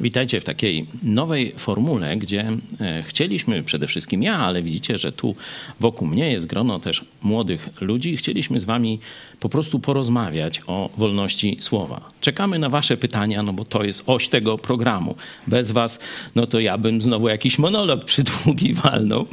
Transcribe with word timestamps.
Witajcie 0.00 0.40
w 0.40 0.44
takiej 0.44 0.86
nowej 1.02 1.54
formule, 1.56 2.16
gdzie 2.16 2.48
e, 2.80 3.02
chcieliśmy 3.02 3.62
przede 3.62 3.86
wszystkim 3.86 4.22
ja, 4.22 4.38
ale 4.38 4.62
widzicie, 4.62 4.98
że 4.98 5.12
tu 5.12 5.34
wokół 5.80 6.08
mnie 6.08 6.30
jest 6.30 6.46
grono 6.46 6.78
też 6.78 7.04
młodych 7.22 7.68
ludzi. 7.80 8.16
Chcieliśmy 8.16 8.60
z 8.60 8.64
wami 8.64 8.98
po 9.40 9.48
prostu 9.48 9.80
porozmawiać 9.80 10.60
o 10.66 10.90
wolności 10.96 11.56
słowa. 11.60 12.10
Czekamy 12.20 12.58
na 12.58 12.68
wasze 12.68 12.96
pytania, 12.96 13.42
no 13.42 13.52
bo 13.52 13.64
to 13.64 13.84
jest 13.84 14.02
oś 14.06 14.28
tego 14.28 14.58
programu. 14.58 15.14
Bez 15.46 15.70
was, 15.70 15.98
no 16.34 16.46
to 16.46 16.60
ja 16.60 16.78
bym 16.78 17.02
znowu 17.02 17.28
jakiś 17.28 17.58
monolog 17.58 18.04
przydługi 18.04 18.74
walnął. 18.84 19.26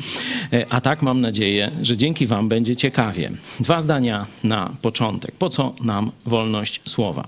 E, 0.54 0.66
a 0.70 0.82
tak 0.82 1.02
mam 1.02 1.22
nadzieję, 1.22 1.72
że 1.82 1.98
dzięki 1.98 2.28
wam 2.28 2.50
będzie 2.50 2.76
ciekawie. 2.76 3.32
Dwa 3.60 3.82
zdania 3.82 4.26
na 4.44 4.73
początek. 4.82 5.32
Po 5.32 5.50
co 5.50 5.76
nam 5.82 6.12
wolność 6.26 6.82
słowa? 6.88 7.28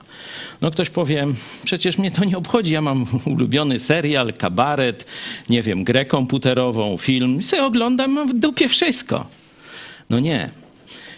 No 0.62 0.72
ktoś 0.72 0.90
powie, 0.90 1.28
przecież 1.64 1.98
mnie 1.98 2.12
to 2.12 2.26
nie 2.26 2.38
obchodzi, 2.38 2.74
ja 2.74 2.82
mam 2.82 3.06
ulubiony 3.26 3.80
serial, 3.80 4.34
kabaret, 4.34 5.06
nie 5.50 5.62
wiem, 5.62 5.84
grę 5.84 6.06
komputerową, 6.06 6.98
film 6.98 7.40
i 7.40 7.44
sobie 7.44 7.64
oglądam, 7.64 8.12
mam 8.12 8.28
w 8.28 8.34
dupie 8.34 8.70
wszystko. 8.70 9.26
No 10.10 10.20
nie. 10.20 10.50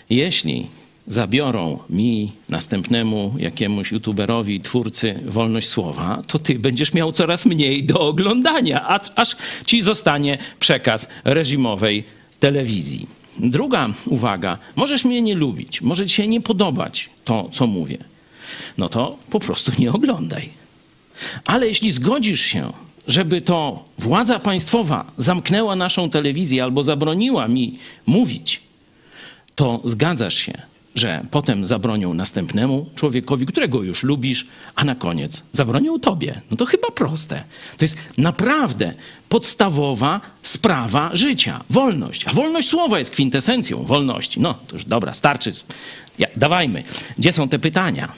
Jeśli 0.09 0.67
zabiorą 1.07 1.79
mi, 1.89 2.31
następnemu 2.49 3.35
jakiemuś 3.37 3.91
youtuberowi, 3.91 4.61
twórcy 4.61 5.19
wolność 5.25 5.67
słowa, 5.67 6.23
to 6.27 6.39
ty 6.39 6.59
będziesz 6.59 6.93
miał 6.93 7.11
coraz 7.11 7.45
mniej 7.45 7.83
do 7.83 7.99
oglądania, 7.99 8.87
aż 9.15 9.35
ci 9.65 9.81
zostanie 9.81 10.37
przekaz 10.59 11.07
reżimowej 11.23 12.03
telewizji. 12.39 13.07
Druga 13.39 13.87
uwaga, 14.05 14.57
możesz 14.75 15.05
mnie 15.05 15.21
nie 15.21 15.35
lubić, 15.35 15.81
może 15.81 16.05
ci 16.05 16.15
się 16.15 16.27
nie 16.27 16.41
podobać 16.41 17.09
to, 17.25 17.49
co 17.51 17.67
mówię. 17.67 17.97
No 18.77 18.89
to 18.89 19.17
po 19.29 19.39
prostu 19.39 19.71
nie 19.79 19.91
oglądaj. 19.91 20.62
Ale 21.45 21.67
jeśli 21.67 21.91
zgodzisz 21.91 22.41
się, 22.41 22.73
żeby 23.07 23.41
to 23.41 23.85
władza 23.99 24.39
państwowa 24.39 25.11
zamknęła 25.17 25.75
naszą 25.75 26.09
telewizję 26.09 26.63
albo 26.63 26.83
zabroniła 26.83 27.47
mi 27.47 27.79
mówić, 28.05 28.61
to 29.55 29.81
zgadzasz 29.85 30.33
się, 30.33 30.53
że 30.95 31.25
potem 31.31 31.65
zabronią 31.65 32.13
następnemu 32.13 32.89
człowiekowi, 32.95 33.45
którego 33.45 33.83
już 33.83 34.03
lubisz, 34.03 34.47
a 34.75 34.83
na 34.83 34.95
koniec 34.95 35.41
zabronią 35.51 35.99
tobie. 35.99 36.41
No 36.51 36.57
to 36.57 36.65
chyba 36.65 36.91
proste. 36.91 37.43
To 37.77 37.85
jest 37.85 37.97
naprawdę 38.17 38.93
podstawowa 39.29 40.21
sprawa 40.43 41.09
życia. 41.13 41.63
Wolność. 41.69 42.27
A 42.27 42.33
wolność 42.33 42.69
słowa 42.69 42.99
jest 42.99 43.11
kwintesencją 43.11 43.83
wolności. 43.83 44.39
No 44.39 44.53
to 44.67 44.75
już 44.75 44.85
dobra, 44.85 45.13
starczy. 45.13 45.51
Ja, 46.19 46.27
dawajmy. 46.35 46.83
Gdzie 47.17 47.33
są 47.33 47.49
te 47.49 47.59
pytania? 47.59 48.11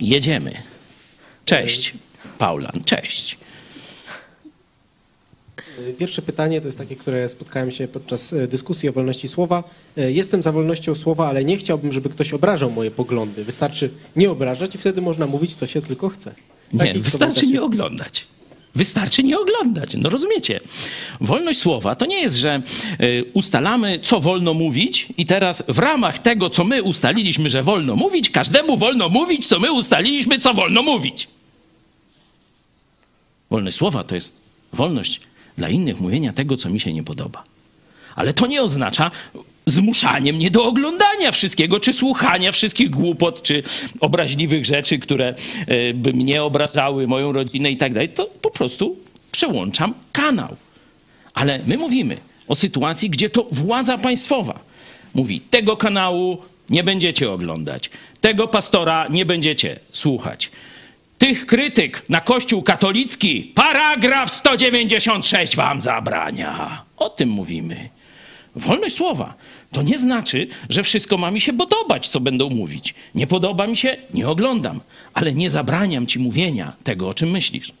Jedziemy. 0.00 0.69
Cześć, 1.50 1.92
Paula. 2.38 2.72
Cześć. 2.84 3.36
Pierwsze 5.98 6.22
pytanie 6.22 6.60
to 6.60 6.68
jest 6.68 6.78
takie, 6.78 6.96
które 6.96 7.28
spotkałem 7.28 7.70
się 7.70 7.88
podczas 7.88 8.32
e, 8.32 8.46
dyskusji 8.48 8.88
o 8.88 8.92
wolności 8.92 9.28
słowa. 9.28 9.64
E, 9.96 10.12
Jestem 10.12 10.42
za 10.42 10.52
wolnością 10.52 10.94
słowa, 10.94 11.28
ale 11.28 11.44
nie 11.44 11.56
chciałbym, 11.56 11.92
żeby 11.92 12.08
ktoś 12.08 12.32
obrażał 12.32 12.70
moje 12.70 12.90
poglądy. 12.90 13.44
Wystarczy 13.44 13.90
nie 14.16 14.30
obrażać 14.30 14.74
i 14.74 14.78
wtedy 14.78 15.00
można 15.00 15.26
mówić, 15.26 15.54
co 15.54 15.66
się 15.66 15.82
tylko 15.82 16.08
chce. 16.08 16.34
Nie, 16.72 16.94
wystarczy 16.94 17.46
nie 17.46 17.52
jest- 17.52 17.64
oglądać. 17.64 18.26
Wystarczy 18.74 19.22
nie 19.22 19.38
oglądać. 19.38 19.94
No 19.94 20.10
rozumiecie? 20.10 20.60
Wolność 21.20 21.58
słowa 21.58 21.94
to 21.94 22.06
nie 22.06 22.20
jest, 22.22 22.36
że 22.36 22.62
y, 23.02 23.24
ustalamy, 23.34 23.98
co 24.02 24.20
wolno 24.20 24.54
mówić, 24.54 25.08
i 25.18 25.26
teraz 25.26 25.62
w 25.68 25.78
ramach 25.78 26.18
tego, 26.18 26.50
co 26.50 26.64
my 26.64 26.82
ustaliliśmy, 26.82 27.50
że 27.50 27.62
wolno 27.62 27.96
mówić, 27.96 28.30
każdemu 28.30 28.76
wolno 28.76 29.08
mówić, 29.08 29.46
co 29.46 29.58
my 29.60 29.72
ustaliliśmy, 29.72 30.38
co 30.38 30.54
wolno 30.54 30.82
mówić. 30.82 31.28
Wolność 33.50 33.76
słowa 33.76 34.04
to 34.04 34.14
jest 34.14 34.34
wolność 34.72 35.20
dla 35.58 35.68
innych 35.68 36.00
mówienia 36.00 36.32
tego, 36.32 36.56
co 36.56 36.70
mi 36.70 36.80
się 36.80 36.92
nie 36.92 37.02
podoba. 37.02 37.44
Ale 38.16 38.34
to 38.34 38.46
nie 38.46 38.62
oznacza 38.62 39.10
zmuszanie 39.66 40.32
mnie 40.32 40.50
do 40.50 40.64
oglądania 40.64 41.32
wszystkiego, 41.32 41.80
czy 41.80 41.92
słuchania 41.92 42.52
wszystkich 42.52 42.90
głupot, 42.90 43.42
czy 43.42 43.62
obraźliwych 44.00 44.66
rzeczy, 44.66 44.98
które 44.98 45.34
e, 45.66 45.94
by 45.94 46.12
mnie 46.12 46.42
obrażały, 46.42 47.06
moją 47.06 47.32
rodzinę 47.32 47.70
i 47.70 47.76
tak 47.76 47.92
dalej. 47.92 48.08
To 48.08 48.26
po 48.26 48.50
prostu 48.50 48.96
przełączam 49.32 49.94
kanał. 50.12 50.56
Ale 51.34 51.60
my 51.66 51.76
mówimy 51.76 52.16
o 52.48 52.54
sytuacji, 52.54 53.10
gdzie 53.10 53.30
to 53.30 53.46
władza 53.52 53.98
państwowa 53.98 54.60
mówi: 55.14 55.40
tego 55.40 55.76
kanału 55.76 56.38
nie 56.70 56.84
będziecie 56.84 57.30
oglądać, 57.30 57.90
tego 58.20 58.48
pastora 58.48 59.08
nie 59.10 59.26
będziecie 59.26 59.80
słuchać. 59.92 60.50
Tych 61.20 61.46
krytyk 61.46 62.02
na 62.08 62.20
Kościół 62.20 62.62
katolicki 62.62 63.52
paragraf 63.54 64.32
196 64.32 65.56
wam 65.56 65.80
zabrania. 65.80 66.84
O 66.96 67.10
tym 67.10 67.28
mówimy. 67.28 67.88
Wolność 68.56 68.96
słowa 68.96 69.34
to 69.72 69.82
nie 69.82 69.98
znaczy, 69.98 70.46
że 70.68 70.82
wszystko 70.82 71.18
ma 71.18 71.30
mi 71.30 71.40
się 71.40 71.52
podobać, 71.52 72.08
co 72.08 72.20
będą 72.20 72.50
mówić. 72.50 72.94
Nie 73.14 73.26
podoba 73.26 73.66
mi 73.66 73.76
się, 73.76 73.96
nie 74.14 74.28
oglądam, 74.28 74.80
ale 75.14 75.32
nie 75.32 75.50
zabraniam 75.50 76.06
ci 76.06 76.18
mówienia 76.18 76.76
tego, 76.84 77.08
o 77.08 77.14
czym 77.14 77.30
myślisz. 77.30 77.72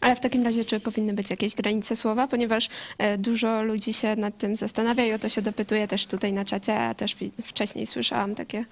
Ale 0.00 0.16
w 0.16 0.20
takim 0.20 0.44
razie, 0.44 0.64
czy 0.64 0.80
powinny 0.80 1.12
być 1.12 1.30
jakieś 1.30 1.54
granice 1.54 1.96
słowa? 1.96 2.28
Ponieważ 2.28 2.68
e, 2.98 3.18
dużo 3.18 3.62
ludzi 3.62 3.92
się 3.92 4.16
nad 4.16 4.38
tym 4.38 4.56
zastanawia 4.56 5.06
i 5.06 5.12
o 5.12 5.18
to 5.18 5.28
się 5.28 5.42
dopytuje 5.42 5.88
też 5.88 6.06
tutaj 6.06 6.32
na 6.32 6.44
czacie, 6.44 6.80
a 6.80 6.94
też 6.94 7.16
wcześniej 7.44 7.86
słyszałam 7.86 8.34
takie. 8.34 8.64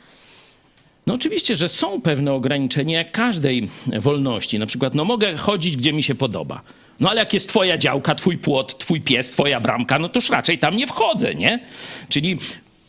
No 1.08 1.14
oczywiście, 1.14 1.56
że 1.56 1.68
są 1.68 2.00
pewne 2.00 2.32
ograniczenia 2.32 2.98
jak 2.98 3.12
każdej 3.12 3.68
wolności. 4.00 4.58
Na 4.58 4.66
przykład, 4.66 4.94
no 4.94 5.04
mogę 5.04 5.36
chodzić, 5.36 5.76
gdzie 5.76 5.92
mi 5.92 6.02
się 6.02 6.14
podoba. 6.14 6.62
No 7.00 7.10
ale 7.10 7.20
jak 7.20 7.34
jest 7.34 7.48
twoja 7.48 7.78
działka, 7.78 8.14
twój 8.14 8.38
płot, 8.38 8.78
twój 8.78 9.00
pies, 9.00 9.30
twoja 9.30 9.60
bramka, 9.60 9.98
no 9.98 10.08
toż 10.08 10.30
raczej 10.30 10.58
tam 10.58 10.76
nie 10.76 10.86
wchodzę, 10.86 11.34
nie? 11.34 11.60
Czyli 12.08 12.38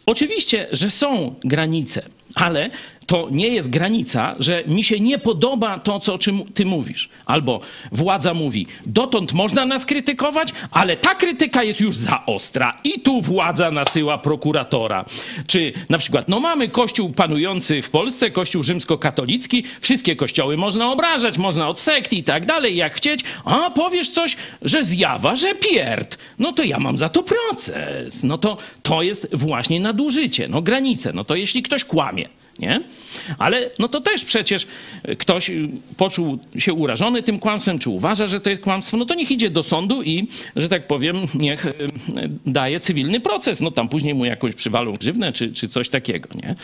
oczywiście, 0.06 0.68
że 0.72 0.92
są 0.92 1.36
granice, 1.44 2.02
ale 2.40 2.70
to 3.10 3.28
nie 3.32 3.48
jest 3.48 3.70
granica, 3.70 4.36
że 4.40 4.64
mi 4.68 4.84
się 4.84 5.00
nie 5.00 5.18
podoba 5.18 5.80
to, 5.80 6.00
co, 6.00 6.18
czym 6.18 6.54
ty 6.54 6.66
mówisz. 6.66 7.10
Albo 7.26 7.60
władza 7.92 8.34
mówi, 8.34 8.68
dotąd 8.86 9.34
można 9.34 9.66
nas 9.66 9.86
krytykować, 9.86 10.54
ale 10.72 10.98
ta 10.98 11.16
krytyka 11.16 11.64
jest 11.64 11.82
już 11.82 11.96
za 11.96 12.26
ostra 12.26 12.78
i 12.84 13.00
tu 13.00 13.22
władza 13.22 13.72
nasyła 13.72 14.18
prokuratora. 14.18 15.06
Czy 15.48 15.74
na 15.90 15.98
przykład, 15.98 16.28
no 16.28 16.40
mamy 16.40 16.68
kościół 16.68 17.14
panujący 17.14 17.82
w 17.82 17.90
Polsce, 17.90 18.32
kościół 18.32 18.64
rzymskokatolicki, 18.64 19.64
wszystkie 19.82 20.16
kościoły 20.16 20.58
można 20.58 20.92
obrażać, 20.92 21.38
można 21.38 21.70
od 21.70 21.80
sekty 21.80 22.16
i 22.16 22.24
tak 22.24 22.46
dalej, 22.46 22.76
jak 22.76 22.94
chcieć, 22.94 23.24
a 23.46 23.70
powiesz 23.70 24.10
coś, 24.10 24.36
że 24.62 24.84
zjawa, 24.84 25.36
że 25.36 25.56
pierd, 25.56 26.18
no 26.40 26.54
to 26.54 26.64
ja 26.64 26.80
mam 26.80 26.98
za 26.98 27.10
to 27.10 27.24
proces. 27.24 28.24
No 28.24 28.38
to 28.38 28.58
to 28.84 29.02
jest 29.02 29.28
właśnie 29.34 29.80
nadużycie, 29.80 30.48
no 30.48 30.62
granice, 30.62 31.14
no 31.14 31.24
to 31.24 31.36
jeśli 31.36 31.64
ktoś 31.64 31.86
kłamie, 31.86 32.29
nie? 32.60 32.82
Ale 33.38 33.70
no 33.80 33.88
to 33.88 34.02
też 34.02 34.26
przecież 34.26 34.68
ktoś 35.18 35.50
y, 35.50 35.70
poczuł 35.98 36.40
się 36.58 36.74
urażony 36.74 37.24
tym 37.24 37.40
kłamstwem, 37.40 37.80
czy 37.80 37.90
uważa, 37.90 38.28
że 38.28 38.42
to 38.42 38.50
jest 38.50 38.62
kłamstwo, 38.62 38.98
no 38.98 39.06
to 39.06 39.14
niech 39.14 39.32
idzie 39.32 39.50
do 39.50 39.64
sądu 39.64 40.04
i, 40.04 40.28
że 40.56 40.70
tak 40.70 40.88
powiem, 40.88 41.18
niech 41.34 41.66
y, 41.66 41.74
daje 42.46 42.80
cywilny 42.80 43.20
proces. 43.20 43.62
No 43.62 43.72
tam 43.72 43.90
później 43.90 44.14
mu 44.14 44.26
jakąś 44.26 44.56
przywalą 44.56 44.94
grzywnę, 44.94 45.34
czy, 45.34 45.54
czy 45.54 45.70
coś 45.70 45.90
takiego, 45.90 46.30
nie? 46.36 46.56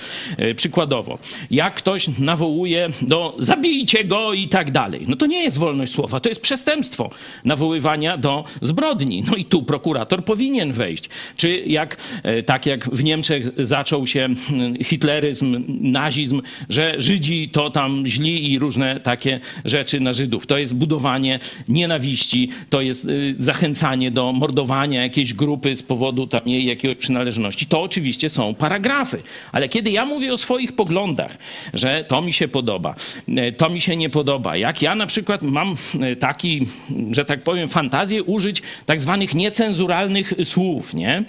Y, 0.46 0.56
Przykładowo, 0.56 1.20
jak 1.52 1.76
ktoś 1.76 2.08
nawołuje 2.20 2.90
do 3.02 3.36
zabijcie 3.40 4.04
go 4.04 4.34
i 4.34 4.48
tak 4.48 4.72
dalej, 4.72 5.06
no 5.08 5.16
to 5.16 5.26
nie 5.26 5.44
jest 5.44 5.58
wolność 5.58 5.94
słowa, 5.94 6.20
to 6.20 6.30
jest 6.30 6.42
przestępstwo 6.42 7.10
nawoływania 7.44 8.18
do 8.18 8.44
zbrodni. 8.62 9.24
No 9.32 9.36
i 9.36 9.46
tu 9.46 9.64
prokurator 9.64 10.26
powinien 10.26 10.74
wejść. 10.74 11.10
Czy 11.38 11.60
jak, 11.60 11.98
e, 12.24 12.44
tak 12.44 12.66
jak 12.66 12.90
w 12.90 13.04
Niemczech 13.04 13.48
zaczął 13.58 14.08
się 14.08 14.20
mm, 14.52 14.84
hitleryzm, 14.84 15.64
nazizm, 15.92 16.42
że 16.70 16.96
Żydzi 16.98 17.50
to 17.50 17.70
tam 17.70 18.08
źli 18.08 18.52
i 18.52 18.60
różne 18.60 19.00
takie 19.00 19.40
rzeczy 19.66 20.00
na 20.00 20.14
Żydów. 20.14 20.48
To 20.48 20.58
jest 20.58 20.74
budowanie 20.74 21.40
nienawiści, 21.68 22.50
to 22.70 22.82
jest 22.82 23.06
y, 23.06 23.36
zachęcanie 23.38 24.12
do 24.12 24.34
mordowania 24.34 25.02
jakiejś 25.02 25.34
grupy 25.34 25.76
z 25.76 25.84
powodu 25.84 26.28
tam 26.28 26.42
jej 26.46 26.66
jakiejś 26.66 26.96
przynależności. 26.96 27.66
To 27.66 27.82
oczywiście 27.82 28.30
są 28.30 28.56
paragrafy. 28.56 29.22
Ale 29.52 29.70
kiedy 29.70 29.92
ja 29.92 30.06
mówię 30.06 30.34
o 30.34 30.38
swoich 30.38 30.76
poglądach, 30.76 31.38
że 31.74 32.06
to 32.08 32.22
mi 32.22 32.34
się 32.34 32.48
podoba, 32.48 32.96
e, 33.28 33.52
to 33.52 33.70
mi 33.70 33.82
się 33.82 33.98
nie 33.98 34.10
podoba, 34.10 34.58
jak 34.58 34.82
ja 34.82 34.96
na 34.96 35.08
przykład 35.08 35.44
mam 35.44 35.76
e, 36.02 36.16
taki, 36.16 36.68
że 37.12 37.26
tak 37.26 37.42
powiem, 37.42 37.70
fantazję 37.70 38.24
użyć 38.24 38.62
tak 38.86 39.02
zwanych 39.02 39.34
niecenzuralnych 39.34 40.34
słów, 40.44 40.94
nie? 40.94 41.24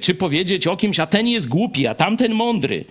Czy 0.00 0.14
powiedzieć 0.14 0.66
o 0.66 0.76
kimś, 0.76 1.00
a 1.00 1.06
ten 1.06 1.28
jest 1.28 1.48
głupi, 1.48 1.86
a 1.86 1.94
tamten 1.94 2.32
mądry, 2.32 2.84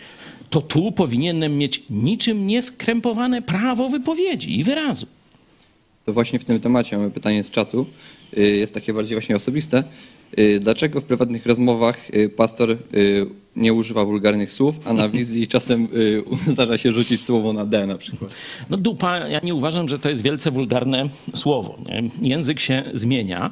to 0.50 0.62
tu 0.62 0.92
powinienem 0.92 1.58
mieć 1.58 1.84
niczym 1.90 2.48
nieskrępowane 2.48 3.42
prawo 3.42 3.90
wypowiedzi 3.90 4.60
i 4.60 4.64
wyrazu. 4.64 5.06
To 6.06 6.14
właśnie 6.14 6.40
w 6.40 6.44
tym 6.44 6.60
temacie 6.60 6.98
mamy 6.98 7.12
pytanie 7.12 7.44
z 7.44 7.52
czatu. 7.52 7.86
Y, 8.38 8.42
Jest 8.42 8.74
takie 8.74 8.94
bardziej 8.94 9.16
właśnie 9.16 9.36
osobiste. 9.36 9.84
Y, 10.40 10.60
Dlaczego 10.60 11.02
w 11.02 11.04
prywatnych 11.04 11.46
rozmowach 11.46 12.10
y, 12.16 12.30
pastor 12.30 12.78
nie 13.56 13.74
używa 13.74 14.06
wulgarnych 14.06 14.52
słów, 14.52 14.80
a 14.86 14.94
na 14.94 15.10
wizji 15.20 15.48
czasem 15.48 15.88
zdarza 16.48 16.78
się 16.78 16.92
rzucić 16.92 17.24
słowo 17.24 17.54
na 17.54 17.66
D 17.66 17.88
na 17.88 17.98
przykład? 17.98 18.32
No 18.70 18.78
dupa, 18.78 19.18
ja 19.18 19.40
nie 19.44 19.56
uważam, 19.56 19.90
że 19.90 20.00
to 20.00 20.10
jest 20.10 20.22
wielce 20.22 20.52
wulgarne 20.52 21.10
słowo. 21.36 21.78
Język 22.22 22.60
się 22.60 22.84
zmienia. 22.94 23.52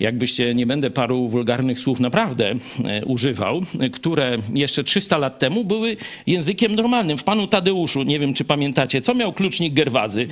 Jakbyście, 0.00 0.54
nie 0.54 0.66
będę 0.66 0.90
paru 0.90 1.28
wulgarnych 1.28 1.78
słów 1.78 2.00
naprawdę 2.00 2.54
e, 2.84 3.04
używał, 3.04 3.62
które 3.92 4.36
jeszcze 4.54 4.84
300 4.84 5.18
lat 5.18 5.38
temu 5.38 5.64
były 5.64 5.96
językiem 6.26 6.74
normalnym. 6.74 7.18
W 7.18 7.24
panu 7.24 7.46
Tadeuszu, 7.46 8.02
nie 8.02 8.20
wiem 8.20 8.34
czy 8.34 8.44
pamiętacie, 8.44 9.00
co 9.00 9.14
miał 9.14 9.32
klucznik 9.32 9.74
Gerwazy? 9.74 10.26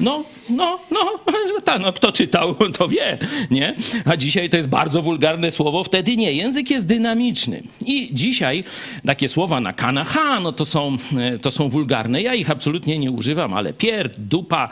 No, 0.00 0.24
no, 0.50 0.78
no, 0.90 1.10
ta, 1.64 1.78
no 1.78 1.92
kto 1.92 2.12
czytał, 2.12 2.54
to 2.78 2.88
wie, 2.88 3.18
nie? 3.50 3.74
A 4.04 4.16
dzisiaj 4.16 4.50
to 4.50 4.56
jest 4.56 4.68
bardzo 4.68 5.02
wulgarne 5.02 5.50
słowo, 5.50 5.84
wtedy 5.84 6.16
nie. 6.16 6.32
Język 6.32 6.70
jest 6.70 6.86
dynamiczny. 6.86 7.62
I 7.86 8.10
dzisiaj 8.12 8.64
takie 9.06 9.28
słowa 9.28 9.60
na 9.60 9.72
kana, 9.72 10.04
ha, 10.04 10.40
no 10.40 10.52
to 10.52 10.64
są, 10.64 10.96
e, 11.18 11.38
to 11.38 11.50
są 11.50 11.68
wulgarne. 11.68 12.22
Ja 12.22 12.34
ich 12.34 12.50
absolutnie 12.50 12.98
nie 12.98 13.10
używam, 13.10 13.54
ale 13.54 13.72
pier, 13.72 14.10
dupa, 14.18 14.68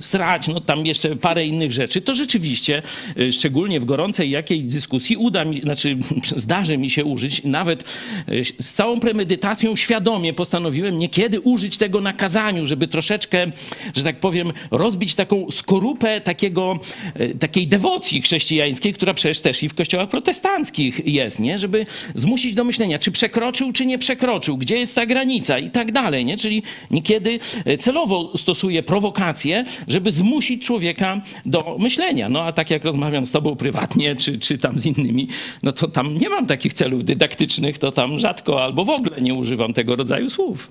srać, 0.00 0.48
no 0.48 0.60
tam 0.60 0.86
jeszcze 0.86 1.16
parę 1.16 1.46
innych 1.46 1.72
rzeczy. 1.72 2.00
To 2.00 2.14
rzeczywiście, 2.14 2.82
e, 3.16 3.32
szczególnie 3.32 3.80
w 3.80 3.84
gorącej 3.84 4.30
jakiej 4.30 4.64
dyskusji 4.64 5.16
uda 5.16 5.44
mi, 5.44 5.60
znaczy 5.60 5.96
zdarzy 6.36 6.78
mi 6.78 6.90
się 6.90 7.04
użyć, 7.04 7.44
nawet 7.44 7.84
e, 8.28 8.44
z 8.44 8.72
całą 8.72 9.00
premedytacją 9.00 9.76
świadomie 9.76 10.32
postanowiłem 10.32 10.98
niekiedy 10.98 11.40
użyć 11.40 11.78
tego 11.78 12.00
na 12.00 12.12
kazaniu, 12.12 12.66
żeby 12.66 12.88
troszeczkę, 12.88 13.46
że 13.96 14.04
tak 14.04 14.20
powiem, 14.20 14.52
rozbić 14.70 15.14
taką 15.14 15.50
skorupę 15.50 16.20
takiego, 16.20 16.78
e, 17.14 17.34
takiej 17.34 17.66
dewocji 17.66 18.22
chrześcijańskiej, 18.22 18.94
która 18.94 19.14
przecież 19.14 19.40
też 19.40 19.62
i 19.62 19.68
w 19.68 19.74
kościołach 19.74 20.08
protestanckich 20.08 21.06
jest, 21.06 21.40
nie? 21.40 21.58
Żeby 21.58 21.86
zmusić 22.14 22.54
do 22.54 22.64
myślenia, 22.64 22.98
czy 22.98 23.12
przekroczył, 23.12 23.72
czy 23.72 23.86
nie 23.86 23.98
przekroczył, 23.98 24.56
gdzie 24.56 24.76
jest 24.76 24.94
ta 24.94 25.06
granica 25.06 25.58
i 25.58 25.70
tak 25.70 25.92
dalej, 25.92 26.24
nie? 26.24 26.36
Czyli 26.36 26.62
niekiedy 26.90 27.38
celowo 27.78 28.32
stosuje 28.36 28.82
prowokacje, 28.82 29.64
żeby 29.88 30.12
zmusić 30.12 30.64
człowieka 30.64 31.20
do 31.46 31.76
myślenia. 31.78 32.28
No 32.28 32.42
a 32.42 32.52
tak 32.52 32.70
jak 32.70 32.84
rozmawiam 32.84 33.26
z 33.26 33.32
tobą 33.32 33.56
prywatnie, 33.56 34.16
czy, 34.16 34.38
czy 34.38 34.58
tam 34.58 34.78
z 34.78 34.86
innymi, 34.86 35.28
no 35.62 35.72
to 35.72 35.88
tam 35.88 36.18
nie 36.18 36.28
mam 36.28 36.46
takich 36.46 36.74
celów 36.74 37.04
dydaktycznych, 37.04 37.78
to 37.78 37.92
tam 37.92 38.18
rzadko 38.18 38.62
albo 38.62 38.84
w 38.84 38.90
ogóle 38.90 39.20
nie 39.20 39.34
używam 39.34 39.72
tego 39.72 39.96
rodzaju 39.96 40.30
słów. 40.30 40.70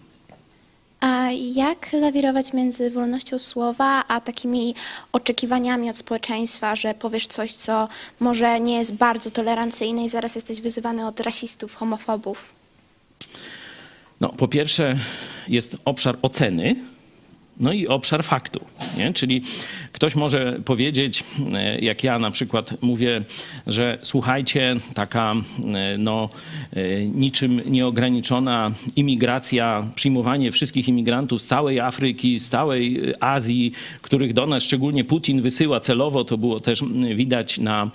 A 0.99 1.31
jak 1.55 1.93
lawirować 1.93 2.53
między 2.53 2.91
wolnością 2.91 3.39
słowa, 3.39 4.03
a 4.07 4.21
takimi 4.21 4.75
oczekiwaniami 5.11 5.89
od 5.89 5.97
społeczeństwa, 5.97 6.75
że 6.75 6.93
powiesz 6.93 7.27
coś, 7.27 7.53
co 7.53 7.87
może 8.19 8.59
nie 8.59 8.77
jest 8.77 8.95
bardzo 8.95 9.31
tolerancyjne 9.31 10.03
i 10.03 10.09
zaraz 10.09 10.35
jesteś 10.35 10.61
wyzywany 10.61 11.07
od 11.07 11.19
rasistów, 11.19 11.75
homofobów? 11.75 12.55
No, 14.21 14.29
po 14.29 14.47
pierwsze 14.47 14.97
jest 15.47 15.77
obszar 15.85 16.17
oceny, 16.21 16.75
no 17.59 17.73
i 17.73 17.87
obszar 17.87 18.23
faktu. 18.23 18.59
Nie? 18.97 19.13
Czyli 19.13 19.43
ktoś 19.93 20.15
może 20.15 20.59
powiedzieć, 20.65 21.23
e, 21.53 21.79
jak 21.79 22.03
ja 22.03 22.19
na 22.19 22.31
przykład 22.31 22.81
mówię, 22.81 23.23
że 23.67 23.97
słuchajcie, 24.01 24.75
taka 24.93 25.35
e, 25.73 25.97
no, 25.97 26.29
e, 26.73 27.05
niczym 27.05 27.61
nieograniczona 27.65 28.71
imigracja, 28.95 29.87
przyjmowanie 29.95 30.51
wszystkich 30.51 30.87
imigrantów 30.87 31.41
z 31.41 31.45
całej 31.45 31.79
Afryki, 31.79 32.39
z 32.39 32.49
całej 32.49 33.13
Azji, 33.19 33.71
których 34.01 34.33
do 34.33 34.45
nas 34.45 34.63
szczególnie 34.63 35.03
Putin 35.03 35.41
wysyła 35.41 35.79
celowo, 35.79 36.23
to 36.23 36.37
było 36.37 36.59
też 36.59 36.83
widać 37.15 37.57
na 37.57 37.91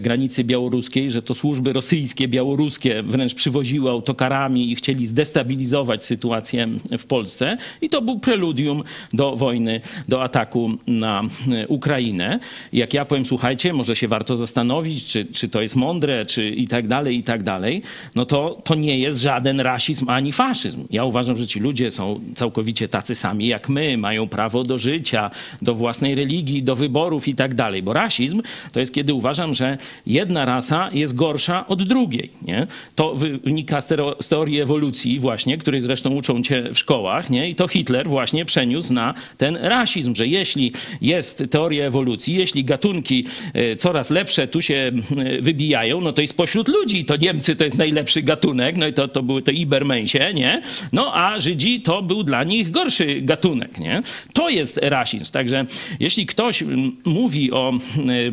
granicy 0.00 0.44
białoruskiej, 0.44 1.10
że 1.10 1.22
to 1.22 1.34
służby 1.34 1.72
rosyjskie, 1.72 2.28
białoruskie 2.28 3.02
wręcz 3.02 3.34
przywoziły 3.34 3.90
autokarami 3.90 4.72
i 4.72 4.76
chcieli 4.76 5.06
zdestabilizować 5.06 6.04
sytuację 6.04 6.68
w 6.98 7.04
Polsce. 7.04 7.56
I 7.80 7.88
to 7.88 8.02
był 8.02 8.18
preludium 8.20 8.82
do 9.12 9.36
wojny, 9.36 9.80
do 10.08 10.22
ataku 10.22 10.70
na 10.86 11.17
e, 11.52 11.68
Ukrainę. 11.68 12.40
Jak 12.72 12.94
ja 12.94 13.04
powiem, 13.04 13.24
słuchajcie, 13.24 13.72
może 13.72 13.96
się 13.96 14.08
warto 14.08 14.36
zastanowić, 14.36 15.06
czy, 15.06 15.24
czy 15.24 15.48
to 15.48 15.62
jest 15.62 15.76
mądre, 15.76 16.26
czy 16.26 16.48
i 16.48 16.68
tak 16.68 16.88
dalej, 16.88 17.16
i 17.16 17.22
tak 17.22 17.42
dalej, 17.42 17.82
no 18.14 18.26
to 18.26 18.58
to 18.64 18.74
nie 18.74 18.98
jest 18.98 19.20
żaden 19.20 19.60
rasizm 19.60 20.08
ani 20.08 20.32
faszyzm. 20.32 20.86
Ja 20.90 21.04
uważam, 21.04 21.36
że 21.36 21.46
ci 21.46 21.60
ludzie 21.60 21.90
są 21.90 22.20
całkowicie 22.34 22.88
tacy 22.88 23.14
sami 23.14 23.46
jak 23.46 23.68
my, 23.68 23.96
mają 23.96 24.28
prawo 24.28 24.64
do 24.64 24.78
życia, 24.78 25.30
do 25.62 25.74
własnej 25.74 26.14
religii, 26.14 26.62
do 26.62 26.76
wyborów 26.76 27.28
i 27.28 27.34
tak 27.34 27.54
dalej. 27.54 27.82
Bo 27.82 27.92
rasizm 27.92 28.42
to 28.72 28.80
jest 28.80 28.94
kiedy 28.94 29.14
uważam, 29.14 29.54
że 29.54 29.78
jedna 30.06 30.44
rasa 30.44 30.90
jest 30.92 31.14
gorsza 31.14 31.66
od 31.66 31.82
drugiej. 31.82 32.30
Nie? 32.42 32.66
To 32.94 33.14
wynika 33.14 33.80
z 34.20 34.28
teorii 34.28 34.60
ewolucji 34.60 35.18
właśnie, 35.20 35.58
której 35.58 35.80
zresztą 35.80 36.10
uczą 36.10 36.42
cię 36.42 36.62
w 36.74 36.78
szkołach, 36.78 37.30
nie? 37.30 37.50
I 37.50 37.54
to 37.54 37.68
Hitler 37.68 38.08
właśnie 38.08 38.44
przeniósł 38.44 38.92
na 38.92 39.14
ten 39.36 39.56
rasizm, 39.56 40.14
że 40.14 40.26
jeśli 40.26 40.72
jest 41.08 41.44
teoria 41.50 41.84
ewolucji, 41.84 42.34
jeśli 42.34 42.64
gatunki 42.64 43.24
e, 43.54 43.76
coraz 43.76 44.10
lepsze 44.10 44.48
tu 44.48 44.62
się 44.62 44.92
e, 45.18 45.42
wybijają, 45.42 46.00
no 46.00 46.12
to 46.12 46.22
i 46.22 46.26
spośród 46.26 46.68
ludzi 46.68 47.04
to 47.04 47.16
Niemcy 47.16 47.56
to 47.56 47.64
jest 47.64 47.78
najlepszy 47.78 48.22
gatunek, 48.22 48.76
no 48.76 48.86
i 48.86 48.92
to, 48.92 49.08
to 49.08 49.22
były 49.22 49.42
te 49.42 49.52
Ibermensie, 49.52 50.34
nie? 50.34 50.62
No 50.92 51.14
a 51.14 51.40
Żydzi 51.40 51.80
to 51.80 52.02
był 52.02 52.22
dla 52.22 52.44
nich 52.44 52.70
gorszy 52.70 53.20
gatunek, 53.20 53.78
nie? 53.78 54.02
To 54.32 54.48
jest 54.48 54.80
rasizm. 54.82 55.32
Także 55.32 55.66
jeśli 56.00 56.26
ktoś 56.26 56.64
mówi 57.04 57.52
o 57.52 57.72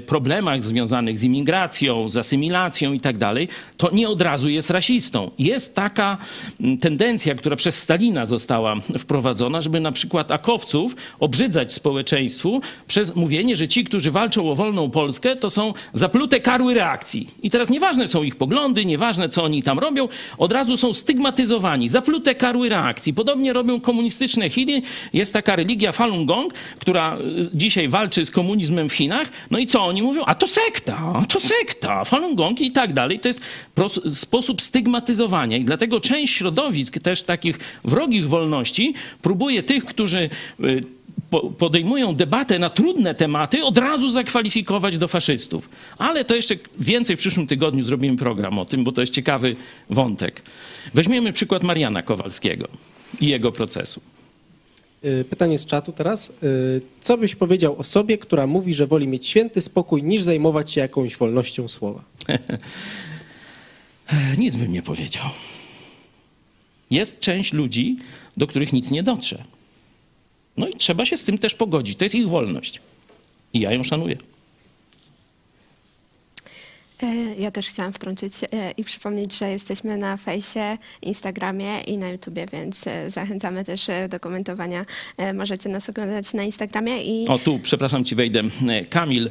problemach 0.05 0.63
związanych 0.63 1.19
z 1.19 1.23
imigracją, 1.23 2.09
z 2.09 2.17
asymilacją 2.17 2.93
i 2.93 2.99
tak 2.99 3.17
dalej, 3.17 3.47
to 3.77 3.91
nie 3.91 4.09
od 4.09 4.21
razu 4.21 4.49
jest 4.49 4.69
rasistą. 4.69 5.31
Jest 5.39 5.75
taka 5.75 6.17
tendencja, 6.81 7.35
która 7.35 7.55
przez 7.55 7.81
Stalina 7.81 8.25
została 8.25 8.75
wprowadzona, 8.99 9.61
żeby 9.61 9.79
na 9.79 9.91
przykład 9.91 10.31
akowców 10.31 10.95
obrzydzać 11.19 11.73
społeczeństwu 11.73 12.61
przez 12.87 13.15
mówienie, 13.15 13.55
że 13.55 13.67
ci, 13.67 13.83
którzy 13.83 14.11
walczą 14.11 14.51
o 14.51 14.55
wolną 14.55 14.89
Polskę, 14.89 15.35
to 15.35 15.49
są 15.49 15.73
zaplute 15.93 16.39
karły 16.39 16.73
reakcji. 16.73 17.27
I 17.43 17.51
teraz 17.51 17.69
nieważne 17.69 18.07
są 18.07 18.23
ich 18.23 18.35
poglądy, 18.35 18.85
nieważne 18.85 19.29
co 19.29 19.43
oni 19.43 19.63
tam 19.63 19.79
robią, 19.79 20.07
od 20.37 20.51
razu 20.51 20.77
są 20.77 20.93
stygmatyzowani, 20.93 21.89
zaplute 21.89 22.35
karły 22.35 22.69
reakcji. 22.69 23.13
Podobnie 23.13 23.53
robią 23.53 23.81
komunistyczne 23.81 24.49
Chiny. 24.49 24.81
Jest 25.13 25.33
taka 25.33 25.55
religia 25.55 25.91
Falun 25.91 26.25
Gong, 26.25 26.53
która 26.79 27.17
y, 27.17 27.49
dzisiaj 27.53 27.87
walczy 27.87 28.25
z 28.25 28.31
komunizmem 28.31 28.89
w 28.89 28.93
Chinach. 28.93 29.29
No 29.51 29.59
i 29.59 29.67
co 29.67 29.85
oni 29.85 30.01
mówią? 30.01 30.23
A 30.25 30.35
to 30.35 30.47
sekta, 30.47 31.23
to 31.29 31.39
sekta, 31.39 32.03
Falun 32.03 32.35
Gong 32.35 32.61
i 32.61 32.71
tak 32.71 32.93
dalej. 32.93 33.19
To 33.19 33.27
jest 33.27 33.41
sposób 34.15 34.61
stygmatyzowania. 34.61 35.57
I 35.57 35.65
dlatego 35.65 35.99
część 35.99 36.33
środowisk 36.33 36.99
też 36.99 37.23
takich 37.23 37.59
wrogich 37.83 38.29
wolności 38.29 38.93
próbuje 39.21 39.63
tych, 39.63 39.85
którzy 39.85 40.29
y, 40.59 40.83
podejmują 41.39 42.15
debatę 42.15 42.59
na 42.59 42.69
trudne 42.69 43.15
tematy, 43.15 43.63
od 43.63 43.77
razu 43.77 44.09
zakwalifikować 44.09 44.97
do 44.97 45.07
faszystów. 45.07 45.69
Ale 45.97 46.25
to 46.25 46.35
jeszcze 46.35 46.55
więcej 46.79 47.15
w 47.15 47.19
przyszłym 47.19 47.47
tygodniu 47.47 47.83
zrobimy 47.83 48.17
program 48.17 48.59
o 48.59 48.65
tym, 48.65 48.83
bo 48.83 48.91
to 48.91 49.01
jest 49.01 49.13
ciekawy 49.13 49.55
wątek. 49.89 50.41
Weźmiemy 50.93 51.33
przykład 51.33 51.63
Mariana 51.63 52.01
Kowalskiego 52.01 52.67
i 53.21 53.27
jego 53.27 53.51
procesu. 53.51 54.01
Y, 55.05 55.25
Pytanie 55.29 55.57
z 55.57 55.65
czatu 55.65 55.91
teraz. 55.91 56.29
Y, 56.43 56.81
Co 57.01 57.17
byś 57.17 57.35
powiedział 57.35 57.75
osobie, 57.77 58.17
która 58.17 58.47
mówi, 58.47 58.73
że 58.73 58.87
woli 58.87 59.07
mieć 59.07 59.27
święty 59.27 59.61
spokój, 59.61 60.03
niż 60.03 60.21
zajmować 60.21 60.71
się 60.71 60.81
jakąś 60.81 61.17
wolnością 61.17 61.67
słowa? 61.67 62.03
Nic 64.37 64.55
bym 64.55 64.71
nie 64.71 64.81
powiedział. 64.81 65.23
Jest 66.91 67.19
część 67.19 67.53
ludzi, 67.53 67.97
do 68.37 68.47
których 68.47 68.73
nic 68.73 68.91
nie 68.91 69.03
dotrze. 69.03 69.43
No 70.57 70.67
i 70.67 70.73
trzeba 70.77 71.05
się 71.05 71.17
z 71.17 71.23
tym 71.23 71.37
też 71.37 71.55
pogodzić. 71.55 71.97
To 71.97 72.05
jest 72.05 72.15
ich 72.15 72.29
wolność. 72.29 72.81
I 73.53 73.59
ja 73.59 73.71
ją 73.73 73.83
szanuję. 73.83 74.17
E, 77.03 77.35
Ja 77.39 77.51
też 77.51 77.67
chciałam 77.67 77.93
wtrącić 77.93 78.33
e, 78.43 78.71
i 78.77 78.83
przypomnieć, 78.83 79.37
że 79.37 79.49
jesteśmy 79.51 79.97
na 79.97 80.17
fejsie, 80.17 80.77
Instagramie 81.01 81.81
i 81.81 81.97
na 81.97 82.09
YouTubie, 82.09 82.45
więc 82.53 82.87
e, 82.87 83.11
zachęcamy 83.11 83.65
też 83.65 83.87
do 84.09 84.19
komentowania. 84.19 84.85
Możecie 85.33 85.69
nas 85.69 85.89
oglądać 85.89 86.33
na 86.33 86.43
Instagramie 86.43 87.03
i 87.03 87.27
O, 87.27 87.39
tu, 87.39 87.59
przepraszam 87.59 88.05
ci, 88.05 88.15
wejdę. 88.15 88.43
Kamil 88.89 89.29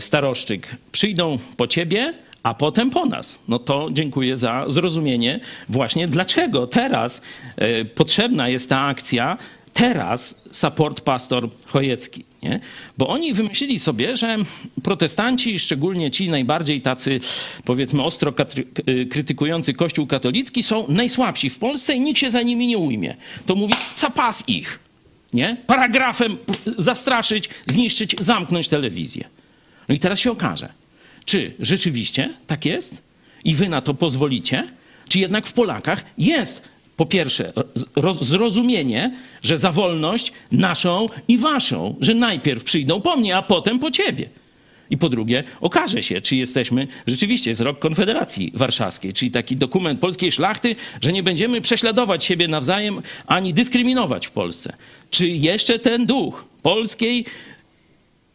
Staroszczyk. 0.00 0.68
Przyjdą 0.92 1.38
po 1.56 1.66
ciebie, 1.66 2.14
a 2.42 2.54
potem 2.54 2.90
po 2.90 3.06
nas. 3.06 3.38
No 3.48 3.58
to 3.58 3.88
dziękuję 3.92 4.36
za 4.36 4.64
zrozumienie 4.68 5.40
właśnie 5.68 6.08
dlaczego 6.08 6.66
teraz 6.66 7.20
potrzebna 7.94 8.48
jest 8.48 8.68
ta 8.68 8.80
akcja, 8.80 9.38
teraz 9.76 10.42
support 10.50 11.00
pastor 11.00 11.48
Chojecki. 11.68 12.24
Nie? 12.42 12.60
Bo 12.98 13.08
oni 13.08 13.34
wymyślili 13.34 13.78
sobie, 13.78 14.16
że 14.16 14.36
protestanci, 14.82 15.58
szczególnie 15.58 16.10
ci 16.10 16.28
najbardziej 16.28 16.80
tacy, 16.80 17.20
powiedzmy, 17.64 18.02
ostro 18.02 18.32
k- 18.32 18.44
krytykujący 19.10 19.74
Kościół 19.74 20.06
katolicki, 20.06 20.62
są 20.62 20.84
najsłabsi 20.88 21.50
w 21.50 21.58
Polsce 21.58 21.94
i 21.94 22.00
nikt 22.00 22.20
się 22.20 22.30
za 22.30 22.42
nimi 22.42 22.66
nie 22.66 22.78
ujmie. 22.78 23.16
To 23.46 23.54
mówi, 23.54 23.74
capas 23.94 24.44
ich. 24.48 24.78
Nie? 25.32 25.56
Paragrafem 25.66 26.36
zastraszyć, 26.78 27.48
zniszczyć, 27.66 28.16
zamknąć 28.20 28.68
telewizję. 28.68 29.24
No 29.88 29.94
i 29.94 29.98
teraz 29.98 30.18
się 30.20 30.30
okaże, 30.30 30.72
Czy 31.24 31.54
rzeczywiście 31.60 32.34
tak 32.46 32.64
jest 32.64 33.02
i 33.44 33.54
wy 33.54 33.68
na 33.68 33.80
to 33.80 33.94
pozwolicie? 33.94 34.68
Czy 35.08 35.18
jednak 35.18 35.46
w 35.46 35.52
Polakach 35.52 36.04
jest 36.18 36.62
po 36.96 37.06
pierwsze 37.06 37.52
roz- 37.96 38.22
zrozumienie, 38.24 39.16
że 39.42 39.58
za 39.58 39.72
wolność 39.72 40.32
naszą 40.52 41.06
i 41.28 41.38
waszą, 41.38 41.96
że 42.00 42.14
najpierw 42.14 42.64
przyjdą 42.64 43.00
po 43.00 43.16
mnie, 43.16 43.36
a 43.36 43.42
potem 43.42 43.78
po 43.78 43.90
ciebie. 43.90 44.28
I 44.90 44.98
po 44.98 45.08
drugie, 45.08 45.44
okaże 45.60 46.02
się, 46.02 46.20
czy 46.20 46.36
jesteśmy, 46.36 46.86
rzeczywiście 47.06 47.50
jest 47.50 47.60
rok 47.60 47.78
Konfederacji 47.78 48.52
Warszawskiej, 48.54 49.12
czyli 49.12 49.30
taki 49.30 49.56
dokument 49.56 50.00
polskiej 50.00 50.32
szlachty, 50.32 50.76
że 51.00 51.12
nie 51.12 51.22
będziemy 51.22 51.60
prześladować 51.60 52.24
siebie 52.24 52.48
nawzajem 52.48 53.02
ani 53.26 53.54
dyskryminować 53.54 54.26
w 54.26 54.30
Polsce. 54.30 54.76
Czy 55.10 55.28
jeszcze 55.28 55.78
ten 55.78 56.06
duch 56.06 56.44
polskiej 56.62 57.24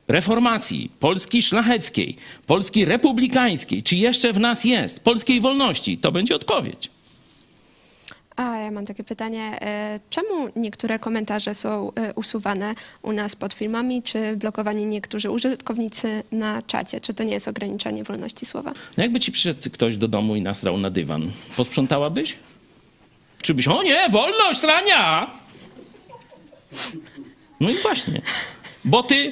reformacji, 0.07 0.91
Polski 0.99 1.41
szlacheckiej, 1.41 2.15
Polski 2.47 2.85
republikańskiej, 2.85 3.83
czy 3.83 3.95
jeszcze 3.95 4.33
w 4.33 4.39
nas 4.39 4.63
jest, 4.63 4.99
polskiej 4.99 5.41
wolności? 5.41 5.97
To 5.97 6.11
będzie 6.11 6.35
odpowiedź. 6.35 6.89
A 8.41 8.57
ja 8.57 8.71
mam 8.71 8.85
takie 8.85 9.03
pytanie, 9.03 9.61
e, 9.61 9.99
czemu 10.09 10.49
niektóre 10.55 10.99
komentarze 10.99 11.55
są 11.55 11.91
e, 11.95 12.13
usuwane 12.13 12.75
u 13.01 13.11
nas 13.11 13.35
pod 13.35 13.53
filmami, 13.53 14.03
czy 14.03 14.35
blokowani 14.35 14.85
niektórzy 14.85 15.31
użytkownicy 15.31 16.23
na 16.31 16.61
czacie? 16.61 17.01
Czy 17.01 17.13
to 17.13 17.23
nie 17.23 17.33
jest 17.33 17.47
ograniczenie 17.47 18.03
wolności 18.03 18.45
słowa? 18.45 18.73
No 18.97 19.03
jakby 19.03 19.19
ci 19.19 19.31
przyszedł 19.31 19.69
ktoś 19.69 19.97
do 19.97 20.07
domu 20.07 20.35
i 20.35 20.41
nasrał 20.41 20.77
na 20.77 20.89
dywan, 20.89 21.23
posprzątałabyś? 21.57 22.35
Czy 23.41 23.53
byś, 23.53 23.67
o 23.67 23.83
nie, 23.83 24.09
wolność, 24.09 24.59
srania! 24.59 25.31
No 27.59 27.69
i 27.69 27.73
właśnie, 27.73 28.21
bo 28.85 29.03
ty 29.03 29.31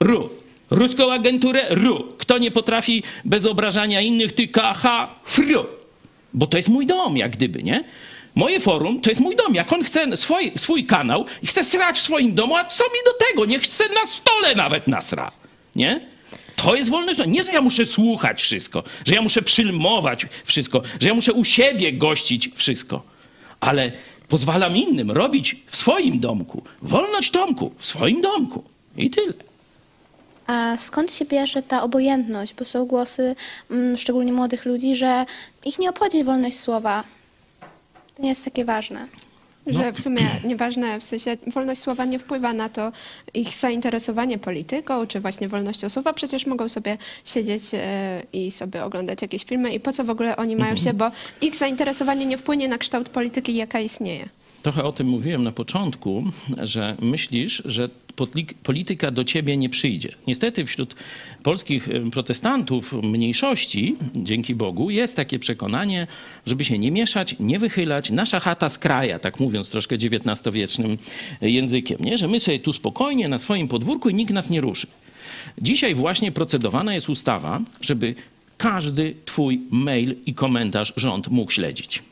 ru, 0.00 0.30
ruską 0.70 1.12
agenturę 1.12 1.66
ru. 1.70 2.12
Kto 2.18 2.38
nie 2.38 2.50
potrafi 2.50 3.02
bez 3.24 3.46
obrażania 3.46 4.00
innych, 4.00 4.32
ty 4.32 4.48
kaha 4.48 5.14
fru. 5.24 5.66
Bo 6.34 6.46
to 6.46 6.56
jest 6.56 6.68
mój 6.68 6.86
dom, 6.86 7.16
jak 7.16 7.32
gdyby, 7.32 7.62
nie? 7.62 7.84
Moje 8.34 8.60
forum 8.60 9.00
to 9.00 9.10
jest 9.10 9.20
mój 9.20 9.36
dom. 9.36 9.54
Jak 9.54 9.72
on 9.72 9.84
chce 9.84 10.16
swój, 10.16 10.52
swój 10.56 10.84
kanał 10.84 11.24
i 11.42 11.46
chce 11.46 11.64
srać 11.64 11.98
w 11.98 12.02
swoim 12.02 12.34
domu, 12.34 12.56
a 12.56 12.64
co 12.64 12.84
mi 12.84 12.98
do 13.04 13.26
tego? 13.26 13.44
Niech 13.44 13.62
chce 13.62 13.84
na 13.88 14.06
stole 14.06 14.54
nawet 14.54 14.88
nasra, 14.88 15.32
nie? 15.76 16.00
To 16.56 16.74
jest 16.74 16.90
wolność. 16.90 17.20
Nie, 17.26 17.44
że 17.44 17.52
ja 17.52 17.60
muszę 17.60 17.86
słuchać 17.86 18.42
wszystko, 18.42 18.82
że 19.06 19.14
ja 19.14 19.22
muszę 19.22 19.42
przyjmować 19.42 20.26
wszystko, 20.44 20.82
że 21.00 21.08
ja 21.08 21.14
muszę 21.14 21.32
u 21.32 21.44
siebie 21.44 21.92
gościć 21.92 22.50
wszystko, 22.54 23.02
ale 23.60 23.92
pozwalam 24.28 24.76
innym 24.76 25.10
robić 25.10 25.56
w 25.66 25.76
swoim 25.76 26.20
domku. 26.20 26.62
Wolność 26.82 27.30
domku, 27.30 27.74
w 27.78 27.86
swoim 27.86 28.20
domku. 28.22 28.64
I 28.96 29.10
tyle. 29.10 29.34
A 30.46 30.76
skąd 30.76 31.12
się 31.12 31.24
bierze 31.24 31.62
ta 31.62 31.82
obojętność? 31.82 32.54
Bo 32.54 32.64
są 32.64 32.86
głosy, 32.86 33.36
mm, 33.70 33.96
szczególnie 33.96 34.32
młodych 34.32 34.64
ludzi, 34.64 34.96
że 34.96 35.24
ich 35.64 35.78
nie 35.78 35.90
obchodzi 35.90 36.24
wolność 36.24 36.58
słowa. 36.58 37.04
To 38.14 38.22
nie 38.22 38.28
jest 38.28 38.44
takie 38.44 38.64
ważne. 38.64 39.08
Że 39.66 39.92
w 39.92 40.00
sumie 40.00 40.26
nieważne, 40.44 41.00
w 41.00 41.04
sensie 41.04 41.36
wolność 41.46 41.80
słowa 41.80 42.04
nie 42.04 42.18
wpływa 42.18 42.52
na 42.52 42.68
to 42.68 42.92
ich 43.34 43.54
zainteresowanie 43.54 44.38
polityką, 44.38 45.06
czy 45.06 45.20
właśnie 45.20 45.48
wolnością 45.48 45.90
słowa. 45.90 46.12
Przecież 46.12 46.46
mogą 46.46 46.68
sobie 46.68 46.98
siedzieć 47.24 47.62
e, 47.74 48.22
i 48.32 48.50
sobie 48.50 48.84
oglądać 48.84 49.22
jakieś 49.22 49.44
filmy 49.44 49.74
i 49.74 49.80
po 49.80 49.92
co 49.92 50.04
w 50.04 50.10
ogóle 50.10 50.36
oni 50.36 50.56
mają 50.56 50.76
się, 50.76 50.94
bo 50.94 51.10
ich 51.40 51.56
zainteresowanie 51.56 52.26
nie 52.26 52.38
wpłynie 52.38 52.68
na 52.68 52.78
kształt 52.78 53.08
polityki, 53.08 53.54
jaka 53.54 53.80
istnieje. 53.80 54.28
Trochę 54.64 54.84
o 54.84 54.92
tym 54.92 55.06
mówiłem 55.06 55.42
na 55.42 55.52
początku, 55.52 56.24
że 56.62 56.96
myślisz, 57.00 57.62
że 57.64 57.88
polityka 58.62 59.10
do 59.10 59.24
ciebie 59.24 59.56
nie 59.56 59.68
przyjdzie. 59.68 60.14
Niestety 60.26 60.64
wśród 60.64 60.94
polskich 61.42 61.88
protestantów 62.12 62.92
mniejszości, 62.92 63.96
dzięki 64.14 64.54
Bogu, 64.54 64.90
jest 64.90 65.16
takie 65.16 65.38
przekonanie, 65.38 66.06
żeby 66.46 66.64
się 66.64 66.78
nie 66.78 66.90
mieszać, 66.90 67.36
nie 67.40 67.58
wychylać. 67.58 68.10
Nasza 68.10 68.40
chata 68.40 68.68
z 68.68 68.78
kraja, 68.78 69.18
tak 69.18 69.40
mówiąc 69.40 69.70
troszkę 69.70 69.96
XIX-wiecznym 69.96 70.98
językiem, 71.40 71.98
nie? 72.00 72.18
że 72.18 72.28
my 72.28 72.40
sobie 72.40 72.58
tu 72.58 72.72
spokojnie 72.72 73.28
na 73.28 73.38
swoim 73.38 73.68
podwórku 73.68 74.08
i 74.08 74.14
nikt 74.14 74.32
nas 74.32 74.50
nie 74.50 74.60
ruszy. 74.60 74.86
Dzisiaj 75.58 75.94
właśnie 75.94 76.32
procedowana 76.32 76.94
jest 76.94 77.08
ustawa, 77.08 77.60
żeby 77.80 78.14
każdy 78.58 79.14
twój 79.24 79.60
mail 79.70 80.16
i 80.26 80.34
komentarz 80.34 80.92
rząd 80.96 81.28
mógł 81.28 81.50
śledzić. 81.50 82.02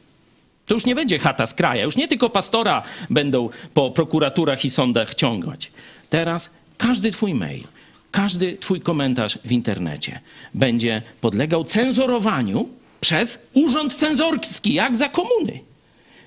To 0.67 0.75
już 0.75 0.87
nie 0.87 0.95
będzie 0.95 1.19
chata 1.19 1.47
z 1.47 1.55
kraja, 1.55 1.85
już 1.85 1.97
nie 1.97 2.09
tylko 2.09 2.31
pastora 2.31 2.83
będą 3.11 3.49
po 3.75 3.91
prokuraturach 3.91 4.65
i 4.65 4.71
sądach 4.71 5.15
ciągać. 5.15 5.71
Teraz 6.11 6.51
każdy 6.79 7.13
twój 7.13 7.35
mail, 7.35 7.65
każdy 8.11 8.57
twój 8.57 8.81
komentarz 8.81 9.39
w 9.45 9.53
internecie 9.53 10.21
będzie 10.55 11.03
podlegał 11.21 11.65
cenzurowaniu 11.65 12.69
przez 13.01 13.47
urząd 13.53 13.95
cenzorski, 13.95 14.75
jak 14.75 14.97
za 14.97 15.09
komuny. 15.09 15.61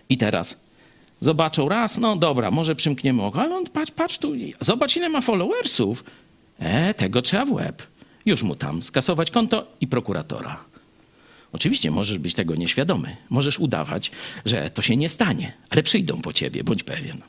I 0.10 0.18
teraz 0.18 0.58
zobaczą 1.22 1.70
raz, 1.70 1.98
no 1.98 2.16
dobra, 2.16 2.52
może 2.52 2.76
przymkniemy 2.76 3.22
oko, 3.24 3.42
ale 3.42 3.56
on 3.56 3.66
patrz, 3.66 3.92
patrz 3.92 4.18
tu, 4.18 4.34
zobacz 4.62 4.96
ile 4.96 5.10
ma 5.10 5.22
followersów. 5.22 6.04
E, 6.60 6.94
tego 6.94 7.22
trzeba 7.22 7.46
w 7.46 7.52
łeb. 7.52 7.84
Już 8.26 8.44
mu 8.44 8.56
tam 8.56 8.84
skasować 8.84 9.32
konto 9.32 9.68
i 9.82 9.88
prokuratora. 9.88 10.60
Oczywiście 11.56 11.92
możesz 11.92 12.18
być 12.20 12.34
tego 12.36 12.56
nieświadomy. 12.56 13.16
Możesz 13.30 13.60
udawać, 13.60 14.12
że 14.46 14.70
to 14.70 14.82
się 14.82 14.98
nie 14.98 15.10
stanie, 15.10 15.54
ale 15.70 15.84
przyjdą 15.84 16.22
po 16.22 16.34
ciebie, 16.34 16.64
bądź 16.64 16.84
pewien. 16.84 17.22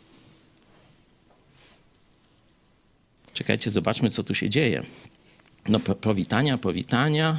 Czekajcie, 3.35 3.71
zobaczmy, 3.71 4.11
co 4.11 4.23
tu 4.25 4.35
się 4.35 4.50
dzieje. 4.50 4.83
No, 5.68 5.80
po- 5.80 5.95
powitania, 5.95 6.59
powitania. 6.59 7.38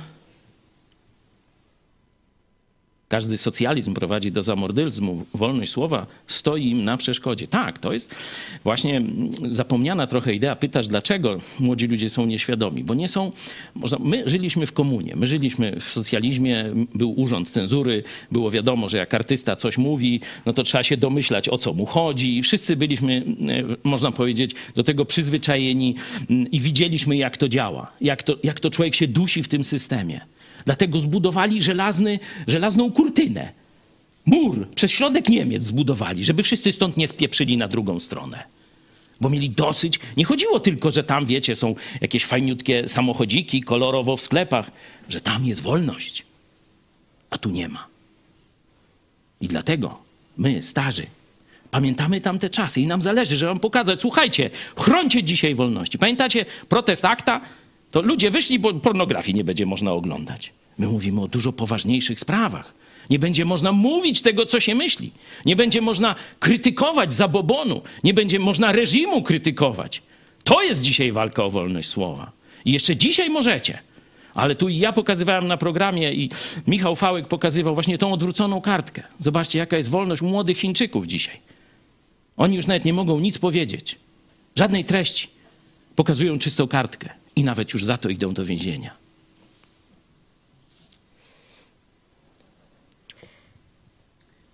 Każdy 3.07 3.37
socjalizm 3.37 3.93
prowadzi 3.93 4.31
do 4.31 4.43
zamordyzmu. 4.43 5.25
Wolność 5.33 5.71
słowa 5.71 6.07
stoi 6.27 6.69
im 6.69 6.83
na 6.83 6.97
przeszkodzie. 6.97 7.47
Tak, 7.47 7.79
to 7.79 7.93
jest 7.93 8.15
właśnie 8.63 9.01
zapomniana 9.49 10.07
trochę 10.07 10.33
idea. 10.33 10.55
Pytasz, 10.55 10.87
dlaczego 10.87 11.39
młodzi 11.59 11.87
ludzie 11.87 12.09
są 12.09 12.25
nieświadomi? 12.25 12.83
Bo 12.83 12.93
nie 12.93 13.07
są. 13.07 13.31
Można, 13.75 13.97
my 14.01 14.23
żyliśmy 14.29 14.65
w 14.65 14.73
komunie, 14.73 15.15
my 15.15 15.27
żyliśmy 15.27 15.79
w 15.79 15.83
socjalizmie, 15.83 16.65
był 16.95 17.19
urząd 17.19 17.49
cenzury, 17.49 18.03
było 18.31 18.51
wiadomo, 18.51 18.89
że 18.89 18.97
jak 18.97 19.13
artysta 19.13 19.55
coś 19.55 19.77
mówi, 19.77 20.19
no 20.45 20.53
to 20.53 20.63
trzeba 20.63 20.83
się 20.83 20.97
domyślać, 20.97 21.49
o 21.49 21.57
co 21.57 21.73
mu 21.73 21.85
chodzi. 21.85 22.41
Wszyscy 22.41 22.75
byliśmy, 22.75 23.23
e, 23.83 23.89
można 23.89 24.11
powiedzieć, 24.11 24.51
do 24.75 24.83
tego 24.83 25.05
przyzwyczajeni 25.05 25.95
mm, 26.29 26.51
i 26.51 26.59
widzieliśmy, 26.59 27.17
jak 27.17 27.37
to 27.37 27.49
działa, 27.49 27.91
jak 28.01 28.23
to, 28.23 28.35
jak 28.43 28.59
to 28.59 28.69
człowiek 28.69 28.95
się 28.95 29.07
dusi 29.07 29.43
w 29.43 29.47
tym 29.47 29.63
systemie. 29.63 30.21
Dlatego 30.65 30.99
zbudowali 30.99 31.61
żelazny, 31.61 32.19
żelazną 32.47 32.91
kurtynę. 32.91 33.51
Mur 34.25 34.67
przez 34.75 34.91
środek 34.91 35.29
Niemiec 35.29 35.63
zbudowali, 35.63 36.23
żeby 36.23 36.43
wszyscy 36.43 36.71
stąd 36.71 36.97
nie 36.97 37.07
spieprzyli 37.07 37.57
na 37.57 37.67
drugą 37.67 37.99
stronę. 37.99 38.43
Bo 39.21 39.29
mieli 39.29 39.49
dosyć. 39.49 39.99
Nie 40.17 40.25
chodziło 40.25 40.59
tylko, 40.59 40.91
że 40.91 41.03
tam, 41.03 41.25
wiecie, 41.25 41.55
są 41.55 41.75
jakieś 42.01 42.25
fajniutkie 42.25 42.89
samochodziki 42.89 43.61
kolorowo 43.61 44.17
w 44.17 44.21
sklepach, 44.21 44.71
że 45.09 45.21
tam 45.21 45.45
jest 45.45 45.61
wolność, 45.61 46.25
a 47.29 47.37
tu 47.37 47.49
nie 47.49 47.67
ma. 47.67 47.87
I 49.41 49.47
dlatego 49.47 49.99
my, 50.37 50.63
starzy, 50.63 51.05
pamiętamy 51.71 52.21
tamte 52.21 52.49
czasy 52.49 52.81
i 52.81 52.87
nam 52.87 53.01
zależy, 53.01 53.37
żeby 53.37 53.49
wam 53.49 53.59
pokazać, 53.59 54.01
słuchajcie, 54.01 54.49
chrońcie 54.77 55.23
dzisiaj 55.23 55.55
wolności. 55.55 55.97
Pamiętacie 55.97 56.45
protest 56.69 57.05
akta? 57.05 57.41
To 57.91 58.01
ludzie 58.01 58.31
wyszli, 58.31 58.59
bo 58.59 58.73
pornografii 58.73 59.37
nie 59.37 59.43
będzie 59.43 59.65
można 59.65 59.91
oglądać. 59.91 60.53
My 60.77 60.87
mówimy 60.87 61.21
o 61.21 61.27
dużo 61.27 61.53
poważniejszych 61.53 62.19
sprawach. 62.19 62.73
Nie 63.09 63.19
będzie 63.19 63.45
można 63.45 63.71
mówić 63.71 64.21
tego, 64.21 64.45
co 64.45 64.59
się 64.59 64.75
myśli. 64.75 65.11
Nie 65.45 65.55
będzie 65.55 65.81
można 65.81 66.15
krytykować 66.39 67.13
zabobonu. 67.13 67.81
Nie 68.03 68.13
będzie 68.13 68.39
można 68.39 68.71
reżimu 68.71 69.21
krytykować. 69.21 70.01
To 70.43 70.63
jest 70.63 70.81
dzisiaj 70.81 71.11
walka 71.11 71.43
o 71.43 71.49
wolność 71.49 71.89
słowa. 71.89 72.31
I 72.65 72.71
jeszcze 72.71 72.95
dzisiaj 72.95 73.29
możecie. 73.29 73.79
Ale 74.33 74.55
tu 74.55 74.69
ja 74.69 74.93
pokazywałem 74.93 75.47
na 75.47 75.57
programie 75.57 76.13
i 76.13 76.29
Michał 76.67 76.95
Fałek 76.95 77.27
pokazywał 77.27 77.73
właśnie 77.73 77.97
tą 77.97 78.13
odwróconą 78.13 78.61
kartkę. 78.61 79.03
Zobaczcie, 79.19 79.59
jaka 79.59 79.77
jest 79.77 79.89
wolność 79.89 80.21
młodych 80.21 80.57
Chińczyków 80.57 81.07
dzisiaj. 81.07 81.39
Oni 82.37 82.55
już 82.55 82.67
nawet 82.67 82.85
nie 82.85 82.93
mogą 82.93 83.19
nic 83.19 83.37
powiedzieć. 83.37 83.95
Żadnej 84.55 84.85
treści. 84.85 85.27
Pokazują 85.95 86.39
czystą 86.39 86.67
kartkę 86.67 87.09
i 87.37 87.43
nawet 87.43 87.73
już 87.73 87.85
za 87.85 87.97
to 87.97 88.09
idą 88.09 88.33
do 88.33 88.45
więzienia. 88.45 88.91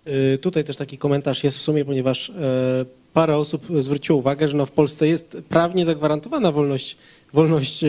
Y, 0.06 0.38
Tutaj 0.38 0.64
też 0.64 0.76
taki 0.76 0.98
komentarz 0.98 1.44
jest 1.44 1.58
w 1.58 1.62
sumie, 1.62 1.84
ponieważ 1.84 2.30
e, 2.30 2.84
parę 3.12 3.36
osób 3.36 3.66
zwróciło 3.80 4.18
uwagę, 4.18 4.48
że 4.48 4.56
no 4.56 4.66
w 4.66 4.70
Polsce 4.70 5.08
jest 5.08 5.36
prawnie 5.48 5.84
zagwarantowana 5.84 6.52
wolność, 6.52 6.96
wolność 7.32 7.84
e, 7.84 7.88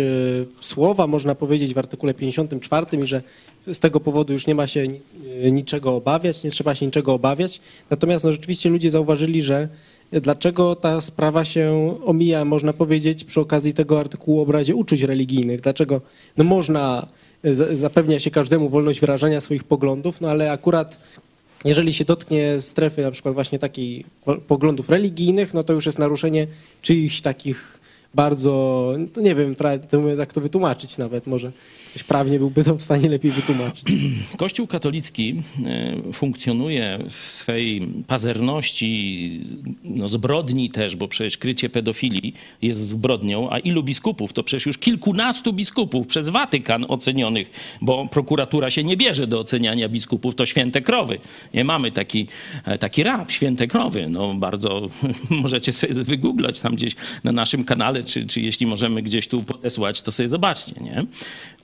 słowa, 0.62 1.08
można 1.08 1.36
powiedzieć 1.36 1.74
w 1.74 1.78
artykule 1.78 2.14
54 2.14 2.86
i 3.04 3.06
że 3.06 3.22
z 3.74 3.80
tego 3.80 4.00
powodu 4.00 4.34
już 4.34 4.48
nie 4.48 4.56
ma 4.56 4.68
się 4.68 4.88
e, 5.44 5.52
niczego 5.52 5.96
obawiać, 5.96 6.44
nie 6.44 6.52
trzeba 6.52 6.76
się 6.76 6.86
niczego 6.86 7.14
obawiać. 7.14 7.62
Natomiast 7.90 8.26
no, 8.26 8.32
rzeczywiście 8.32 8.70
ludzie 8.70 8.92
zauważyli, 8.92 9.42
że 9.42 9.68
dlaczego 10.12 10.76
ta 10.76 11.02
sprawa 11.02 11.46
się 11.46 11.96
omija, 12.06 12.46
można 12.46 12.74
powiedzieć, 12.74 13.24
przy 13.24 13.40
okazji 13.40 13.74
tego 13.74 14.00
artykułu 14.00 14.40
o 14.40 14.42
obrazie 14.44 14.76
uczuć 14.76 15.02
religijnych. 15.02 15.62
Dlaczego 15.62 16.02
no, 16.38 16.44
można 16.44 17.08
za- 17.44 17.76
zapewnia 17.78 18.20
się 18.20 18.32
każdemu 18.32 18.70
wolność 18.70 19.00
wyrażania 19.00 19.42
swoich 19.42 19.64
poglądów, 19.64 20.22
no 20.22 20.30
ale 20.30 20.52
akurat 20.52 20.98
jeżeli 21.66 21.94
się 21.94 22.06
dotknie 22.06 22.62
strefy 22.62 23.02
na 23.02 23.12
przykład 23.12 23.34
właśnie 23.34 23.60
takiej 23.60 24.06
wo- 24.26 24.36
poglądów 24.38 24.90
religijnych, 24.90 25.54
no 25.54 25.64
to 25.64 25.74
już 25.74 25.86
jest 25.86 26.00
naruszenie 26.00 26.48
czyichś 26.82 27.22
takich 27.22 27.80
bardzo, 28.14 28.94
no 29.16 29.22
nie 29.22 29.36
wiem 29.36 29.56
jak 30.18 30.34
to 30.34 30.42
wytłumaczyć 30.42 30.98
nawet, 30.98 31.28
może 31.28 31.52
ktoś 31.96 32.04
prawnie 32.04 32.40
byłby 32.40 32.64
to 32.64 32.76
w 32.76 32.82
stanie 32.82 33.10
lepiej 33.10 33.32
wytłumaczyć. 33.32 33.84
Kościół 34.38 34.68
katolicki 34.68 35.44
e, 35.66 36.14
funkcjonuje 36.14 37.00
w 37.10 37.32
swej 37.32 37.88
pazerności, 38.08 39.42
no 39.84 40.10
zbrodni 40.10 40.70
też, 40.70 40.96
bo 40.96 41.08
przecież 41.08 41.38
krycie 41.38 41.70
pedofilii 41.70 42.34
jest 42.62 42.80
zbrodnią, 42.80 43.50
a 43.50 43.60
ilu 43.60 43.84
biskupów? 43.84 44.34
To 44.34 44.44
przecież 44.44 44.66
już 44.66 44.78
kilkunastu 44.78 45.54
biskupów 45.54 46.08
przez 46.08 46.30
Watykan 46.30 46.86
ocenionych, 46.88 47.52
bo 47.82 48.08
prokuratura 48.08 48.72
się 48.72 48.84
nie 48.84 48.98
bierze 48.98 49.28
do 49.28 49.40
oceniania 49.40 49.90
biskupów, 49.90 50.36
to 50.36 50.46
święte 50.46 50.82
krowy. 50.82 51.20
Nie 51.54 51.64
mamy 51.64 51.92
taki, 51.92 52.28
e, 52.66 52.78
taki 52.78 53.04
rap, 53.04 53.32
święte 53.32 53.68
krowy. 53.68 54.08
No 54.10 54.34
bardzo 54.34 54.90
możecie 55.30 55.74
sobie 55.74 55.94
wygooglać 55.94 56.60
tam 56.60 56.76
gdzieś 56.76 56.96
na 57.24 57.32
naszym 57.32 57.64
kanale, 57.64 58.04
czy, 58.04 58.28
czy 58.28 58.42
jeśli 58.42 58.66
możemy 58.66 59.02
gdzieś 59.02 59.28
tu 59.28 59.44
podesłać, 59.44 60.02
to 60.02 60.12
sobie 60.12 60.30
zobaczcie, 60.30 60.74
nie? 60.82 61.06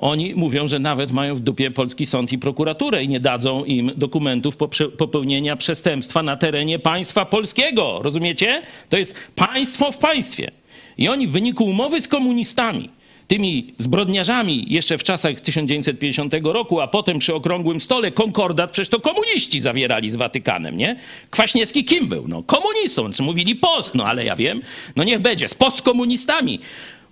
Oni 0.02 0.36
mówią, 0.36 0.68
że 0.68 0.80
nawet 0.80 1.12
mają 1.12 1.36
w 1.36 1.40
dupie 1.40 1.72
polski 1.72 2.06
sąd 2.06 2.32
i 2.32 2.38
prokuraturę 2.38 3.04
i 3.04 3.08
nie 3.08 3.20
dadzą 3.20 3.66
im 3.66 3.92
dokumentów 3.96 4.58
popełnienia 4.98 5.56
przestępstwa 5.56 6.24
na 6.24 6.38
terenie 6.38 6.80
państwa 6.80 7.26
polskiego. 7.26 8.00
Rozumiecie? 8.04 8.62
To 8.90 8.98
jest 8.98 9.16
państwo 9.36 9.92
w 9.92 9.98
państwie. 9.98 10.52
I 10.98 11.10
oni 11.10 11.28
w 11.28 11.32
wyniku 11.32 11.66
umowy 11.66 12.02
z 12.02 12.08
komunistami, 12.08 12.90
tymi 13.28 13.74
zbrodniarzami 13.78 14.66
jeszcze 14.70 14.98
w 14.98 15.04
czasach 15.04 15.42
1950 15.42 16.34
roku, 16.44 16.80
a 16.80 16.88
potem 16.88 17.20
przy 17.20 17.36
okrągłym 17.36 17.80
stole 17.80 18.12
konkordat, 18.12 18.72
przecież 18.72 18.90
to 18.90 19.00
komuniści 19.00 19.62
zawierali 19.62 20.10
z 20.10 20.16
Watykanem, 20.16 20.78
nie? 20.78 20.96
Kwaśniewski 21.30 21.86
kim 21.86 22.08
był? 22.08 22.28
No 22.28 22.44
komunistą, 22.44 23.12
czy 23.12 23.24
mówili 23.24 23.56
post, 23.56 23.96
no 23.96 24.04
ale 24.04 24.26
ja 24.26 24.36
wiem, 24.36 24.62
no 24.96 25.04
niech 25.04 25.20
będzie, 25.20 25.50
z 25.50 25.54
postkomunistami. 25.54 26.60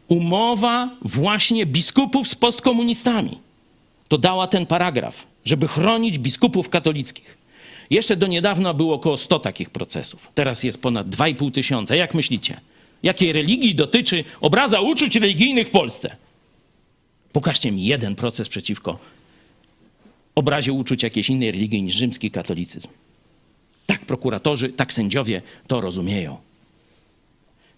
Umowa 0.10 0.92
właśnie 1.02 1.66
biskupów 1.66 2.28
z 2.28 2.36
postkomunistami. 2.36 3.40
To 4.08 4.18
dała 4.18 4.48
ten 4.48 4.66
paragraf, 4.66 5.24
żeby 5.46 5.68
chronić 5.68 6.20
biskupów 6.20 6.70
katolickich. 6.70 7.38
Jeszcze 7.90 8.16
do 8.16 8.28
niedawna 8.28 8.74
było 8.74 8.96
około 8.96 9.18
100 9.18 9.40
takich 9.40 9.70
procesów. 9.70 10.28
Teraz 10.36 10.64
jest 10.64 10.82
ponad 10.82 11.08
2,5 11.08 11.52
tysiąca. 11.52 11.96
Jak 11.96 12.14
myślicie? 12.14 12.60
Jakiej 13.04 13.34
religii 13.34 13.76
dotyczy 13.76 14.24
obraza 14.42 14.82
uczuć 14.82 15.16
religijnych 15.16 15.68
w 15.68 15.72
Polsce? 15.72 16.16
Pokażcie 17.34 17.72
mi 17.72 17.86
jeden 17.86 18.16
proces 18.16 18.50
przeciwko 18.50 19.00
obrazie 20.40 20.74
uczuć 20.74 21.04
jakiejś 21.04 21.30
innej 21.30 21.52
religii 21.52 21.84
niż 21.84 21.96
rzymski 21.96 22.32
katolicyzm. 22.32 22.88
Tak 23.86 24.06
prokuratorzy, 24.06 24.70
tak 24.70 24.94
sędziowie 24.94 25.42
to 25.68 25.82
rozumieją. 25.82 26.38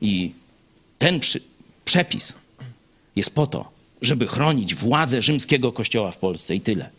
I 0.02 0.32
ten 1.00 1.20
przy, 1.20 1.42
przepis 1.92 2.34
jest 3.16 3.36
po 3.36 3.48
to, 3.48 3.72
żeby 4.02 4.28
chronić 4.28 4.76
władzę 4.76 5.22
rzymskiego 5.22 5.72
kościoła 5.72 6.12
w 6.12 6.18
Polsce 6.18 6.56
i 6.56 6.62
tyle. 6.62 6.90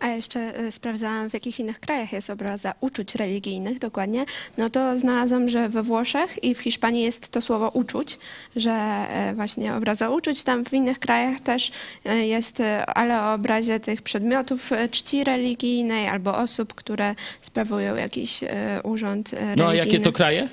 A 0.00 0.08
jeszcze 0.08 0.40
e, 0.40 0.72
sprawdzałam, 0.72 1.30
w 1.30 1.34
jakich 1.34 1.60
innych 1.60 1.80
krajach 1.80 2.12
jest 2.12 2.30
obraza 2.30 2.74
uczuć 2.80 3.14
religijnych 3.14 3.78
dokładnie. 3.78 4.24
No 4.58 4.70
to 4.70 4.98
znalazłam, 4.98 5.48
że 5.48 5.68
we 5.68 5.82
Włoszech 5.82 6.44
i 6.44 6.54
w 6.54 6.60
Hiszpanii 6.60 7.02
jest 7.02 7.28
to 7.28 7.40
słowo 7.40 7.68
uczuć, 7.68 8.18
że 8.56 8.70
e, 8.70 9.32
właśnie 9.34 9.74
obraza 9.74 10.10
uczuć. 10.10 10.42
Tam 10.42 10.64
w 10.64 10.72
innych 10.72 10.98
krajach 10.98 11.40
też 11.40 11.70
e, 12.04 12.26
jest, 12.26 12.62
ale 12.86 13.22
o 13.22 13.32
obrazie 13.32 13.80
tych 13.80 14.02
przedmiotów 14.02 14.70
czci 14.90 15.24
religijnej 15.24 16.08
albo 16.08 16.38
osób, 16.38 16.74
które 16.74 17.14
sprawują 17.40 17.96
jakiś 17.96 18.40
urząd 18.82 19.32
religijny. 19.32 19.56
No 19.56 19.68
a 19.68 19.74
jakie 19.74 20.00
to 20.00 20.12
kraje? 20.12 20.48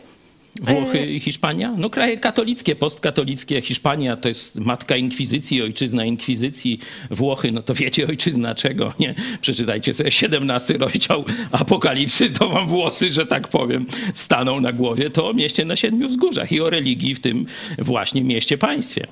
Włochy 0.60 1.06
i 1.06 1.20
Hiszpania? 1.20 1.74
No 1.78 1.90
kraje 1.90 2.18
katolickie, 2.18 2.76
postkatolickie. 2.76 3.62
Hiszpania 3.62 4.18
to 4.18 4.28
jest 4.28 4.60
matka 4.60 4.96
inkwizycji, 4.96 5.62
ojczyzna 5.62 6.06
inkwizycji. 6.06 6.80
Włochy, 7.12 7.52
no 7.52 7.62
to 7.62 7.74
wiecie 7.74 8.08
ojczyzna 8.08 8.56
czego, 8.56 8.94
nie? 9.00 9.16
Przeczytajcie 9.42 9.94
sobie 9.94 10.12
17 10.12 10.74
rozdział 10.74 11.26
Apokalipsy, 11.52 12.30
to 12.30 12.50
wam 12.50 12.68
włosy, 12.68 13.10
że 13.10 13.26
tak 13.26 13.48
powiem, 13.48 13.86
staną 14.14 14.60
na 14.60 14.74
głowie. 14.74 15.10
To 15.10 15.30
o 15.30 15.34
mieście 15.34 15.66
na 15.66 15.76
siedmiu 15.76 16.08
wzgórzach 16.08 16.52
i 16.52 16.62
o 16.62 16.70
religii 16.70 17.16
w 17.16 17.20
tym 17.20 17.46
właśnie 17.80 18.24
mieście 18.24 18.58
państwie. 18.58 19.08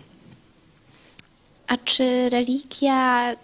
A 1.68 1.78
czy 1.78 2.30
religia 2.30 3.36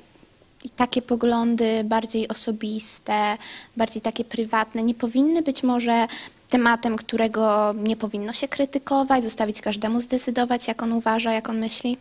i 0.66 0.70
takie 0.70 1.02
poglądy 1.02 1.84
bardziej 1.84 2.28
osobiste, 2.28 3.38
bardziej 3.78 4.02
takie 4.02 4.24
prywatne, 4.24 4.84
nie 4.84 4.94
powinny 4.94 5.42
być 5.42 5.64
może 5.64 6.08
tematem, 6.50 6.96
którego 6.96 7.74
nie 7.78 7.96
powinno 7.96 8.34
się 8.34 8.48
krytykować, 8.48 9.24
zostawić 9.24 9.62
każdemu 9.62 10.00
zdecydować, 10.00 10.68
jak 10.68 10.84
on 10.84 10.92
uważa, 10.92 11.34
jak 11.34 11.50
on 11.50 11.58
myśli? 11.60 11.98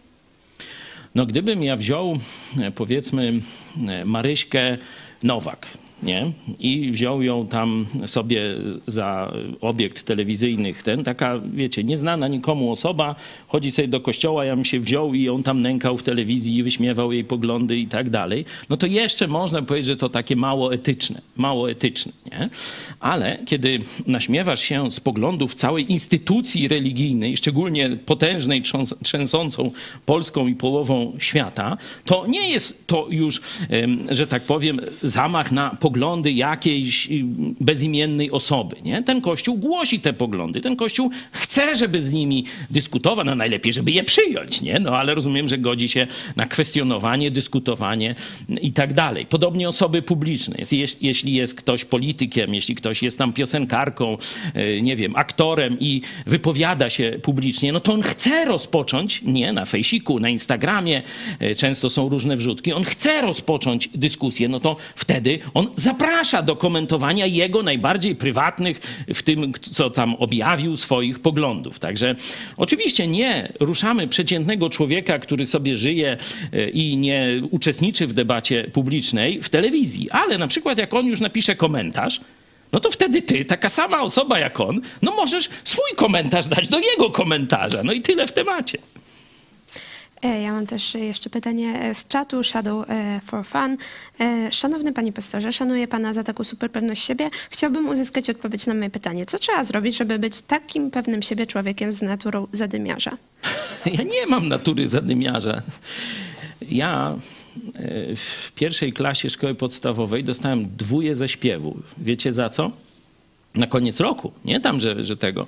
No 1.15 1.27
gdybym 1.27 1.63
ja 1.63 1.77
wziął, 1.77 2.19
e, 2.61 2.71
powiedzmy, 2.71 3.33
e, 3.89 4.05
Maryśkę 4.05 4.79
Nowak, 5.23 5.67
nie? 6.05 6.33
I 6.59 6.91
wziął 6.91 7.23
ją 7.23 7.47
tam 7.47 7.87
sobie 8.07 8.43
za 8.87 9.33
obiekt 9.61 10.03
telewizyjnych, 10.03 10.83
ten, 10.83 11.05
taka, 11.05 11.41
wiecie, 11.55 11.85
nieznana 11.85 12.29
nikomu 12.29 12.73
osoba, 12.73 13.15
chodzi 13.49 13.71
sobie 13.71 13.89
do 13.89 14.01
kościoła, 14.01 14.45
ja 14.45 14.57
bym 14.57 14.65
się 14.65 14.81
wziął 14.81 15.15
i 15.15 15.29
on 15.29 15.43
tam 15.43 15.63
nękał 15.63 15.99
w 15.99 16.03
telewizji 16.03 16.57
i 16.57 16.63
wyśmiewał 16.63 17.13
jej 17.13 17.25
poglądy 17.25 17.79
i 17.79 17.87
tak 17.87 18.11
dalej, 18.11 18.45
no 18.69 18.77
to 18.77 18.87
jeszcze 18.87 19.29
można 19.29 19.63
powiedzieć, 19.63 19.87
że 19.87 19.97
to 19.97 20.09
takie 20.09 20.37
mało 20.37 20.75
etyczne, 20.75 21.21
mało 21.37 21.71
etyczne, 21.71 22.13
nie? 22.33 22.49
Ale 23.01 23.39
kiedy 23.47 23.81
naśmiewasz 24.07 24.61
się 24.61 24.91
z 24.91 25.01
poglądów 25.01 25.55
całej 25.55 25.93
instytucji 25.93 26.69
religijnej, 26.69 27.37
szczególnie 27.37 27.97
potężnej, 28.07 28.63
trzęsącą 29.03 29.71
Polską 30.07 30.47
i 30.47 30.55
połową 30.55 31.13
świata, 31.19 31.77
to 32.05 32.27
nie 32.27 32.49
jest 32.49 32.87
to 32.87 33.07
już, 33.11 33.41
że 34.11 34.27
tak 34.27 34.43
powiem, 34.43 34.81
zamach 35.03 35.53
na 35.53 35.71
poglądy 35.71 35.94
jakiejś 36.35 37.07
y, 37.11 37.25
bezimiennej 37.61 38.31
osoby. 38.31 38.77
Nie? 38.85 39.03
Ten 39.03 39.21
Kościół 39.21 39.57
głosi 39.57 40.01
te 40.01 40.13
poglądy. 40.13 40.61
Ten 40.61 40.77
Kościół 40.77 41.11
chce, 41.33 41.77
żeby 41.77 42.01
z 42.03 42.13
nimi 42.13 42.45
dyskutować. 42.71 43.27
No 43.27 43.35
najlepiej, 43.35 43.73
żeby 43.73 43.91
je 43.91 44.05
przyjąć, 44.05 44.63
nie? 44.63 44.79
No 44.81 44.99
ale 44.99 45.15
rozumiem, 45.15 45.49
że 45.49 45.59
godzi 45.59 45.89
się 45.89 46.07
na 46.37 46.47
kwestionowanie, 46.47 47.31
dyskutowanie 47.31 48.15
i 48.63 48.73
tak 48.73 48.93
dalej. 48.93 49.27
Podobnie 49.27 49.69
osoby 49.69 50.03
publiczne. 50.03 50.57
Jest, 50.59 50.73
jeś- 50.73 50.97
jeśli 51.01 51.33
jest 51.35 51.55
ktoś 51.55 51.85
politykiem, 51.85 52.55
jeśli 52.55 52.75
ktoś 52.75 53.03
jest 53.03 53.19
tam 53.19 53.33
piosenkarką, 53.33 54.19
y, 54.57 54.83
nie 54.83 54.97
wiem, 54.97 55.13
aktorem 55.17 55.77
i 55.81 56.01
wypowiada 56.27 56.91
się 56.91 57.19
publicznie, 57.23 57.73
no 57.73 57.81
to 57.81 57.93
on 57.93 58.03
chce 58.03 58.45
rozpocząć, 58.45 59.23
nie, 59.23 59.53
na 59.53 59.65
fejsiku, 59.65 60.21
na 60.21 60.29
Instagramie, 60.29 61.03
y, 61.43 61.55
często 61.57 61.91
są 61.91 62.09
różne 62.09 62.37
wrzutki, 62.37 62.73
on 62.73 62.85
chce 62.85 63.21
rozpocząć 63.21 63.89
dyskusję, 63.95 64.49
no 64.49 64.61
to 64.61 64.77
wtedy 64.95 65.39
on 65.55 65.69
zaprasza 65.85 66.43
do 66.43 66.57
komentowania 66.57 67.27
jego 67.27 67.63
najbardziej 67.63 68.17
prywatnych, 68.17 68.81
w 69.15 69.23
tym, 69.23 69.53
co 69.61 69.91
tam 69.91 70.15
objawił 70.15 70.77
swoich 70.77 71.19
poglądów. 71.19 71.79
Także 71.79 72.15
oczywiście 72.57 73.07
nie 73.07 73.53
ruszamy 73.61 74.09
przeciętnego 74.09 74.71
człowieka, 74.71 75.19
który 75.19 75.47
sobie 75.47 75.77
żyje 75.77 76.17
y, 76.55 76.71
i 76.71 76.97
nie 76.97 77.43
uczestniczy 77.51 78.07
w 78.07 78.15
debacie 78.15 78.65
publicznej 78.73 79.43
w 79.43 79.49
telewizji, 79.49 80.11
ale 80.11 80.39
na 80.39 80.47
przykład 80.47 80.79
jak 80.79 80.95
on 80.95 81.07
już 81.07 81.21
napisze 81.21 81.57
komentarz, 81.57 82.21
no 82.73 82.81
to 82.81 82.91
wtedy 82.91 83.23
ty, 83.23 83.45
taka 83.45 83.71
sama 83.71 84.03
osoba 84.03 84.39
jak 84.39 84.61
on, 84.61 84.81
no 85.03 85.17
możesz 85.17 85.49
swój 85.65 85.91
komentarz 85.97 86.47
dać 86.47 86.69
do 86.69 86.79
jego 86.79 87.11
komentarza. 87.11 87.83
No 87.83 87.93
i 87.93 88.01
tyle 88.01 88.27
w 88.27 88.33
temacie. 88.33 88.79
E, 90.25 90.43
Ja 90.43 90.53
mam 90.53 90.67
też 90.67 90.95
jeszcze 90.95 91.31
pytanie 91.31 91.81
e, 91.81 91.95
z 91.95 92.07
czatu 92.07 92.45
Shadow 92.45 92.91
e, 92.91 93.21
for 93.25 93.45
Fun. 93.47 93.77
Szanowny 94.51 94.93
panie 94.93 95.13
pastorze, 95.13 95.53
szanuję 95.53 95.89
pana 95.89 96.13
za 96.13 96.25
taką 96.25 96.45
super 96.45 96.71
pewność 96.71 97.05
siebie. 97.05 97.31
Chciałbym 97.51 97.89
uzyskać 97.89 98.31
odpowiedź 98.31 98.67
na 98.67 98.75
moje 98.75 98.91
pytanie. 98.91 99.27
Co 99.27 99.39
trzeba 99.39 99.65
zrobić, 99.65 99.97
żeby 99.97 100.19
być 100.19 100.43
takim 100.43 100.91
pewnym 100.91 101.23
siebie 101.23 101.47
człowiekiem 101.47 101.93
z 101.93 102.03
naturą 102.03 102.47
zadymiarza? 102.53 103.17
Ja 103.99 104.03
nie 104.03 104.27
mam 104.27 104.49
natury 104.49 104.89
zadymiarza. 104.89 105.63
Ja 106.63 107.17
w 108.17 108.53
pierwszej 108.55 108.93
klasie 108.93 109.31
szkoły 109.31 109.55
podstawowej 109.55 110.25
dostałem 110.25 110.69
dwóje 110.77 111.17
ze 111.17 111.29
śpiewu. 111.29 111.77
Wiecie 111.99 112.33
za 112.33 112.49
co? 112.51 112.71
Na 113.55 113.67
koniec 113.67 114.01
roku. 114.01 114.33
Nie 114.45 114.61
tam, 114.61 114.81
że, 114.81 115.05
że 115.05 115.17
tego. 115.17 115.47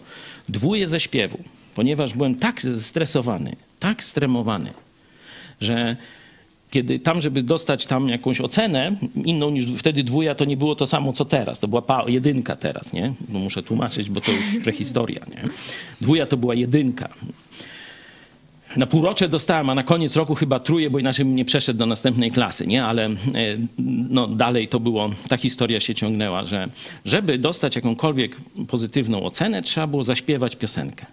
Dwóje 0.48 0.88
ze 0.88 1.00
śpiewu. 1.00 1.38
Ponieważ 1.74 2.14
byłem 2.14 2.34
tak 2.34 2.60
zestresowany, 2.60 3.56
tak 3.78 4.04
stremowany, 4.04 4.72
że 5.60 5.96
kiedy 6.70 6.98
tam, 6.98 7.20
żeby 7.20 7.42
dostać 7.42 7.86
tam 7.86 8.08
jakąś 8.08 8.40
ocenę, 8.40 8.96
inną 9.24 9.50
niż 9.50 9.66
wtedy 9.66 10.04
dwuja, 10.04 10.34
to 10.34 10.44
nie 10.44 10.56
było 10.56 10.74
to 10.74 10.86
samo 10.86 11.12
co 11.12 11.24
teraz. 11.24 11.60
To 11.60 11.68
była 11.68 12.04
jedynka 12.06 12.56
teraz, 12.56 12.92
nie? 12.92 13.14
No 13.28 13.38
muszę 13.38 13.62
tłumaczyć, 13.62 14.10
bo 14.10 14.20
to 14.20 14.32
już 14.32 14.44
prehistoria, 14.64 15.20
nie? 15.28 15.48
Dwuja 16.00 16.26
to 16.26 16.36
była 16.36 16.54
jedynka. 16.54 17.08
na 18.76 18.86
półrocze 18.86 19.28
dostałem, 19.28 19.70
a 19.70 19.74
na 19.74 19.82
koniec 19.82 20.16
roku 20.16 20.34
chyba 20.34 20.60
truje, 20.60 20.90
bo 20.90 20.98
inaczej 20.98 21.24
bym 21.24 21.34
nie 21.34 21.44
przeszedł 21.44 21.78
do 21.78 21.86
następnej 21.86 22.30
klasy, 22.30 22.66
nie? 22.66 22.84
Ale 22.84 23.04
e, 23.06 23.14
no, 24.10 24.26
dalej 24.26 24.68
to 24.68 24.80
było, 24.80 25.10
ta 25.28 25.36
historia 25.36 25.80
się 25.80 25.94
ciągnęła, 25.94 26.44
że 26.44 26.68
żeby 27.04 27.38
dostać 27.38 27.76
jakąkolwiek 27.76 28.36
pozytywną 28.68 29.22
ocenę, 29.22 29.62
trzeba 29.62 29.86
było 29.86 30.04
zaśpiewać 30.04 30.56
piosenkę. 30.56 31.06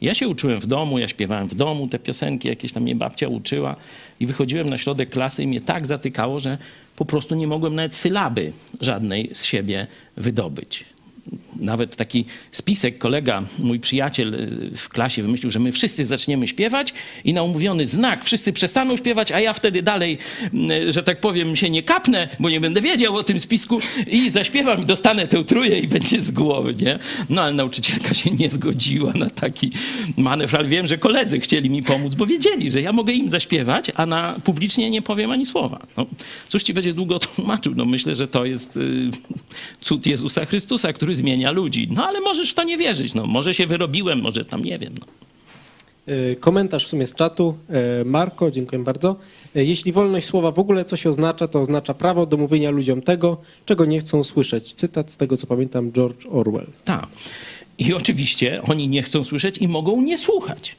Ja 0.00 0.14
się 0.14 0.28
uczyłem 0.28 0.60
w 0.60 0.66
domu, 0.66 0.98
ja 0.98 1.08
śpiewałem 1.08 1.48
w 1.48 1.54
domu 1.54 1.88
te 1.88 1.98
piosenki, 1.98 2.48
jakieś 2.48 2.72
tam 2.72 2.82
mnie 2.82 2.96
babcia 2.96 3.28
uczyła 3.28 3.76
i 4.20 4.26
wychodziłem 4.26 4.70
na 4.70 4.78
środek 4.78 5.10
klasy 5.10 5.42
i 5.42 5.46
mnie 5.46 5.60
tak 5.60 5.86
zatykało, 5.86 6.40
że 6.40 6.58
po 6.96 7.04
prostu 7.04 7.34
nie 7.34 7.46
mogłem 7.46 7.74
nawet 7.74 7.94
sylaby 7.94 8.52
żadnej 8.80 9.30
z 9.32 9.44
siebie 9.44 9.86
wydobyć 10.16 10.84
nawet 11.60 11.96
taki 11.96 12.24
spisek 12.52 12.98
kolega, 12.98 13.42
mój 13.58 13.80
przyjaciel 13.80 14.34
y, 14.34 14.76
w 14.76 14.88
klasie 14.88 15.22
wymyślił, 15.22 15.50
że 15.50 15.58
my 15.58 15.72
wszyscy 15.72 16.04
zaczniemy 16.04 16.48
śpiewać 16.48 16.94
i 17.24 17.32
na 17.32 17.42
umówiony 17.42 17.86
znak 17.86 18.24
wszyscy 18.24 18.52
przestaną 18.52 18.96
śpiewać, 18.96 19.32
a 19.32 19.40
ja 19.40 19.52
wtedy 19.52 19.82
dalej, 19.82 20.18
y, 20.88 20.92
że 20.92 21.02
tak 21.02 21.20
powiem, 21.20 21.56
się 21.56 21.70
nie 21.70 21.82
kapnę, 21.82 22.28
bo 22.40 22.50
nie 22.50 22.60
będę 22.60 22.80
wiedział 22.80 23.16
o 23.16 23.22
tym 23.22 23.40
spisku 23.40 23.80
i 24.06 24.30
zaśpiewam 24.30 24.82
i 24.82 24.86
dostanę 24.86 25.28
tę 25.28 25.44
trójkę 25.44 25.78
i 25.78 25.88
będzie 25.88 26.22
z 26.22 26.30
głowy, 26.30 26.74
nie? 26.74 26.98
No 27.30 27.42
ale 27.42 27.52
nauczycielka 27.52 28.14
się 28.14 28.30
nie 28.30 28.50
zgodziła 28.50 29.12
na 29.12 29.30
taki 29.30 29.70
manewr, 30.16 30.56
ale 30.56 30.68
wiem, 30.68 30.86
że 30.86 30.98
koledzy 30.98 31.40
chcieli 31.40 31.70
mi 31.70 31.82
pomóc, 31.82 32.14
bo 32.14 32.26
wiedzieli, 32.26 32.70
że 32.70 32.82
ja 32.82 32.92
mogę 32.92 33.12
im 33.12 33.28
zaśpiewać, 33.28 33.90
a 33.94 34.06
na 34.06 34.36
publicznie 34.44 34.90
nie 34.90 35.02
powiem 35.02 35.30
ani 35.30 35.46
słowa. 35.46 35.86
No, 35.96 36.06
cóż 36.48 36.62
ci 36.62 36.74
będzie 36.74 36.92
długo 36.92 37.18
tłumaczył? 37.18 37.74
No 37.76 37.84
myślę, 37.84 38.16
że 38.16 38.28
to 38.28 38.44
jest 38.44 38.76
y, 38.76 39.10
cud 39.80 40.06
Jezusa 40.06 40.44
Chrystusa, 40.44 40.92
który 40.92 41.14
zmienia 41.18 41.50
ludzi. 41.50 41.88
No 41.90 42.06
ale 42.06 42.20
możesz 42.20 42.50
w 42.50 42.54
to 42.54 42.64
nie 42.64 42.76
wierzyć. 42.76 43.14
No, 43.14 43.26
może 43.26 43.54
się 43.54 43.66
wyrobiłem, 43.66 44.20
może 44.20 44.44
tam 44.44 44.64
nie 44.64 44.78
wiem. 44.78 44.94
No. 45.00 45.06
E, 46.14 46.36
Komentarz 46.36 46.84
w 46.86 46.88
sumie 46.88 47.06
z 47.06 47.14
czatu. 47.14 47.56
E, 48.00 48.04
Marko, 48.04 48.50
dziękuję 48.50 48.82
bardzo. 48.84 49.16
E, 49.56 49.64
Jeśli 49.64 49.92
wolność 49.92 50.26
słowa 50.26 50.50
w 50.50 50.58
ogóle 50.58 50.84
coś 50.84 51.06
oznacza, 51.06 51.48
to 51.48 51.60
oznacza 51.60 51.94
prawo 51.94 52.26
do 52.26 52.36
mówienia 52.36 52.70
ludziom 52.70 53.02
tego, 53.02 53.36
czego 53.66 53.84
nie 53.84 53.98
chcą 53.98 54.24
słyszeć. 54.24 54.72
Cytat 54.72 55.12
z 55.12 55.16
tego, 55.16 55.36
co 55.36 55.46
pamiętam, 55.46 55.92
George 55.92 56.26
Orwell. 56.30 56.66
Tak. 56.84 57.06
I 57.78 57.94
oczywiście 57.94 58.62
oni 58.62 58.88
nie 58.88 59.02
chcą 59.02 59.24
słyszeć 59.24 59.58
i 59.58 59.68
mogą 59.68 60.00
nie 60.02 60.18
słuchać. 60.18 60.76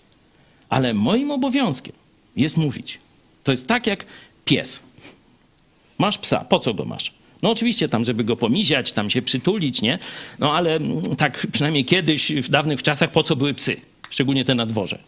Ale 0.70 0.94
moim 0.94 1.32
obowiązkiem 1.32 1.96
jest 2.36 2.58
mówić. 2.58 3.00
To 3.44 3.52
jest 3.52 3.68
tak 3.68 3.88
jak 3.88 4.06
pies. 4.46 4.80
Masz 5.98 6.18
psa, 6.18 6.46
po 6.50 6.60
co 6.60 6.74
go 6.74 6.86
masz? 6.86 7.14
No 7.42 7.52
oczywiście 7.52 7.90
tam, 7.90 8.06
żeby 8.06 8.24
go 8.24 8.36
pomiziać, 8.36 8.94
tam 8.94 9.10
się 9.10 9.22
przytulić, 9.22 9.82
nie? 9.82 10.00
No 10.40 10.54
ale 10.54 10.76
mm, 10.76 11.16
tak 11.16 11.48
przynajmniej 11.52 11.86
kiedyś, 11.86 12.32
w 12.32 12.50
dawnych 12.50 12.84
czasach, 12.84 13.12
po 13.12 13.24
co 13.24 13.36
były 13.36 13.54
psy? 13.54 13.78
Szczególnie 14.10 14.46
te 14.46 14.56
na 14.56 14.66
dworze. 14.66 15.00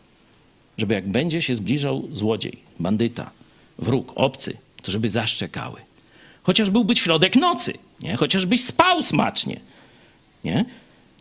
Żeby 0.78 0.94
jak 0.94 1.08
będzie 1.08 1.41
się 1.41 1.56
zbliżał 1.56 2.08
złodziej, 2.13 2.58
bandyta, 2.80 3.32
wróg, 3.80 4.12
obcy, 4.15 4.58
to 4.82 4.91
żeby 4.91 5.10
zaszczekały. 5.10 5.82
Chociaż 6.44 6.70
byłby 6.70 6.96
środek 6.96 7.36
nocy, 7.36 7.74
nie? 8.02 8.15
Chociażbyś 8.15 8.63
spał 8.63 9.04
smacznie, 9.04 9.60
nie? 10.44 10.65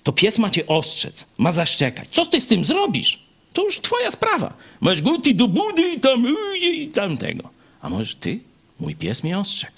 To 0.03 0.13
pies 0.13 0.39
ma 0.39 0.51
cię 0.51 0.67
ostrzec, 0.67 1.27
ma 1.39 1.53
zaszczekać. 1.53 2.09
Co 2.09 2.27
ty 2.27 2.41
z 2.41 2.47
tym 2.47 2.65
zrobisz? 2.65 3.19
To 3.53 3.65
już 3.65 3.81
twoja 3.81 4.11
sprawa. 4.11 4.53
Możesz 4.81 5.03
go 5.03 5.19
ty 5.19 5.35
do 5.35 5.49
budy 5.49 5.83
i 5.97 6.01
tam, 6.01 6.27
i 6.63 6.89
tam 6.89 7.17
tego. 7.17 7.49
A 7.81 7.89
możesz 7.89 8.15
ty, 8.15 8.41
mój 8.81 8.97
pies 8.97 9.23
mnie 9.23 9.39
ostrzegł. 9.39 9.77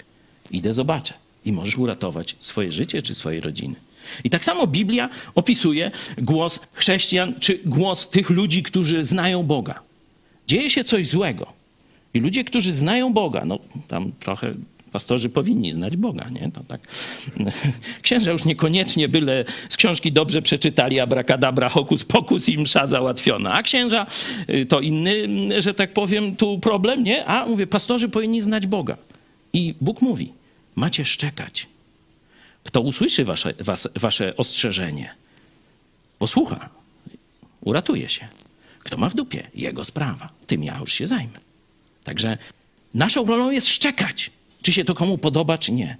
Idę 0.51 0.73
zobaczę. 0.73 1.22
I 1.45 1.51
możesz 1.51 1.77
uratować 1.77 2.35
swoje 2.41 2.71
życie 2.71 3.01
czy 3.01 3.15
swojej 3.15 3.41
rodziny. 3.41 3.75
I 4.23 4.29
tak 4.29 4.45
samo 4.45 4.67
Biblia 4.67 5.09
opisuje 5.35 5.91
głos 6.17 6.59
chrześcijan 6.73 7.33
czy 7.39 7.59
głos 7.65 8.09
tych 8.09 8.29
ludzi, 8.29 8.63
którzy 8.63 9.03
znają 9.03 9.43
Boga. 9.43 9.79
Dzieje 10.47 10.69
się 10.69 10.83
coś 10.83 11.07
złego. 11.07 11.53
I 12.13 12.19
ludzie, 12.19 12.43
którzy 12.43 12.73
znają 12.73 13.13
Boga, 13.13 13.45
no 13.45 13.59
tam 13.87 14.11
trochę 14.19 14.53
pastorzy 14.91 15.29
powinni 15.29 15.73
znać 15.73 15.97
Boga, 15.97 16.29
nie? 16.29 16.51
To 16.51 16.63
tak. 16.63 16.81
Księża 18.01 18.31
już 18.31 18.45
niekoniecznie 18.45 19.07
byle 19.07 19.45
z 19.69 19.77
książki 19.77 20.11
dobrze 20.11 20.41
przeczytali 20.41 20.99
abracadabra, 20.99 21.69
hokus 21.69 22.05
pokus 22.05 22.49
i 22.49 22.57
msza 22.57 22.87
załatwiona. 22.87 23.53
A 23.53 23.63
księża 23.63 24.05
y, 24.49 24.65
to 24.65 24.79
inny, 24.79 25.27
że 25.61 25.73
tak 25.73 25.93
powiem, 25.93 26.35
tu 26.35 26.59
problem, 26.59 27.03
nie? 27.03 27.25
A 27.25 27.45
mówię, 27.45 27.67
pastorzy 27.67 28.09
powinni 28.09 28.41
znać 28.41 28.67
Boga. 28.67 28.97
I 29.53 29.73
Bóg 29.81 30.01
mówi, 30.01 30.31
macie 30.75 31.05
szczekać. 31.05 31.67
Kto 32.63 32.81
usłyszy 32.81 33.25
wasze, 33.25 33.53
was, 33.59 33.87
wasze 33.95 34.37
ostrzeżenie, 34.37 35.15
posłucha, 36.19 36.69
uratuje 37.61 38.09
się. 38.09 38.27
Kto 38.79 38.97
ma 38.97 39.09
w 39.09 39.15
dupie, 39.15 39.47
jego 39.55 39.85
sprawa. 39.85 40.29
Tym 40.47 40.63
ja 40.63 40.79
już 40.79 40.93
się 40.93 41.07
zajmę. 41.07 41.39
Także 42.03 42.37
naszą 42.93 43.25
rolą 43.25 43.51
jest 43.51 43.67
szczekać, 43.67 44.31
czy 44.61 44.73
się 44.73 44.85
to 44.85 44.95
komu 44.95 45.17
podoba, 45.17 45.57
czy 45.57 45.71
nie. 45.71 45.97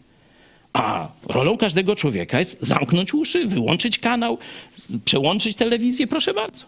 A 0.74 1.12
rolą 1.28 1.58
każdego 1.58 1.96
człowieka 1.96 2.40
jest 2.40 2.58
zamknąć 2.62 3.14
uszy, 3.14 3.46
wyłączyć 3.46 4.00
kanał, 4.00 4.38
przełączyć 5.06 5.58
telewizję, 5.58 6.08
proszę 6.08 6.34
bardzo. 6.34 6.66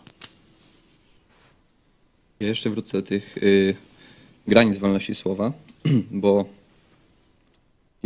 Ja 2.39 2.47
jeszcze 2.47 2.69
wrócę 2.69 2.97
do 2.97 3.07
tych 3.07 3.37
y, 3.37 3.75
granic 4.47 4.77
wolności 4.77 5.15
słowa, 5.15 5.51
bo 6.11 6.45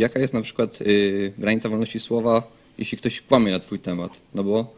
jaka 0.00 0.20
jest 0.20 0.34
na 0.34 0.40
przykład 0.40 0.80
y, 0.80 1.32
granica 1.38 1.68
wolności 1.68 2.00
słowa, 2.00 2.42
jeśli 2.78 2.98
ktoś 2.98 3.20
kłamie 3.20 3.52
na 3.52 3.58
twój 3.58 3.78
temat? 3.78 4.20
No 4.34 4.44
bo 4.44 4.74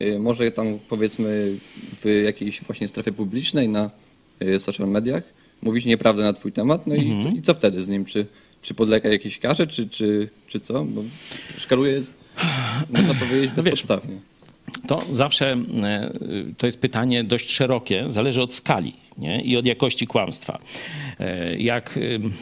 y, 0.00 0.18
może 0.18 0.50
tam 0.50 0.78
powiedzmy 0.88 1.58
w 2.02 2.22
jakiejś 2.24 2.62
właśnie 2.62 2.88
strefie 2.88 3.12
publicznej, 3.12 3.68
na 3.68 3.90
y, 4.42 4.60
social 4.60 4.88
mediach, 4.88 5.22
mówić 5.62 5.84
nieprawdę 5.84 6.22
na 6.22 6.32
twój 6.32 6.52
temat, 6.52 6.86
no 6.86 6.94
i, 6.94 7.22
co, 7.22 7.28
i 7.28 7.42
co 7.42 7.54
wtedy 7.54 7.84
z 7.84 7.88
nim? 7.88 8.04
Czy, 8.04 8.26
czy 8.62 8.74
podlega 8.74 9.08
jakiejś 9.08 9.38
karze, 9.38 9.66
czy, 9.66 9.88
czy, 9.88 10.28
czy 10.46 10.60
co? 10.60 10.84
Bo 10.84 11.02
szkaluje, 11.58 12.02
można 12.90 13.14
powiedzieć, 13.14 13.40
wiesz, 13.40 13.54
bezpodstawnie. 13.56 14.18
To 14.86 15.02
zawsze 15.12 15.52
e, 15.82 16.10
to 16.58 16.66
jest 16.66 16.80
pytanie 16.80 17.24
dość 17.24 17.50
szerokie, 17.50 18.04
zależy 18.08 18.42
od 18.42 18.54
skali 18.54 18.92
nie? 19.18 19.42
i 19.42 19.56
od 19.56 19.66
jakości 19.66 20.06
kłamstwa. 20.06 20.58
E, 21.20 21.56
Jak 21.56 21.98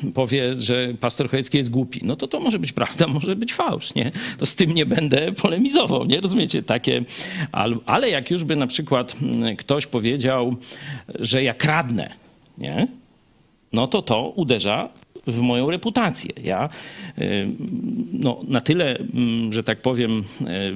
e, 0.06 0.12
powie, 0.12 0.60
że 0.60 0.94
pastor 1.00 1.30
Chojecki 1.30 1.58
jest 1.58 1.70
głupi, 1.70 2.00
no 2.04 2.16
to 2.16 2.28
to 2.28 2.40
może 2.40 2.58
być 2.58 2.72
prawda, 2.72 3.06
może 3.18 3.36
być 3.36 3.54
fałsz, 3.54 3.94
nie? 3.94 4.12
To 4.38 4.46
z 4.46 4.56
tym 4.56 4.74
nie 4.74 4.86
będę 4.86 5.32
polemizował, 5.32 6.04
nie? 6.04 6.20
Rozumiecie? 6.20 6.62
Takie, 6.62 7.04
al- 7.52 7.80
ale 7.86 8.10
jak 8.10 8.30
już 8.30 8.44
by 8.44 8.56
na 8.56 8.66
przykład 8.66 9.16
mm, 9.22 9.56
ktoś 9.56 9.86
powiedział, 9.86 10.56
że 11.18 11.42
ja 11.42 11.54
kradnę, 11.54 12.10
nie? 12.58 12.86
no 13.72 13.86
to 13.86 14.02
to 14.02 14.28
uderza 14.28 14.88
w 15.26 15.38
moją 15.38 15.70
reputację. 15.70 16.30
Ja 16.44 16.68
y, 17.18 17.48
no, 18.12 18.40
na 18.48 18.60
tyle, 18.60 18.98
mm, 18.98 19.52
że 19.52 19.64
tak 19.64 19.82
powiem, 19.82 20.24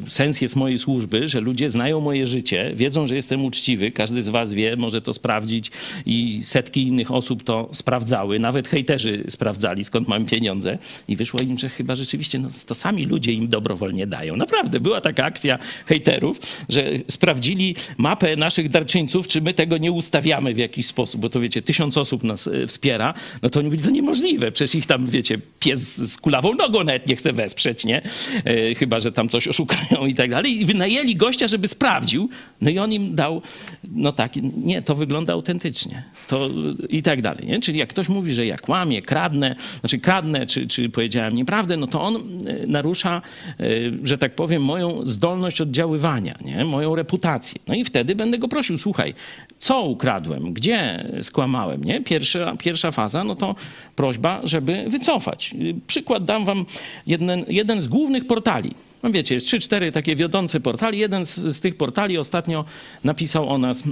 y, 0.06 0.10
sens 0.10 0.40
jest 0.40 0.56
mojej 0.56 0.78
służby, 0.78 1.28
że 1.28 1.40
ludzie 1.40 1.70
znają 1.70 2.00
moje 2.00 2.26
życie, 2.26 2.72
wiedzą, 2.74 3.06
że 3.06 3.16
jestem 3.16 3.44
uczciwy, 3.44 3.90
każdy 3.90 4.22
z 4.22 4.28
was 4.28 4.52
wie, 4.52 4.76
może 4.76 5.02
to 5.02 5.14
sprawdzić 5.14 5.70
i 6.06 6.40
setki 6.44 6.82
innych 6.82 7.10
osób 7.10 7.42
to 7.42 7.68
sprawdzały, 7.72 8.38
nawet 8.38 8.68
hejterzy 8.68 9.24
sprawdzali, 9.28 9.84
skąd 9.84 10.08
mam 10.08 10.26
pieniądze 10.26 10.78
i 11.08 11.16
wyszło 11.16 11.40
im, 11.40 11.58
że 11.58 11.68
chyba 11.68 11.94
rzeczywiście 11.94 12.38
no, 12.38 12.48
to 12.66 12.74
sami 12.74 13.06
ludzie 13.06 13.32
im 13.32 13.48
dobrowolnie 13.48 14.06
dają. 14.06 14.36
Naprawdę, 14.36 14.80
była 14.80 15.00
taka 15.00 15.24
akcja 15.24 15.58
hejterów, 15.86 16.40
że 16.68 16.90
sprawdzili 17.08 17.76
mapę 17.98 18.36
naszych 18.36 18.68
darczyńców, 18.68 19.28
czy 19.28 19.40
my 19.40 19.54
tego 19.54 19.78
nie 19.78 19.92
ustawiamy 19.92 20.54
w 20.54 20.58
jakiś 20.58 20.86
sposób, 20.86 21.20
bo 21.20 21.28
to 21.28 21.40
wiecie, 21.40 21.62
tysiąc 21.62 21.96
osób 21.96 22.24
nas 22.24 22.46
y, 22.46 22.66
wspiera, 22.66 23.14
no 23.42 23.50
to 23.50 23.60
oni 23.60 23.66
mówili, 23.66 23.84
to 23.84 23.90
niemożliwe, 23.90 24.35
przecież 24.38 24.74
ich 24.74 24.86
tam, 24.86 25.06
wiecie, 25.06 25.38
pies 25.60 25.96
z 25.96 26.16
kulawą 26.16 26.54
nogą 26.54 26.84
nawet 26.84 27.06
nie 27.06 27.16
chce 27.16 27.32
wesprzeć, 27.32 27.84
nie? 27.84 28.02
E, 28.44 28.74
chyba, 28.74 29.00
że 29.00 29.12
tam 29.12 29.28
coś 29.28 29.48
oszukają 29.48 30.06
i 30.06 30.14
tak 30.14 30.30
dalej. 30.30 30.60
I 30.60 30.64
wynajęli 30.64 31.16
gościa, 31.16 31.48
żeby 31.48 31.68
sprawdził, 31.68 32.28
no 32.60 32.70
i 32.70 32.78
on 32.78 32.92
im 32.92 33.14
dał, 33.14 33.42
no 33.92 34.12
tak, 34.12 34.32
nie, 34.56 34.82
to 34.82 34.94
wygląda 34.94 35.32
autentycznie. 35.32 36.02
To 36.28 36.48
i 36.88 37.02
tak 37.02 37.22
dalej, 37.22 37.46
nie? 37.46 37.60
Czyli 37.60 37.78
jak 37.78 37.88
ktoś 37.88 38.08
mówi, 38.08 38.34
że 38.34 38.46
ja 38.46 38.58
kłamię, 38.58 39.02
kradnę, 39.02 39.56
znaczy 39.80 39.98
kradnę, 39.98 40.46
czy, 40.46 40.66
czy 40.66 40.88
powiedziałem 40.88 41.34
nieprawdę, 41.34 41.76
no 41.76 41.86
to 41.86 42.02
on 42.02 42.16
e, 42.16 42.66
narusza, 42.66 43.22
e, 43.60 43.64
że 44.02 44.18
tak 44.18 44.34
powiem, 44.34 44.62
moją 44.64 45.06
zdolność 45.06 45.60
oddziaływania, 45.60 46.38
nie? 46.44 46.64
Moją 46.64 46.94
reputację. 46.94 47.60
No 47.68 47.74
i 47.74 47.84
wtedy 47.84 48.14
będę 48.14 48.38
go 48.38 48.48
prosił, 48.48 48.78
słuchaj, 48.78 49.14
co 49.58 49.82
ukradłem, 49.82 50.52
gdzie 50.52 51.08
skłamałem, 51.22 51.84
nie? 51.84 52.00
Pierwsza, 52.00 52.56
pierwsza 52.58 52.90
faza, 52.90 53.24
no 53.24 53.36
to 53.36 53.54
prośba, 53.96 54.40
żeby 54.44 54.84
wycofać. 54.88 55.54
Przykład 55.86 56.24
dam 56.24 56.44
wam 56.44 56.64
jeden, 57.06 57.44
jeden 57.48 57.80
z 57.80 57.88
głównych 57.88 58.26
portali. 58.26 58.74
No 59.06 59.12
wiecie, 59.12 59.34
jest 59.34 59.46
trzy, 59.46 59.60
cztery 59.60 59.92
takie 59.92 60.16
wiodące 60.16 60.60
portali. 60.60 60.98
Jeden 60.98 61.26
z, 61.26 61.34
z 61.34 61.60
tych 61.60 61.76
portali 61.76 62.18
ostatnio 62.18 62.64
napisał 63.04 63.48
o 63.48 63.58
nas 63.58 63.84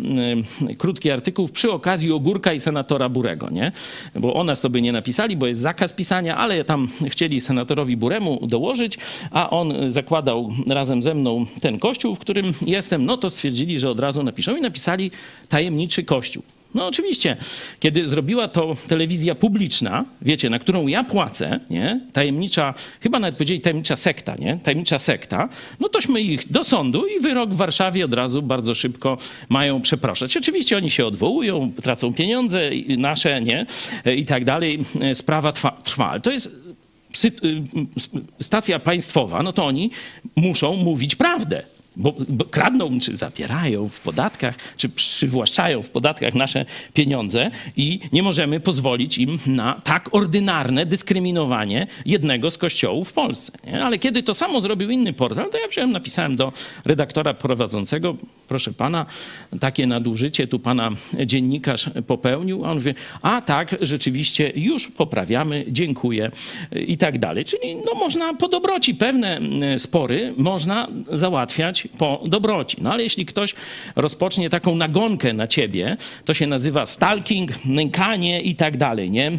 y, 0.70 0.74
krótki 0.74 1.11
artykuł 1.11 1.48
przy 1.48 1.72
okazji 1.72 2.12
Ogórka 2.12 2.53
i 2.53 2.61
senatora 2.61 3.09
Burego, 3.09 3.50
nie? 3.50 3.72
Bo 4.14 4.35
o 4.35 4.44
nas 4.44 4.61
to 4.61 4.70
by 4.70 4.83
nie 4.83 4.92
napisali, 4.92 5.37
bo 5.37 5.46
jest 5.46 5.61
zakaz 5.61 5.92
pisania, 5.92 6.37
ale 6.37 6.64
tam 6.64 6.88
chcieli 7.09 7.40
senatorowi 7.40 7.96
Buremu 7.96 8.46
dołożyć, 8.46 8.98
a 9.31 9.50
on 9.50 9.92
zakładał 9.92 10.53
razem 10.68 11.03
ze 11.03 11.14
mną 11.14 11.46
ten 11.61 11.79
kościół, 11.79 12.14
w 12.14 12.18
którym 12.18 12.55
jestem, 12.66 13.05
no 13.05 13.16
to 13.16 13.31
stwierdzili, 13.31 13.79
że 13.79 13.90
od 13.90 14.00
razu 14.00 14.22
napiszą 14.22 14.57
i 14.57 14.61
napisali 14.61 15.11
tajemniczy 15.48 16.05
kościół. 16.05 16.42
No 16.74 16.87
oczywiście, 16.87 17.37
kiedy 17.80 18.06
zrobiła 18.06 18.48
to 18.48 18.76
telewizja 18.88 19.34
publiczna, 19.34 20.04
wiecie, 20.22 20.50
na 20.50 20.58
którą 20.58 20.87
ja 20.87 21.04
płacę, 21.04 21.60
nie? 21.70 22.00
Tajemnicza, 22.12 22.74
chyba 23.00 23.18
nawet 23.18 23.34
powiedzieli 23.34 23.60
tajemnicza 23.60 23.96
sekta, 23.96 24.34
nie? 24.38 24.58
Tajemnicza 24.62 24.98
sekta, 24.98 25.48
no 25.80 25.88
tośmy 25.88 26.20
ich 26.20 26.52
do 26.52 26.64
sądu 26.64 27.06
i 27.06 27.20
wyrok 27.20 27.50
w 27.50 27.56
Warszawie 27.56 28.04
od 28.04 28.14
razu 28.14 28.42
bardzo 28.42 28.74
szybko 28.74 29.18
mają 29.48 29.82
przeproszać. 29.82 30.37
Oczywiście 30.37 30.76
oni 30.76 30.90
się 30.90 31.06
odwołują, 31.06 31.72
tracą 31.82 32.14
pieniądze 32.14 32.70
nasze, 32.88 33.42
nie? 33.42 33.66
I 34.16 34.26
tak 34.26 34.44
dalej. 34.44 34.84
Sprawa 35.14 35.52
trwa, 35.52 35.70
trwa. 35.70 36.10
Ale 36.10 36.20
to 36.20 36.30
jest 36.30 36.64
stacja 38.40 38.78
państwowa, 38.78 39.42
no 39.42 39.52
to 39.52 39.66
oni 39.66 39.90
muszą 40.37 40.76
mówić 40.76 41.16
prawdę. 41.16 41.62
Bo, 41.96 42.14
bo 42.28 42.44
kradną, 42.44 43.00
czy 43.00 43.16
zabierają 43.16 43.88
w 43.88 44.00
podatkach, 44.00 44.54
czy 44.76 44.88
przywłaszczają 44.88 45.83
w 45.83 45.90
podatkach 45.90 46.35
nasze 46.35 46.64
pieniądze 46.94 47.50
i 47.76 48.00
nie 48.12 48.22
możemy 48.22 48.61
pozwolić 48.61 49.18
im 49.18 49.38
na 49.46 49.80
tak 49.85 50.14
ordynarne 50.14 50.87
dyskryminowanie 50.87 51.87
jednego 52.07 52.50
z 52.50 52.59
kościołów 52.59 53.09
w 53.09 53.12
Polsce. 53.12 53.52
Nie? 53.66 53.85
Ale 53.85 53.98
kiedy 53.98 54.22
to 54.22 54.35
samo 54.35 54.61
zrobił 54.61 54.90
inny 54.90 55.12
portal, 55.12 55.50
to 55.50 55.59
ja 55.59 55.68
wziąłem, 55.68 55.92
napisałem 55.92 56.37
do 56.37 56.52
redaktora 56.85 57.35
prowadzącego, 57.35 58.16
proszę 58.48 58.72
pana, 58.72 59.07
takie 59.61 59.87
nadużycie 59.87 60.46
tu 60.46 60.59
pana 60.59 60.90
dziennikarz 61.26 61.90
popełnił. 62.07 62.64
A 62.64 62.70
on 62.70 62.76
mówi, 62.76 62.94
a 63.22 63.42
tak, 63.42 63.76
rzeczywiście 63.80 64.52
już 64.57 64.88
poprawiamy, 64.88 65.64
dziękuję 65.68 66.30
i 66.87 66.98
tak 66.98 67.18
dalej. 67.18 67.44
Czyli 67.44 67.76
no, 67.76 67.94
można 67.94 68.35
po 68.35 68.48
dobroci 68.48 68.94
pewne 68.94 69.37
mm, 69.37 69.80
spory 69.80 70.35
można 70.37 70.88
załatwiać 71.12 71.84
po 71.99 72.23
dobroci. 72.27 72.77
No 72.81 72.92
ale 72.92 73.03
jeśli 73.03 73.27
ktoś 73.27 73.55
rozpocznie 73.97 74.51
taką 74.51 74.77
nagonkę 74.77 75.33
na 75.33 75.47
ciebie, 75.47 75.97
to 76.25 76.35
się 76.35 76.47
nazywa 76.47 76.87
stalking, 76.87 77.64
nękanie 77.64 78.40
i 78.40 78.55
tak 78.57 78.77
dalej, 78.77 79.11
nie? 79.11 79.31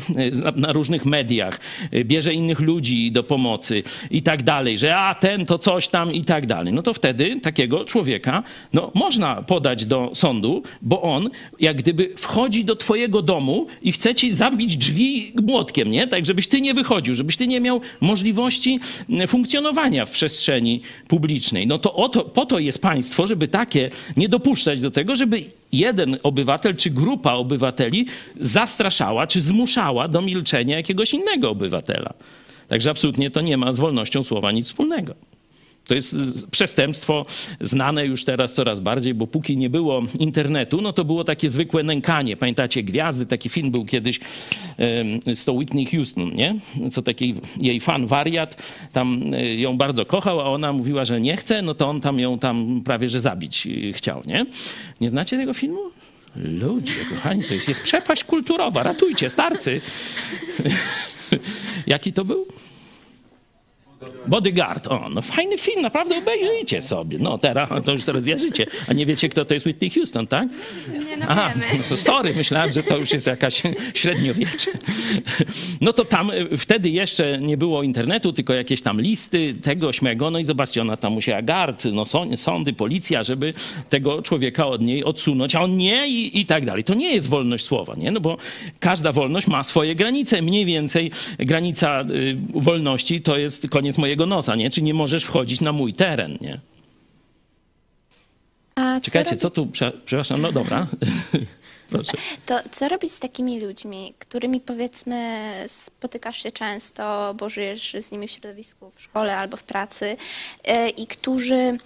Na- 0.44 0.52
Na 0.56 0.74
różnych 0.74 1.06
mediach. 1.06 1.60
Bierze 2.04 2.34
innych 2.34 2.60
ludzi 2.60 3.12
do 3.12 3.24
pomocy 3.24 3.84
i 4.12 4.22
tak 4.22 4.44
dalej, 4.44 4.78
że 4.78 4.98
a 4.98 5.16
ten 5.16 5.46
to 5.46 5.58
coś 5.58 5.88
tam 5.88 6.14
i 6.14 6.24
tak 6.26 6.46
dalej. 6.48 6.74
No 6.74 6.82
to 6.82 6.94
wtedy 6.94 7.40
takiego 7.40 7.86
człowieka 7.86 8.44
no, 8.74 8.92
można 8.94 9.42
podać 9.42 9.86
do 9.86 10.12
sądu, 10.14 10.64
bo 10.82 11.02
on 11.02 11.30
jak 11.60 11.78
gdyby 11.78 12.14
wchodzi 12.18 12.66
do 12.66 12.76
twojego 12.76 13.22
domu 13.22 13.68
i 13.82 13.92
chce 13.92 14.16
ci 14.16 14.34
zabić 14.34 14.78
drzwi 14.78 15.34
młotkiem, 15.44 15.92
nie? 15.92 16.08
Tak, 16.08 16.26
żebyś 16.26 16.48
ty 16.48 16.62
nie 16.62 16.74
wychodził, 16.74 17.16
żebyś 17.16 17.38
ty 17.38 17.48
nie 17.48 17.60
miał 17.62 17.82
możliwości 18.02 18.80
mm, 19.10 19.28
funkcjonowania 19.28 20.06
w 20.06 20.12
przestrzeni 20.12 20.82
publicznej. 21.08 21.68
No 21.68 21.78
to 21.80 21.94
o 21.96 22.10
to, 22.10 22.26
po 22.36 22.46
to 22.46 22.60
jest 22.60 22.82
państwo, 22.82 23.28
żeby 23.28 23.48
takie 23.48 23.90
nie 24.18 24.30
dopuszczać 24.30 24.82
do 24.82 24.92
tego, 24.92 25.16
żeby 25.16 25.44
jeden 25.72 26.18
obywatel 26.24 26.76
czy 26.76 26.90
grupa 26.90 27.34
obywateli 27.34 28.06
zastraszała 28.40 29.28
czy 29.28 29.42
zmuszała 29.42 30.08
do 30.08 30.22
milczenia 30.22 30.78
jakiegoś 30.78 31.14
innego 31.14 31.50
obywatela. 31.50 32.14
Także 32.68 32.90
absolutnie 32.90 33.32
to 33.32 33.42
nie 33.42 33.58
ma 33.58 33.74
z 33.74 33.78
wolnością 33.78 34.24
słowa 34.24 34.52
nic 34.52 34.66
wspólnego. 34.66 35.16
To 35.88 35.96
jest 35.96 36.16
przestępstwo 36.52 37.26
znane 37.62 38.06
już 38.06 38.24
teraz 38.24 38.54
coraz 38.54 38.80
bardziej, 38.80 39.14
bo 39.14 39.28
póki 39.28 39.58
nie 39.58 39.70
było 39.70 40.04
internetu, 40.20 40.82
no 40.82 40.94
to 40.94 41.06
było 41.06 41.24
takie 41.24 41.50
zwykłe 41.50 41.84
nękanie. 41.84 42.38
Pamiętacie 42.38 42.84
Gwiazdy? 42.84 43.26
Taki 43.26 43.50
film 43.50 43.72
był 43.72 43.86
kiedyś 43.86 44.20
z 45.34 45.46
tą 45.46 45.54
Whitney 45.54 45.86
Houston, 45.86 46.34
nie? 46.34 46.56
Co 46.92 47.02
taki 47.02 47.36
jej 47.58 47.80
fan 47.80 48.08
wariat, 48.08 48.64
tam 48.92 49.34
e, 49.34 49.56
ją 49.56 49.78
bardzo 49.78 50.06
kochał, 50.06 50.42
a 50.42 50.44
ona 50.44 50.74
mówiła, 50.74 51.06
że 51.06 51.22
nie 51.22 51.38
chce, 51.38 51.62
no 51.62 51.76
to 51.76 51.90
on 51.90 52.02
tam 52.02 52.20
ją 52.20 52.40
tam 52.40 52.82
prawie, 52.86 53.10
że 53.10 53.20
zabić 53.20 53.68
e, 53.68 53.94
chciał, 53.94 54.22
nie? 54.26 54.46
Nie 55.02 55.10
znacie 55.10 55.38
tego 55.38 55.54
filmu? 55.54 55.80
Ludzie, 56.36 56.94
kochani, 57.10 57.44
to 57.44 57.54
jest, 57.54 57.68
jest 57.68 57.82
przepaść 57.82 58.24
kulturowa. 58.24 58.84
Ratujcie, 58.84 59.30
starcy. 59.30 59.82
Jaki 61.88 62.14
to 62.14 62.26
był? 62.26 62.48
Bodyguard. 64.28 64.88
O, 64.88 65.10
no 65.10 65.22
fajny 65.22 65.58
film, 65.58 65.82
naprawdę 65.82 66.18
obejrzyjcie 66.18 66.82
sobie. 66.82 67.20
No 67.20 67.38
teraz, 67.38 67.70
to 67.86 67.92
już 67.92 68.04
teraz 68.04 68.24
wierzycie. 68.24 68.66
A 68.90 68.94
nie 68.94 69.06
wiecie, 69.06 69.30
kto 69.30 69.46
to 69.46 69.54
jest 69.54 69.66
Whitney 69.66 69.90
Houston, 69.90 70.28
tak? 70.28 70.48
Nie 71.10 71.18
no 71.18 71.26
Aha, 71.30 71.52
wiemy. 71.56 71.84
no 71.92 71.98
sorry, 71.98 72.34
myślałem, 72.36 72.74
że 72.74 72.84
to 72.84 72.98
już 72.98 73.12
jest 73.12 73.28
jakaś 73.28 73.62
średniowiecze. 73.94 74.72
No 75.82 75.94
to 75.94 76.06
tam 76.06 76.30
y, 76.32 76.58
wtedy 76.58 76.90
jeszcze 76.90 77.40
nie 77.40 77.58
było 77.58 77.84
internetu, 77.84 78.34
tylko 78.34 78.54
jakieś 78.54 78.82
tam 78.82 79.02
listy 79.02 79.54
tego, 79.64 79.94
śmego. 79.94 80.32
No 80.32 80.40
i 80.40 80.46
zobaczcie, 80.46 80.82
ona 80.82 80.98
tam 80.98 81.14
musiała 81.14 81.42
gard, 81.42 81.86
no 81.86 82.06
są- 82.06 82.38
sądy, 82.38 82.74
policja, 82.74 83.24
żeby 83.24 83.54
tego 83.90 84.22
człowieka 84.22 84.68
od 84.68 84.82
niej 84.82 85.04
odsunąć, 85.04 85.56
a 85.56 85.62
on 85.62 85.78
nie 85.78 86.08
i, 86.08 86.40
i 86.40 86.46
tak 86.46 86.66
dalej. 86.66 86.84
To 86.84 86.94
nie 86.94 87.14
jest 87.14 87.28
wolność 87.30 87.66
słowa, 87.66 87.96
nie? 87.98 88.12
No 88.12 88.20
bo 88.20 88.38
każda 88.80 89.12
wolność 89.12 89.48
ma 89.48 89.64
swoje 89.64 89.96
granice. 89.96 90.42
Mniej 90.42 90.66
więcej 90.66 91.12
granica 91.40 92.02
y, 92.02 92.38
wolności 92.54 93.22
to 93.22 93.38
jest 93.38 93.70
koniec 93.70 93.95
mojego 93.98 94.26
nosa, 94.26 94.56
nie? 94.56 94.70
Czy 94.70 94.82
nie 94.82 94.94
możesz 94.94 95.24
wchodzić 95.24 95.62
na 95.62 95.72
mój 95.72 95.94
teren, 95.94 96.38
nie? 96.42 96.60
A 98.76 99.00
Czekajcie, 99.02 99.32
robi- 99.36 99.40
co 99.42 99.50
tu, 99.50 99.66
prze- 99.66 99.92
przepraszam, 100.06 100.42
no 100.42 100.52
dobra. 100.52 100.88
Proszę. 101.90 102.12
To 102.46 102.60
co 102.72 102.90
robić 102.90 103.12
z 103.12 103.20
takimi 103.20 103.62
ludźmi, 103.62 104.14
którymi 104.20 104.62
powiedzmy 104.62 105.42
spotykasz 105.68 106.44
się 106.44 106.52
często, 106.52 107.34
bo 107.38 107.50
żyjesz 107.50 107.96
z 108.02 108.12
nimi 108.12 108.28
w 108.28 108.32
środowisku, 108.32 108.92
w 108.96 109.02
szkole 109.02 109.38
albo 109.38 109.58
w 109.58 109.64
pracy 109.64 110.18
yy, 110.68 110.90
i 110.90 111.08
którzy 111.08 111.78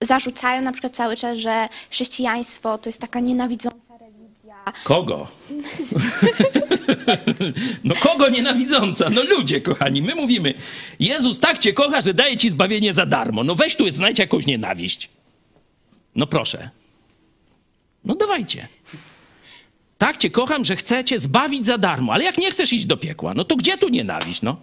zarzucają 0.00 0.62
na 0.62 0.72
przykład 0.72 0.96
cały 0.96 1.16
czas, 1.16 1.38
że 1.38 1.68
chrześcijaństwo 1.90 2.78
to 2.78 2.88
jest 2.88 3.00
taka 3.00 3.20
nienawidząca 3.20 3.98
religia. 3.98 4.72
Kogo? 4.84 5.28
No 7.84 7.94
kogo 7.94 8.28
nienawidząca? 8.28 9.10
No 9.10 9.22
ludzie, 9.22 9.60
kochani, 9.60 10.02
my 10.02 10.14
mówimy, 10.14 10.54
Jezus 11.00 11.38
tak 11.38 11.58
cię 11.58 11.72
kocha, 11.72 12.00
że 12.00 12.14
daje 12.14 12.36
ci 12.36 12.50
zbawienie 12.50 12.94
za 12.94 13.06
darmo. 13.06 13.44
No 13.44 13.54
weź 13.54 13.76
tu, 13.76 13.92
znajdź 13.92 14.18
jakąś 14.18 14.46
nienawiść. 14.46 15.08
No 16.16 16.26
proszę. 16.26 16.70
No 18.04 18.14
dawajcie. 18.14 18.68
Tak 19.98 20.18
cię 20.18 20.30
kocham, 20.30 20.64
że 20.64 20.76
chcę 20.76 21.04
cię 21.04 21.18
zbawić 21.18 21.66
za 21.66 21.78
darmo, 21.78 22.12
ale 22.12 22.24
jak 22.24 22.38
nie 22.38 22.50
chcesz 22.50 22.72
iść 22.72 22.86
do 22.86 22.96
piekła, 22.96 23.34
no 23.34 23.44
to 23.44 23.56
gdzie 23.56 23.78
tu 23.78 23.88
nienawiść, 23.88 24.42
no? 24.42 24.56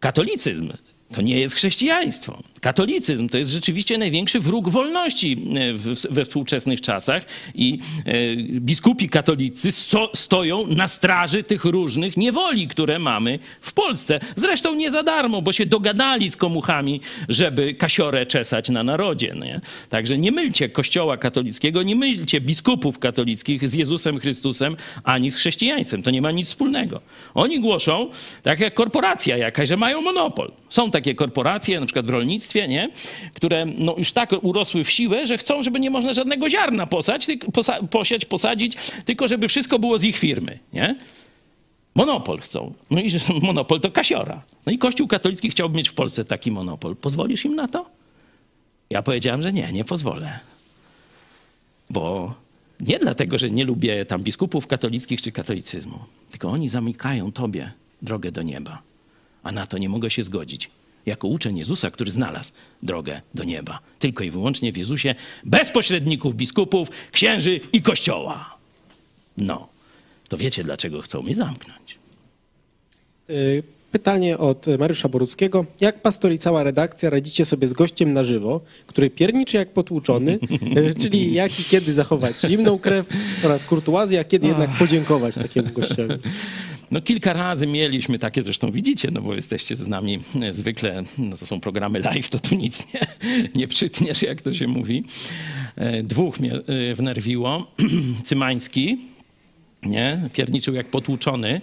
Katolicyzm 0.00 0.72
to 1.14 1.22
nie 1.22 1.40
jest 1.40 1.54
chrześcijaństwo. 1.54 2.42
Katolicyzm 2.60 3.28
to 3.28 3.38
jest 3.38 3.50
rzeczywiście 3.50 3.98
największy 3.98 4.40
wróg 4.40 4.68
wolności 4.68 5.46
e, 5.54 6.10
we 6.10 6.24
współczesnych 6.24 6.80
czasach 6.80 7.24
i 7.54 7.78
e, 8.04 8.36
biskupi 8.60 9.08
katolicy 9.08 9.72
sto, 9.72 10.10
stoją 10.14 10.66
na 10.66 10.88
straży 10.88 11.42
tych 11.42 11.64
różnych 11.64 12.16
niewoli, 12.16 12.68
które 12.68 12.98
mamy 12.98 13.38
w 13.60 13.72
Polsce. 13.72 14.20
Zresztą 14.36 14.74
nie 14.74 14.90
za 14.90 15.02
darmo, 15.02 15.42
bo 15.42 15.52
się 15.52 15.66
dogadali 15.66 16.30
z 16.30 16.36
komuchami, 16.36 17.00
żeby 17.28 17.74
kasiorę 17.74 18.26
czesać 18.26 18.68
na 18.68 18.82
narodzie. 18.82 19.34
Nie? 19.40 19.60
Także 19.88 20.18
nie 20.18 20.32
mylcie 20.32 20.68
kościoła 20.68 21.16
katolickiego, 21.16 21.82
nie 21.82 21.96
mylcie 21.96 22.40
biskupów 22.40 22.98
katolickich 22.98 23.68
z 23.68 23.74
Jezusem 23.74 24.18
Chrystusem 24.18 24.76
ani 25.04 25.30
z 25.30 25.36
chrześcijaństwem. 25.36 26.02
To 26.02 26.10
nie 26.10 26.22
ma 26.22 26.30
nic 26.30 26.48
wspólnego. 26.48 27.00
Oni 27.34 27.60
głoszą, 27.60 28.10
tak 28.42 28.60
jak 28.60 28.74
korporacja 28.74 29.36
jakaś, 29.36 29.68
że 29.68 29.76
mają 29.76 30.00
monopol. 30.00 30.52
Są 30.68 30.90
takie 30.96 31.14
korporacje, 31.14 31.80
na 31.80 31.86
przykład 31.86 32.06
w 32.06 32.10
rolnictwie, 32.10 32.68
nie? 32.68 32.90
które 33.34 33.66
no, 33.66 33.94
już 33.98 34.12
tak 34.12 34.30
urosły 34.42 34.84
w 34.84 34.90
siłę, 34.90 35.26
że 35.26 35.38
chcą, 35.38 35.62
żeby 35.62 35.80
nie 35.80 35.90
można 35.90 36.14
żadnego 36.14 36.48
ziarna 36.48 36.86
posać, 36.86 37.26
posa 37.52 37.82
posiać, 37.82 38.24
posadzić, 38.24 38.76
tylko 39.04 39.28
żeby 39.28 39.48
wszystko 39.48 39.78
było 39.78 39.98
z 39.98 40.04
ich 40.04 40.18
firmy. 40.18 40.58
Nie? 40.72 40.96
Monopol 41.94 42.40
chcą. 42.40 42.72
No 42.90 43.00
i 43.00 43.08
monopol 43.48 43.80
to 43.80 43.90
kasiora. 43.90 44.42
No 44.66 44.72
i 44.72 44.78
Kościół 44.78 45.08
katolicki 45.08 45.50
chciałby 45.50 45.76
mieć 45.76 45.88
w 45.88 45.94
Polsce 45.94 46.24
taki 46.24 46.50
monopol. 46.50 46.96
Pozwolisz 46.96 47.44
im 47.44 47.54
na 47.54 47.68
to? 47.68 47.86
Ja 48.90 49.02
powiedziałem, 49.02 49.42
że 49.42 49.52
nie, 49.52 49.72
nie 49.72 49.84
pozwolę. 49.84 50.38
Bo 51.90 52.34
nie 52.80 52.98
dlatego, 52.98 53.38
że 53.38 53.50
nie 53.50 53.64
lubię 53.64 54.06
tam 54.06 54.22
biskupów 54.22 54.66
katolickich 54.66 55.22
czy 55.22 55.32
katolicyzmu, 55.32 55.98
tylko 56.30 56.48
oni 56.48 56.68
zamykają 56.68 57.32
tobie 57.32 57.72
drogę 58.02 58.32
do 58.32 58.42
nieba. 58.42 58.82
A 59.42 59.52
na 59.52 59.66
to 59.66 59.78
nie 59.78 59.88
mogę 59.88 60.10
się 60.10 60.24
zgodzić. 60.24 60.70
Jako 61.06 61.28
uczeń 61.28 61.58
Jezusa, 61.58 61.90
który 61.90 62.10
znalazł 62.10 62.52
drogę 62.82 63.20
do 63.34 63.44
nieba. 63.44 63.78
Tylko 63.98 64.24
i 64.24 64.30
wyłącznie 64.30 64.72
w 64.72 64.76
Jezusie, 64.76 65.14
bez 65.44 65.70
pośredników 65.70 66.34
biskupów, 66.34 66.88
księży 67.12 67.60
i 67.72 67.82
kościoła. 67.82 68.56
No, 69.38 69.68
to 70.28 70.36
wiecie, 70.36 70.64
dlaczego 70.64 71.02
chcą 71.02 71.22
mnie 71.22 71.34
zamknąć. 71.34 71.98
Y, 73.30 73.62
Pytanie 73.96 74.38
od 74.38 74.66
Mariusza 74.78 75.08
Boruckiego. 75.08 75.64
Jak 75.80 76.02
pastor 76.02 76.32
i 76.32 76.38
cała 76.38 76.62
redakcja 76.62 77.10
radzicie 77.10 77.44
sobie 77.44 77.68
z 77.68 77.72
gościem 77.72 78.12
na 78.12 78.24
żywo, 78.24 78.60
który 78.86 79.10
pierniczy 79.10 79.56
jak 79.56 79.72
potłuczony, 79.72 80.38
y, 80.76 80.94
czyli 81.00 81.34
jak 81.34 81.60
i 81.60 81.64
kiedy 81.64 81.94
zachować 81.94 82.40
zimną 82.40 82.78
krew 82.78 83.06
oraz 83.44 83.64
kurtuazję, 83.64 84.20
a 84.20 84.24
kiedy 84.24 84.46
jednak 84.46 84.70
podziękować 84.78 85.34
takiemu 85.34 85.72
gościowi? 85.72 86.14
No 86.90 87.00
kilka 87.00 87.32
razy 87.32 87.66
mieliśmy 87.66 88.18
takie, 88.18 88.42
zresztą 88.42 88.70
widzicie, 88.70 89.10
no 89.12 89.22
bo 89.22 89.34
jesteście 89.34 89.76
z 89.76 89.86
nami 89.86 90.18
e, 90.42 90.52
zwykle, 90.52 91.02
no 91.18 91.36
to 91.36 91.46
są 91.46 91.60
programy 91.60 91.98
live, 91.98 92.28
to 92.28 92.38
tu 92.38 92.54
nic 92.54 92.94
nie, 92.94 93.00
nie 93.54 93.68
przytniesz, 93.68 94.22
jak 94.22 94.42
to 94.42 94.54
się 94.54 94.66
mówi. 94.66 95.04
E, 95.76 96.02
Dwóch 96.02 96.40
mnie 96.40 96.52
wnerwiło. 96.94 97.66
Cymański, 98.24 98.98
nie? 99.82 100.28
Pierniczył 100.32 100.74
jak 100.74 100.86
potłuczony, 100.86 101.60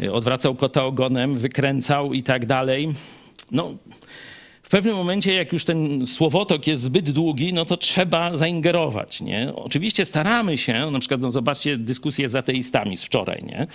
e, 0.00 0.12
odwracał 0.12 0.54
kota 0.54 0.84
ogonem, 0.84 1.38
wykręcał 1.38 2.12
i 2.12 2.22
tak 2.22 2.46
dalej. 2.46 2.88
No, 3.52 3.74
w 4.68 4.70
pewnym 4.70 4.96
momencie, 4.96 5.34
jak 5.34 5.52
już 5.52 5.64
ten 5.64 6.06
słowotok 6.06 6.66
jest 6.66 6.82
zbyt 6.82 7.10
długi, 7.10 7.52
no 7.52 7.64
to 7.64 7.76
trzeba 7.76 8.36
zaingerować. 8.36 9.20
Nie? 9.20 9.52
Oczywiście 9.54 10.04
staramy 10.04 10.58
się, 10.58 10.90
na 10.90 10.98
przykład 10.98 11.20
no 11.20 11.30
zobaczcie 11.30 11.78
dyskusję 11.78 12.28
z 12.28 12.36
ateistami 12.36 12.96
z 12.96 13.04
wczoraj. 13.04 13.44
Nie? 13.44 13.66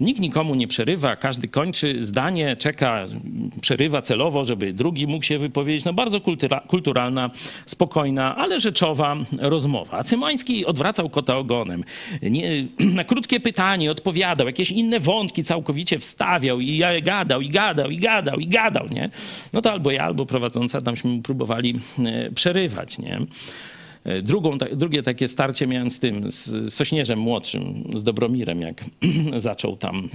Nikt 0.00 0.20
nikomu 0.20 0.54
nie 0.54 0.68
przerywa, 0.68 1.16
każdy 1.16 1.48
kończy 1.48 2.04
zdanie, 2.04 2.56
czeka, 2.56 3.06
przerywa 3.60 4.02
celowo, 4.02 4.44
żeby 4.44 4.72
drugi 4.72 5.06
mógł 5.06 5.24
się 5.24 5.38
wypowiedzieć. 5.38 5.84
No 5.84 5.92
bardzo 5.92 6.20
kultura, 6.20 6.60
kulturalna, 6.68 7.30
spokojna, 7.66 8.36
ale 8.36 8.60
rzeczowa 8.60 9.16
rozmowa. 9.38 9.98
A 9.98 10.04
Cymański 10.04 10.66
odwracał 10.66 11.10
kota 11.10 11.36
ogonem. 11.36 11.84
Nie, 12.22 12.66
na 12.98 13.04
krótkie 13.04 13.40
pytanie 13.40 13.90
odpowiadał, 13.90 14.46
jakieś 14.46 14.70
inne 14.70 15.00
wątki 15.00 15.44
całkowicie 15.44 15.98
wstawiał 15.98 16.60
i 16.60 16.78
gadał, 17.02 17.40
i 17.40 17.48
gadał, 17.48 17.90
i 17.90 17.96
gadał, 17.96 18.38
i 18.38 18.46
gadał. 18.46 18.86
Nie? 18.90 19.10
No 19.52 19.62
to 19.62 19.72
albo 19.72 19.90
ja, 19.90 20.04
albo 20.04 20.29
prowadząca 20.30 20.80
tamśmy 20.80 21.22
próbowali 21.22 21.80
e, 21.98 22.30
przerywać, 22.30 22.98
nie? 22.98 23.20
E, 24.04 24.22
Drugą, 24.22 24.58
drugie 24.58 25.02
takie 25.02 25.28
starcie 25.28 25.66
miałem 25.66 25.90
z 25.90 25.98
tym, 25.98 26.30
z 26.30 26.74
Sośnierzem 26.74 27.18
młodszym, 27.18 27.84
z 27.94 28.02
Dobromirem, 28.02 28.60
jak 28.60 28.84
zaczął 29.36 29.76
tam 29.76 30.08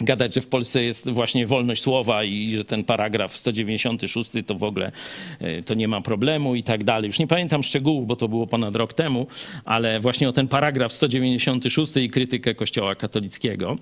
gadać, 0.00 0.34
że 0.34 0.40
w 0.40 0.46
Polsce 0.46 0.82
jest 0.84 1.10
właśnie 1.10 1.46
wolność 1.46 1.82
słowa 1.82 2.24
i 2.24 2.54
że 2.56 2.64
ten 2.64 2.84
paragraf 2.84 3.36
196 3.36 4.30
to 4.46 4.54
w 4.54 4.62
ogóle 4.62 4.92
e, 5.40 5.62
to 5.62 5.74
nie 5.74 5.88
ma 5.88 6.00
problemu 6.00 6.54
i 6.54 6.62
tak 6.62 6.84
dalej. 6.84 7.06
Już 7.06 7.18
nie 7.18 7.26
pamiętam 7.26 7.62
szczegółów, 7.62 8.06
bo 8.06 8.16
to 8.16 8.28
było 8.28 8.46
ponad 8.46 8.76
rok 8.76 8.94
temu, 8.94 9.26
ale 9.64 10.00
właśnie 10.00 10.28
o 10.28 10.32
ten 10.32 10.48
paragraf 10.48 10.92
196 10.92 11.96
i 11.96 12.10
krytykę 12.10 12.54
Kościoła 12.54 12.94
katolickiego. 12.94 13.78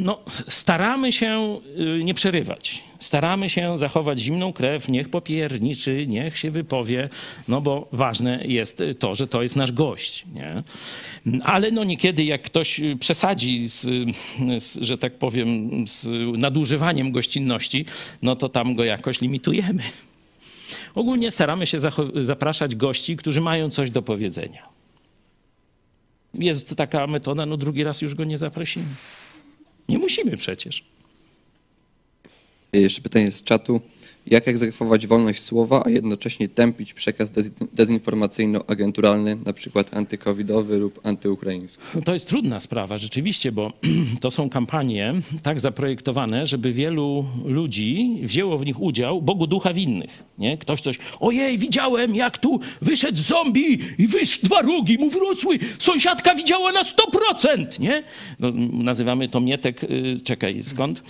No, 0.00 0.18
staramy 0.48 1.12
się 1.12 1.60
y, 2.00 2.04
nie 2.04 2.14
przerywać. 2.14 2.84
Staramy 3.00 3.50
się 3.50 3.78
zachować 3.78 4.20
zimną 4.20 4.52
krew, 4.52 4.88
niech 4.88 5.08
popierniczy, 5.08 6.06
niech 6.06 6.38
się 6.38 6.50
wypowie, 6.50 7.08
no 7.48 7.60
bo 7.60 7.88
ważne 7.92 8.44
jest 8.44 8.82
to, 8.98 9.14
że 9.14 9.28
to 9.28 9.42
jest 9.42 9.56
nasz 9.56 9.72
gość. 9.72 10.24
Nie? 10.34 10.62
Ale 11.42 11.70
no 11.70 11.84
niekiedy 11.84 12.24
jak 12.24 12.42
ktoś 12.42 12.80
przesadzi, 13.00 13.68
z, 13.68 13.80
z, 14.58 14.78
że 14.80 14.98
tak 14.98 15.14
powiem, 15.14 15.70
z 15.86 16.08
nadużywaniem 16.38 17.12
gościnności, 17.12 17.86
no 18.22 18.36
to 18.36 18.48
tam 18.48 18.74
go 18.74 18.84
jakoś 18.84 19.20
limitujemy. 19.20 19.82
Ogólnie 20.94 21.30
staramy 21.30 21.66
się 21.66 21.78
zapraszać 22.14 22.76
gości, 22.76 23.16
którzy 23.16 23.40
mają 23.40 23.70
coś 23.70 23.90
do 23.90 24.02
powiedzenia. 24.02 24.62
Jest 26.34 26.76
taka 26.76 27.06
metoda, 27.06 27.46
no 27.46 27.56
drugi 27.56 27.84
raz 27.84 28.02
już 28.02 28.14
go 28.14 28.24
nie 28.24 28.38
zaprosimy. 28.38 28.86
Nie 29.88 29.98
musimy 29.98 30.36
przecież. 30.36 30.84
Jeszcze 32.72 33.02
pytanie 33.02 33.32
z 33.32 33.42
czatu. 33.42 33.80
Jak 34.30 34.48
egzekwować 34.48 35.06
wolność 35.06 35.42
słowa, 35.42 35.82
a 35.86 35.90
jednocześnie 35.90 36.48
tępić 36.48 36.94
przekaz 36.94 37.30
dez- 37.30 37.66
dezinformacyjno-agenturalny, 37.74 39.36
na 39.46 39.52
przykład 39.52 39.96
antykowidowy 39.96 40.78
lub 40.78 41.00
antyukraiński? 41.06 41.82
To 42.04 42.12
jest 42.12 42.28
trudna 42.28 42.60
sprawa 42.60 42.98
rzeczywiście, 42.98 43.52
bo 43.52 43.72
to 44.20 44.30
są 44.30 44.50
kampanie 44.50 45.14
tak 45.42 45.60
zaprojektowane, 45.60 46.46
żeby 46.46 46.72
wielu 46.72 47.24
ludzi 47.44 48.18
wzięło 48.22 48.58
w 48.58 48.66
nich 48.66 48.80
udział 48.80 49.22
Bogu 49.22 49.46
ducha 49.46 49.72
winnych. 49.74 50.22
Nie? 50.38 50.58
Ktoś 50.58 50.80
coś, 50.80 50.98
ojej, 51.20 51.58
widziałem 51.58 52.14
jak 52.14 52.38
tu 52.38 52.60
wyszedł 52.82 53.18
zombie 53.22 53.78
i 53.98 54.06
wysz 54.06 54.38
dwa 54.38 54.62
rogi 54.62 54.98
mu 54.98 55.10
wrosły, 55.10 55.58
sąsiadka 55.78 56.34
widziała 56.34 56.72
na 56.72 56.82
100%, 56.82 57.80
nie? 57.80 58.02
No, 58.40 58.52
nazywamy 58.72 59.28
to 59.28 59.40
mietek, 59.40 59.84
y, 59.84 60.20
czekaj, 60.24 60.64
skąd? 60.64 61.02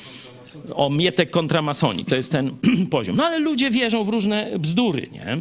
O 0.75 0.91
mietek 0.91 1.31
kontra 1.31 1.63
masonii, 1.63 2.05
to 2.05 2.17
jest 2.17 2.33
ten 2.33 2.51
poziom. 2.91 3.17
No 3.17 3.25
ale 3.25 3.39
ludzie 3.39 3.71
wierzą 3.71 4.05
w 4.05 4.09
różne 4.09 4.51
bzdury, 4.59 5.09
nie? 5.13 5.39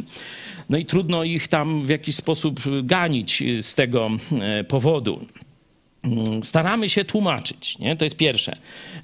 No 0.70 0.78
i 0.78 0.84
trudno 0.84 1.24
ich 1.24 1.48
tam 1.48 1.80
w 1.80 1.88
jakiś 1.88 2.16
sposób 2.16 2.60
ganić 2.82 3.42
y, 3.42 3.62
z 3.62 3.74
tego 3.74 4.10
e, 4.40 4.64
powodu. 4.64 5.26
Mm, 6.02 6.44
Staramy 6.44 6.88
się 6.88 7.04
tłumaczyć, 7.04 7.78
nie? 7.78 7.96
to 7.96 8.04
jest 8.04 8.16
pierwsze, 8.16 8.56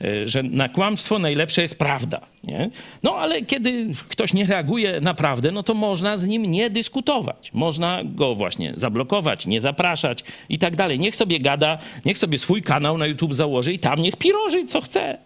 y, 0.02 0.28
że 0.28 0.42
na 0.42 0.68
kłamstwo 0.68 1.18
najlepsze 1.18 1.62
jest 1.62 1.78
prawda. 1.78 2.20
Nie? 2.44 2.70
No 3.02 3.14
ale 3.14 3.42
kiedy 3.42 3.90
ktoś 4.08 4.32
nie 4.32 4.46
reaguje 4.46 5.00
na 5.00 5.14
prawdę, 5.14 5.50
no 5.50 5.62
to 5.62 5.74
można 5.74 6.16
z 6.16 6.26
nim 6.26 6.42
nie 6.42 6.70
dyskutować. 6.70 7.50
Można 7.52 8.00
go 8.04 8.34
właśnie 8.34 8.72
zablokować, 8.76 9.46
nie 9.46 9.60
zapraszać 9.60 10.24
i 10.48 10.58
tak 10.58 10.76
dalej. 10.76 10.98
Niech 10.98 11.16
sobie 11.16 11.38
gada, 11.38 11.78
niech 12.04 12.18
sobie 12.18 12.38
swój 12.38 12.62
kanał 12.62 12.98
na 12.98 13.06
YouTube 13.06 13.34
założy 13.34 13.72
i 13.72 13.78
tam 13.78 14.02
niech 14.02 14.16
piroży 14.16 14.66
co 14.66 14.80
chce. 14.80 15.18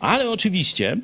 Ale 0.00 0.30
oczywiście 0.30 0.96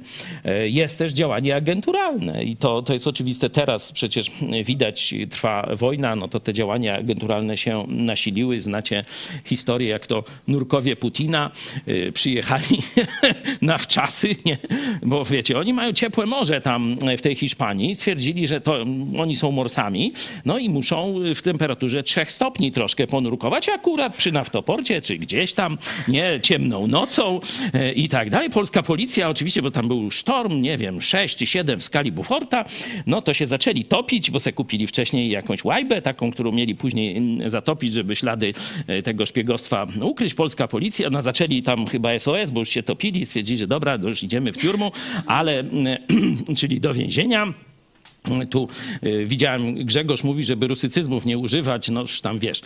e, 0.45 0.69
jest 0.69 0.99
też 0.99 1.13
działanie 1.13 1.57
agenturalne 1.57 2.45
i 2.45 2.57
to, 2.57 2.83
to 2.83 2.93
jest 2.93 3.07
oczywiste. 3.07 3.51
Teraz 3.51 3.93
przecież 3.93 4.31
widać, 4.65 5.15
trwa 5.31 5.69
wojna, 5.77 6.17
no 6.17 6.29
to 6.29 6.41
te 6.41 6.53
działania 6.53 6.99
agenturalne 6.99 7.57
się 7.57 7.85
nasiliły. 7.89 8.61
Znacie 8.61 9.05
historię, 9.45 9.89
jak 9.89 10.07
to 10.07 10.25
nurkowie 10.49 10.97
Putina 10.97 11.51
e, 11.87 12.13
przyjechali 12.13 12.83
na 13.63 13.79
wczasy, 13.79 14.37
nie? 14.45 14.59
bo 15.03 15.25
wiecie, 15.25 15.59
oni 15.59 15.73
mają 15.73 15.93
ciepłe 15.93 16.27
morze 16.27 16.61
tam 16.61 16.97
w 17.19 17.21
tej 17.21 17.37
Hiszpanii. 17.37 17.95
Stwierdzili, 17.95 18.47
że 18.47 18.61
to 18.61 18.85
oni 19.19 19.37
są 19.37 19.51
morsami, 19.51 20.13
no 20.45 20.59
i 20.59 20.69
muszą 20.69 21.15
w 21.35 21.43
temperaturze 21.43 22.03
3 22.03 22.21
stopni 22.29 22.73
troszkę 22.73 23.07
ponurkować, 23.07 23.69
akurat 23.69 24.17
przy 24.17 24.33
naftoporcie, 24.33 25.03
czy 25.03 25.19
gdzieś 25.19 25.55
tam, 25.55 25.79
nie, 26.09 26.41
ciemną 26.43 26.87
nocą 26.87 27.41
e, 27.75 27.93
i 27.93 28.09
tak 28.09 28.31
dalej. 28.31 28.51
Policja 28.71 29.29
oczywiście, 29.29 29.63
bo 29.63 29.71
tam 29.71 29.89
był 29.89 30.11
sztorm, 30.11 30.63
nie 30.63 30.79
wiem, 30.79 31.01
6 31.01 31.37
czy 31.37 31.47
7 31.47 31.81
w 31.81 31.85
skali 31.85 32.13
Buforta, 32.13 32.65
no 33.07 33.23
to 33.23 33.35
się 33.35 33.47
zaczęli 33.47 33.85
topić, 33.85 34.31
bo 34.31 34.41
se 34.41 34.53
kupili 34.53 34.87
wcześniej 34.87 35.31
jakąś 35.31 35.65
łajbę, 35.65 36.03
taką, 36.03 36.33
którą 36.33 36.53
mieli 36.53 36.75
później 36.75 37.17
mm, 37.17 37.51
zatopić, 37.51 37.95
żeby 37.95 38.17
ślady 38.17 38.55
e, 38.87 39.03
tego 39.03 39.27
szpiegostwa 39.27 39.87
ukryć. 40.03 40.35
Polska 40.35 40.69
policja, 40.69 41.11
no 41.11 41.23
zaczęli 41.23 41.63
tam 41.63 41.87
chyba 41.87 42.19
SOS, 42.19 42.51
bo 42.51 42.61
już 42.61 42.69
się 42.69 42.83
topili, 42.83 43.27
stwierdzili, 43.27 43.59
że 43.59 43.67
dobra, 43.67 43.99
już 44.03 44.23
idziemy 44.23 44.53
w 44.53 44.59
tiurmu, 44.59 44.93
ale, 45.27 45.59
mm, 45.59 45.99
czyli 46.59 46.81
do 46.81 46.95
więzienia. 46.95 47.53
Tu 48.51 48.69
y, 49.05 49.25
widziałem, 49.27 49.75
Grzegorz 49.75 50.25
mówi, 50.25 50.45
żeby 50.45 50.69
rusycyzmów 50.69 51.27
nie 51.27 51.39
używać, 51.39 51.89
no 51.89 52.05
tam 52.23 52.39
wiesz. 52.39 52.61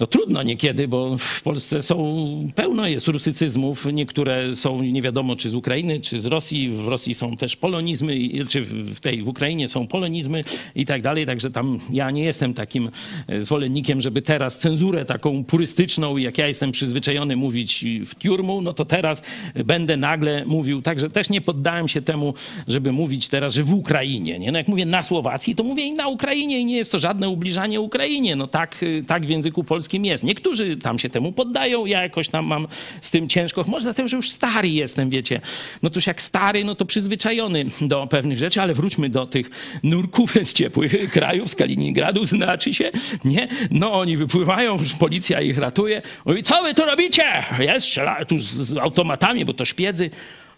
No 0.00 0.06
trudno 0.06 0.42
niekiedy, 0.42 0.88
bo 0.88 1.18
w 1.18 1.42
Polsce 1.42 1.82
są, 1.82 2.26
pełno 2.54 2.86
jest 2.86 3.08
rusycyzmów. 3.08 3.86
Niektóre 3.92 4.56
są 4.56 4.82
nie 4.82 5.02
wiadomo, 5.02 5.36
czy 5.36 5.50
z 5.50 5.54
Ukrainy, 5.54 6.00
czy 6.00 6.20
z 6.20 6.26
Rosji. 6.26 6.68
W 6.68 6.88
Rosji 6.88 7.14
są 7.14 7.36
też 7.36 7.56
polonizmy, 7.56 8.18
czy 8.48 8.62
w 8.64 9.00
tej 9.00 9.22
w 9.22 9.28
Ukrainie 9.28 9.68
są 9.68 9.86
polonizmy 9.86 10.40
i 10.74 10.86
tak 10.86 11.02
dalej. 11.02 11.26
Także 11.26 11.50
tam 11.50 11.78
ja 11.90 12.10
nie 12.10 12.24
jestem 12.24 12.54
takim 12.54 12.90
e, 13.26 13.42
zwolennikiem, 13.42 14.00
żeby 14.00 14.22
teraz 14.22 14.58
cenzurę 14.58 15.04
taką 15.04 15.44
purystyczną, 15.44 16.16
jak 16.16 16.38
ja 16.38 16.48
jestem 16.48 16.72
przyzwyczajony 16.72 17.36
mówić 17.36 17.84
w 18.06 18.14
tiurmu, 18.14 18.62
no 18.62 18.72
to 18.72 18.84
teraz 18.84 19.22
będę 19.64 19.96
nagle 19.96 20.44
mówił. 20.44 20.82
Także 20.82 21.10
też 21.10 21.30
nie 21.30 21.40
poddałem 21.40 21.88
się 21.88 22.02
temu, 22.02 22.34
żeby 22.68 22.92
mówić 22.92 23.28
teraz, 23.28 23.54
że 23.54 23.62
w 23.62 23.74
Ukrainie. 23.74 24.38
Nie? 24.38 24.52
No 24.52 24.58
jak 24.58 24.68
mówię 24.68 24.86
na 24.86 25.02
Słowacji, 25.02 25.54
to 25.54 25.64
mówię 25.64 25.84
i 25.84 25.92
na 25.92 26.08
Ukrainie 26.08 26.60
i 26.60 26.64
nie 26.64 26.76
jest 26.76 26.92
to 26.92 26.98
żadne 26.98 27.28
ubliżanie 27.28 27.80
Ukrainie. 27.80 28.36
No 28.36 28.46
tak, 28.46 28.82
y, 28.82 29.04
tak 29.06 29.26
w 29.26 29.28
języku 29.28 29.64
polskim 29.64 29.85
jest. 29.92 30.24
Niektórzy 30.24 30.76
tam 30.76 30.98
się 30.98 31.10
temu 31.10 31.32
poddają, 31.32 31.86
ja 31.86 32.02
jakoś 32.02 32.28
tam 32.28 32.46
mam 32.46 32.68
z 33.00 33.10
tym 33.10 33.28
ciężko. 33.28 33.64
Może 33.68 33.84
dlatego, 33.84 34.08
że 34.08 34.16
już 34.16 34.30
stary 34.30 34.68
jestem, 34.68 35.10
wiecie. 35.10 35.40
No 35.82 35.90
toż 35.90 36.06
jak 36.06 36.22
stary, 36.22 36.64
no 36.64 36.74
to 36.74 36.84
przyzwyczajony 36.84 37.64
do 37.80 38.06
pewnych 38.06 38.38
rzeczy, 38.38 38.60
ale 38.60 38.74
wróćmy 38.74 39.08
do 39.08 39.26
tych 39.26 39.50
nurków 39.82 40.34
z 40.44 40.52
ciepłych 40.52 41.12
krajów, 41.12 41.50
z 41.50 41.54
Kaliningradu, 41.54 42.26
znaczy 42.26 42.74
się, 42.74 42.90
nie? 43.24 43.48
No 43.70 43.92
oni 43.92 44.16
wypływają, 44.16 44.78
już 44.78 44.94
policja 44.94 45.40
ich 45.40 45.58
ratuje. 45.58 46.02
Mówi, 46.24 46.42
co 46.42 46.62
wy 46.62 46.74
tu 46.74 46.84
robicie? 46.84 47.24
Jest, 47.58 47.86
strzela 47.86 48.24
tu 48.24 48.38
z, 48.38 48.44
z 48.44 48.76
automatami, 48.76 49.44
bo 49.44 49.54
to 49.54 49.64
szpiedzy. 49.64 50.10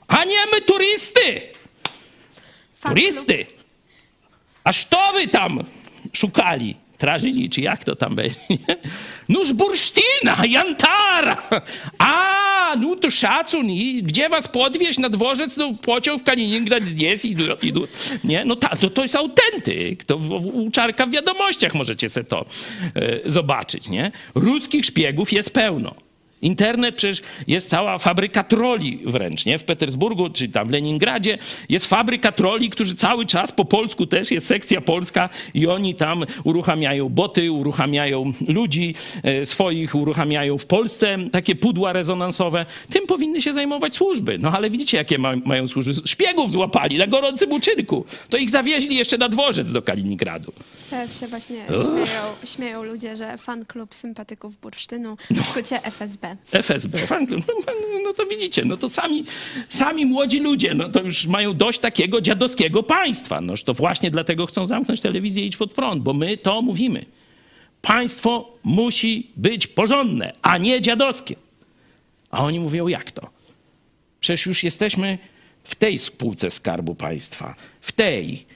A 0.09 0.25
nie 0.25 0.47
my 0.53 0.63
turysty! 0.63 1.43
Turysty! 2.83 3.47
A 4.65 4.73
co 4.73 5.13
wy 5.13 5.29
tam 5.29 5.65
szukali? 6.13 6.77
Trażyli, 6.99 7.51
czy 7.51 7.61
jak 7.61 7.85
to 7.85 7.97
tam 7.97 8.15
będzie? 8.15 8.37
Noż 9.29 9.53
bursztyna, 9.53 10.47
jantara! 10.49 11.51
A, 11.99 12.77
no 12.81 12.97
to 12.97 13.11
szacun. 13.11 13.67
I 13.71 14.03
gdzie 14.03 14.29
was 14.29 14.49
podwieźć 14.49 14.99
na 14.99 15.09
dworzec? 15.09 15.57
No 15.57 15.75
pociąg 15.83 16.23
w 16.23 16.25
Kaliningrad 16.25 16.83
znieść 16.83 17.25
i 17.25 17.37
idą. 17.63 17.81
Nie? 18.25 18.45
No 18.45 18.57
ta, 18.57 18.69
to, 18.69 18.91
to 18.91 19.03
jest 19.03 19.17
autentyk. 19.17 20.05
To 20.05 20.17
u 20.53 20.71
Czarka 20.71 21.07
w 21.07 21.11
wiadomościach 21.11 21.75
możecie 21.75 22.09
sobie 22.09 22.27
to 22.27 22.45
e, 22.95 23.31
zobaczyć, 23.31 23.89
nie? 23.89 24.13
Ruskich 24.35 24.85
szpiegów 24.85 25.33
jest 25.33 25.51
pełno. 25.51 26.08
Internet 26.43 26.95
przecież 26.95 27.23
jest 27.47 27.71
cała 27.71 27.99
fabryka 27.99 28.43
troli 28.43 29.01
wręcz, 29.07 29.47
nie? 29.47 29.59
W 29.59 29.65
Petersburgu 29.65 30.31
czy 30.31 30.49
tam 30.49 30.69
w 30.69 30.71
Leningradzie 30.71 31.39
jest 31.69 31.87
fabryka 31.87 32.33
troli, 32.33 32.71
którzy 32.71 32.97
cały 32.97 33.27
czas 33.27 33.53
po 33.53 33.65
polsku 33.65 34.07
też 34.07 34.31
jest 34.31 34.47
sekcja 34.47 34.81
polska 34.81 35.29
i 35.55 35.67
oni 35.67 35.95
tam 35.95 36.25
uruchamiają 36.45 37.09
boty, 37.09 37.53
uruchamiają 37.53 38.33
ludzi 38.49 38.95
e, 39.23 39.47
swoich, 39.47 39.95
uruchamiają 39.95 40.59
w 40.59 40.67
Polsce 40.67 41.19
takie 41.33 41.55
pudła 41.57 41.93
rezonansowe. 41.93 42.67
Tym 42.91 43.07
powinny 43.07 43.43
się 43.43 43.53
zajmować 43.53 43.95
służby. 43.97 44.39
No 44.39 44.53
ale 44.53 44.71
widzicie, 44.71 44.97
jakie 44.97 45.19
ma, 45.19 45.33
mają 45.45 45.69
służby. 45.69 45.93
Szpiegów 46.05 46.53
złapali 46.53 46.99
na 46.99 47.07
gorącym 47.07 47.53
uczynku. 47.53 48.05
To 48.31 48.37
ich 48.37 48.51
zawieźli 48.51 48.97
jeszcze 48.97 49.19
na 49.19 49.29
dworzec 49.29 49.73
do 49.73 49.83
Kaliningradu. 49.83 50.53
Teraz 50.91 51.21
się 51.21 51.27
właśnie 51.27 51.67
śmieją, 51.67 52.23
śmieją 52.45 52.83
ludzie, 52.83 53.17
że 53.17 53.39
fan 53.39 53.65
klub 53.65 53.95
sympatyków 53.95 54.61
bursztynu, 54.61 55.17
w 55.31 55.47
skrócie 55.47 55.83
FSB. 55.83 56.28
FSB. 56.53 56.99
Fan 56.99 57.27
klub. 57.27 57.45
No 58.05 58.13
to 58.13 58.27
widzicie, 58.27 58.65
no 58.65 58.77
to 58.77 58.89
sami, 58.89 59.25
sami 59.69 60.07
młodzi 60.07 60.41
ludzie, 60.41 60.75
no 60.75 60.89
to 60.89 61.01
już 61.01 61.27
mają 61.27 61.55
dość 61.55 61.79
takiego 61.79 62.21
dziadowskiego 62.21 62.83
państwa. 62.83 63.41
Noż 63.41 63.63
to 63.63 63.75
właśnie 63.75 64.11
dlatego 64.11 64.47
chcą 64.47 64.67
zamknąć 64.67 65.01
telewizję 65.01 65.43
i 65.43 65.47
idź 65.47 65.57
pod 65.57 65.75
prąd, 65.75 66.03
bo 66.03 66.15
my 66.15 66.37
to 66.37 66.63
mówimy. 66.63 67.05
Państwo 67.83 68.53
musi 68.65 69.31
być 69.37 69.67
porządne, 69.67 70.33
a 70.43 70.59
nie 70.59 70.81
dziadowskie. 70.81 71.37
A 72.31 72.45
oni 72.45 72.61
mówią, 72.61 72.89
jak 72.89 73.13
to? 73.13 73.31
Przecież 74.21 74.47
już 74.47 74.63
jesteśmy 74.63 75.19
w 75.65 75.75
tej 75.75 75.99
spółce 75.99 76.51
Skarbu 76.51 76.95
Państwa. 76.95 77.55
W 77.81 77.93
tej. 77.93 78.47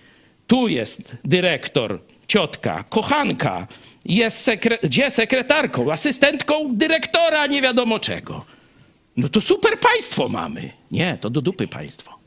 Tu 0.46 0.68
jest 0.68 1.16
dyrektor, 1.24 2.00
ciotka, 2.28 2.84
kochanka, 2.88 3.66
jest 4.04 4.40
sekre 4.40 4.78
gdzie 4.82 5.10
sekretarką, 5.10 5.92
asystentką 5.92 6.68
dyrektora, 6.70 7.46
nie 7.46 7.62
wiadomo 7.62 7.98
czego. 7.98 8.44
No 9.16 9.28
to 9.28 9.40
super 9.40 9.80
państwo 9.80 10.28
mamy. 10.28 10.70
Nie, 10.90 11.18
to 11.20 11.30
do 11.30 11.40
dupy 11.40 11.68
państwo. 11.68 12.18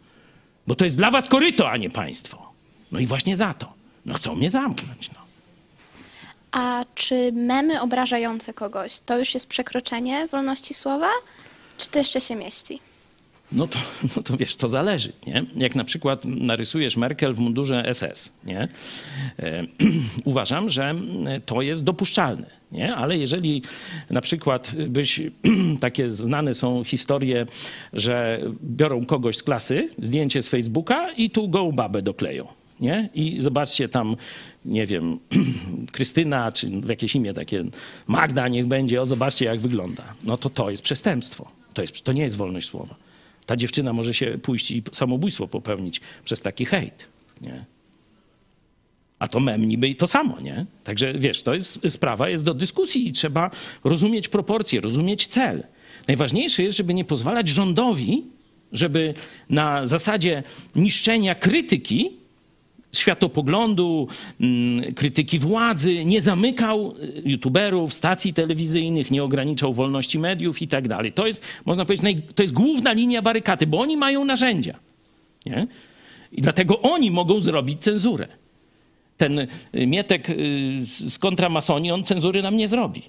Bo 0.67 0.75
to 0.75 0.85
jest 0.85 0.97
dla 0.97 1.11
was 1.11 1.27
koryto, 1.27 1.69
a 1.69 1.77
nie 1.77 1.89
państwo. 1.89 2.51
No 2.91 2.99
i 2.99 3.05
właśnie 3.05 3.37
za 3.37 3.53
to. 3.53 3.73
No 4.05 4.13
chcą 4.13 4.35
mnie 4.35 4.49
zamknąć. 4.49 5.09
No. 5.13 5.19
A 6.51 6.85
czy 6.95 7.31
memy 7.33 7.81
obrażające 7.81 8.53
kogoś 8.53 8.99
to 8.99 9.17
już 9.19 9.33
jest 9.33 9.47
przekroczenie 9.47 10.27
wolności 10.27 10.73
słowa? 10.73 11.09
Czy 11.77 11.89
to 11.89 11.99
jeszcze 11.99 12.21
się 12.21 12.35
mieści? 12.35 12.79
No 13.51 13.67
to, 13.67 13.79
no 14.15 14.23
to 14.23 14.37
wiesz, 14.37 14.55
to 14.55 14.67
zależy, 14.67 15.13
nie? 15.27 15.45
Jak 15.55 15.75
na 15.75 15.83
przykład 15.83 16.25
narysujesz 16.25 16.97
Merkel 16.97 17.33
w 17.33 17.39
mundurze 17.39 17.93
SS, 17.93 18.31
nie? 18.43 18.67
E, 19.39 19.63
uważam, 20.25 20.69
że 20.69 20.95
to 21.45 21.61
jest 21.61 21.83
dopuszczalne, 21.83 22.49
nie? 22.71 22.95
Ale 22.95 23.17
jeżeli 23.17 23.61
na 24.09 24.21
przykład 24.21 24.71
byś, 24.87 25.21
takie 25.79 26.11
znane 26.11 26.53
są 26.53 26.83
historie, 26.83 27.45
że 27.93 28.41
biorą 28.63 29.05
kogoś 29.05 29.37
z 29.37 29.43
klasy, 29.43 29.89
zdjęcie 30.01 30.41
z 30.41 30.49
Facebooka 30.49 31.11
i 31.11 31.29
tu 31.29 31.49
gołą 31.49 31.71
babę 31.71 32.01
dokleją, 32.01 32.47
nie? 32.79 33.09
I 33.13 33.37
zobaczcie 33.41 33.89
tam, 33.89 34.15
nie 34.65 34.85
wiem, 34.85 35.19
Krystyna, 35.91 36.51
czy 36.51 36.71
jakieś 36.87 37.15
imię 37.15 37.33
takie, 37.33 37.63
Magda 38.07 38.47
niech 38.47 38.65
będzie, 38.65 39.01
o 39.01 39.05
zobaczcie 39.05 39.45
jak 39.45 39.59
wygląda. 39.59 40.03
No 40.23 40.37
to 40.37 40.49
to 40.49 40.69
jest 40.69 40.83
przestępstwo. 40.83 41.51
To, 41.73 41.81
jest, 41.81 42.03
to 42.03 42.13
nie 42.13 42.23
jest 42.23 42.35
wolność 42.35 42.67
słowa. 42.67 42.95
Ta 43.45 43.55
dziewczyna 43.55 43.93
może 43.93 44.13
się 44.13 44.37
pójść 44.41 44.71
i 44.71 44.83
samobójstwo 44.91 45.47
popełnić 45.47 46.01
przez 46.23 46.41
taki 46.41 46.65
hejt, 46.65 47.07
nie? 47.41 47.65
A 49.19 49.27
to 49.27 49.39
mem 49.39 49.67
niby 49.67 49.87
i 49.87 49.95
to 49.95 50.07
samo, 50.07 50.39
nie? 50.41 50.65
Także 50.83 51.13
wiesz, 51.13 51.43
to 51.43 51.53
jest 51.53 51.79
sprawa, 51.89 52.29
jest 52.29 52.45
do 52.45 52.53
dyskusji 52.53 53.07
i 53.07 53.11
trzeba 53.11 53.51
rozumieć 53.83 54.27
proporcje, 54.27 54.81
rozumieć 54.81 55.27
cel. 55.27 55.63
Najważniejsze 56.07 56.63
jest, 56.63 56.77
żeby 56.77 56.93
nie 56.93 57.05
pozwalać 57.05 57.47
rządowi, 57.47 58.23
żeby 58.71 59.13
na 59.49 59.85
zasadzie 59.85 60.43
niszczenia 60.75 61.35
krytyki 61.35 62.11
światopoglądu, 62.99 64.07
mm, 64.41 64.93
krytyki 64.93 65.39
władzy, 65.39 66.05
nie 66.05 66.21
zamykał 66.21 66.93
y, 66.97 67.21
youtuberów, 67.25 67.93
stacji 67.93 68.33
telewizyjnych, 68.33 69.11
nie 69.11 69.23
ograniczał 69.23 69.73
wolności 69.73 70.19
mediów 70.19 70.61
i 70.61 70.67
tak 70.67 70.87
dalej. 70.87 71.13
To 71.13 71.27
jest, 71.27 71.41
można 71.65 71.85
powiedzieć, 71.85 72.17
to 72.35 72.43
jest 72.43 72.53
główna 72.53 72.93
linia 72.93 73.21
barykady, 73.21 73.67
bo 73.67 73.79
oni 73.79 73.97
mają 73.97 74.25
narzędzia. 74.25 74.79
Nie? 75.45 75.67
I 76.31 76.41
dlatego 76.41 76.81
oni 76.81 77.11
mogą 77.11 77.39
zrobić 77.39 77.81
cenzurę. 77.81 78.27
Ten 79.17 79.39
y, 79.39 79.47
Mietek 79.73 80.29
y, 80.29 80.33
z 81.09 81.19
kontramasonii, 81.19 81.91
on 81.91 82.03
cenzury 82.03 82.41
nam 82.41 82.57
nie 82.57 82.67
zrobi. 82.67 83.01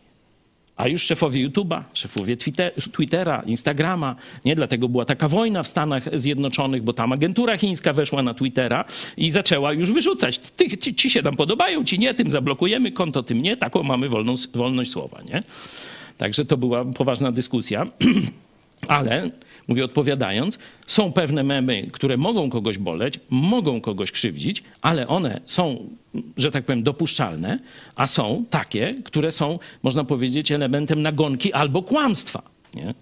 A 0.76 0.88
już 0.88 1.02
szefowie 1.02 1.48
YouTube'a, 1.48 1.82
szefowie 1.92 2.36
Twittera, 2.92 3.42
Instagrama, 3.46 4.16
nie? 4.44 4.54
Dlatego 4.54 4.88
była 4.88 5.04
taka 5.04 5.28
wojna 5.28 5.62
w 5.62 5.68
Stanach 5.68 6.18
Zjednoczonych, 6.18 6.82
bo 6.82 6.92
tam 6.92 7.12
agentura 7.12 7.58
chińska 7.58 7.92
weszła 7.92 8.22
na 8.22 8.34
Twittera 8.34 8.84
i 9.16 9.30
zaczęła 9.30 9.72
już 9.72 9.92
wyrzucać. 9.92 10.38
Ty, 10.38 10.78
ci, 10.78 10.94
ci 10.94 11.10
się 11.10 11.22
nam 11.22 11.36
podobają, 11.36 11.84
ci 11.84 11.98
nie, 11.98 12.14
tym 12.14 12.30
zablokujemy 12.30 12.92
konto, 12.92 13.22
tym 13.22 13.42
nie. 13.42 13.56
Taką 13.56 13.82
mamy 13.82 14.08
wolną, 14.08 14.34
wolność 14.54 14.90
słowa, 14.90 15.22
nie? 15.22 15.42
Także 16.18 16.44
to 16.44 16.56
była 16.56 16.84
poważna 16.84 17.32
dyskusja. 17.32 17.86
Ale, 18.88 19.30
mówię 19.68 19.84
odpowiadając, 19.84 20.58
są 20.86 21.12
pewne 21.12 21.42
memy, 21.42 21.88
które 21.92 22.16
mogą 22.16 22.50
kogoś 22.50 22.78
boleć, 22.78 23.20
mogą 23.30 23.80
kogoś 23.80 24.12
krzywdzić, 24.12 24.62
ale 24.82 25.08
one 25.08 25.40
są, 25.44 25.88
że 26.36 26.50
tak 26.50 26.64
powiem, 26.64 26.82
dopuszczalne, 26.82 27.58
a 27.96 28.06
są 28.06 28.44
takie, 28.50 28.94
które 29.04 29.32
są, 29.32 29.58
można 29.82 30.04
powiedzieć, 30.04 30.52
elementem 30.52 31.02
nagonki 31.02 31.52
albo 31.52 31.82
kłamstwa. 31.82 32.42
Nie? 32.74 32.94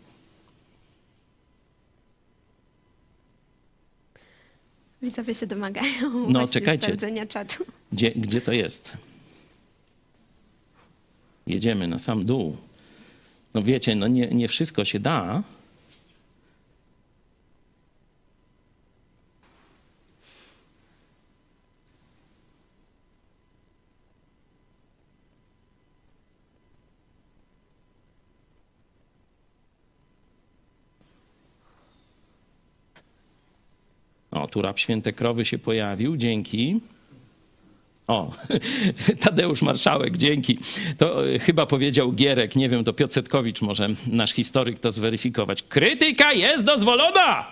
Widzowie 5.02 5.34
się 5.34 5.46
domagają 5.46 6.28
No, 6.28 6.46
czekajcie. 6.48 6.84
sprawdzenia 6.84 7.26
czatu. 7.26 7.64
Gdzie, 7.92 8.10
gdzie 8.10 8.40
to 8.40 8.52
jest? 8.52 8.92
Jedziemy 11.46 11.88
na 11.88 11.98
sam 11.98 12.24
dół. 12.24 12.56
No 13.54 13.62
wiecie, 13.62 13.94
no 13.94 14.08
nie, 14.08 14.26
nie 14.28 14.48
wszystko 14.48 14.84
się 14.84 15.00
da. 15.00 15.42
Tu 34.46 34.62
rab 34.62 34.78
Święte 34.78 35.12
Krowy 35.12 35.44
się 35.44 35.58
pojawił, 35.58 36.16
dzięki. 36.16 36.80
O, 38.06 38.32
Tadeusz 39.24 39.62
Marszałek, 39.62 40.16
dzięki. 40.16 40.58
To 40.98 41.28
e, 41.28 41.38
chyba 41.38 41.66
powiedział 41.66 42.12
Gierek, 42.12 42.56
nie 42.56 42.68
wiem, 42.68 42.84
to 42.84 42.92
Piotr 42.92 43.14
Setkowicz 43.14 43.62
może 43.62 43.88
nasz 44.06 44.32
historyk 44.32 44.80
to 44.80 44.92
zweryfikować. 44.92 45.62
Krytyka 45.62 46.32
jest 46.32 46.64
dozwolona, 46.64 47.46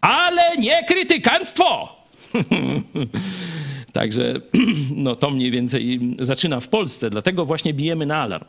ale 0.00 0.56
nie 0.56 0.84
krytykanstwo. 0.84 1.96
Także 3.92 4.34
no, 4.96 5.16
to 5.16 5.30
mniej 5.30 5.50
więcej 5.50 6.00
zaczyna 6.20 6.60
w 6.60 6.68
Polsce, 6.68 7.10
dlatego 7.10 7.44
właśnie 7.44 7.74
bijemy 7.74 8.06
na 8.06 8.16
alarm. 8.16 8.44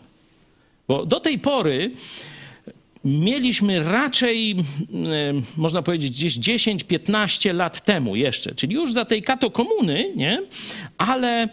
Bo 0.87 1.05
do 1.05 1.19
tej 1.19 1.39
pory 1.39 1.91
mieliśmy 3.05 3.83
raczej, 3.83 4.51
e, 4.51 4.55
można 5.57 5.81
powiedzieć, 5.81 6.11
gdzieś 6.11 6.39
10-15 6.39 7.53
lat 7.53 7.83
temu 7.83 8.15
jeszcze, 8.15 8.55
czyli 8.55 8.75
już 8.75 8.93
za 8.93 9.05
tej 9.05 9.21
kato 9.21 9.51
komuny, 9.51 10.13
nie? 10.15 10.41
ale 10.97 11.43
e, 11.43 11.47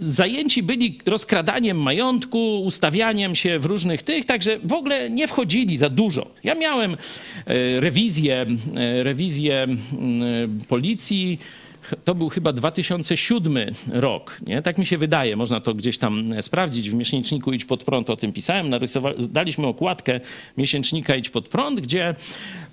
zajęci 0.00 0.62
byli 0.62 0.98
rozkradaniem 1.06 1.82
majątku, 1.82 2.62
ustawianiem 2.62 3.34
się 3.34 3.58
w 3.58 3.64
różnych 3.64 4.02
tych, 4.02 4.24
także 4.24 4.58
w 4.64 4.72
ogóle 4.72 5.10
nie 5.10 5.28
wchodzili 5.28 5.76
za 5.76 5.88
dużo. 5.88 6.30
Ja 6.44 6.54
miałem 6.54 6.92
e, 6.92 6.96
rewizję, 7.80 8.46
rewizję 9.02 9.66
policji, 10.68 11.38
to 12.04 12.14
był 12.14 12.28
chyba 12.28 12.52
2007 12.52 13.58
rok, 13.92 14.40
nie? 14.46 14.62
tak 14.62 14.78
mi 14.78 14.86
się 14.86 14.98
wydaje, 14.98 15.36
można 15.36 15.60
to 15.60 15.74
gdzieś 15.74 15.98
tam 15.98 16.42
sprawdzić 16.42 16.90
w 16.90 16.94
miesięczniku 16.94 17.52
Idź 17.52 17.64
Pod 17.64 17.84
Prąd, 17.84 18.10
o 18.10 18.16
tym 18.16 18.32
pisałem, 18.32 18.70
daliśmy 19.18 19.66
okładkę 19.66 20.20
miesięcznika 20.56 21.16
Idź 21.16 21.30
Pod 21.30 21.48
Prąd, 21.48 21.80
gdzie 21.80 22.14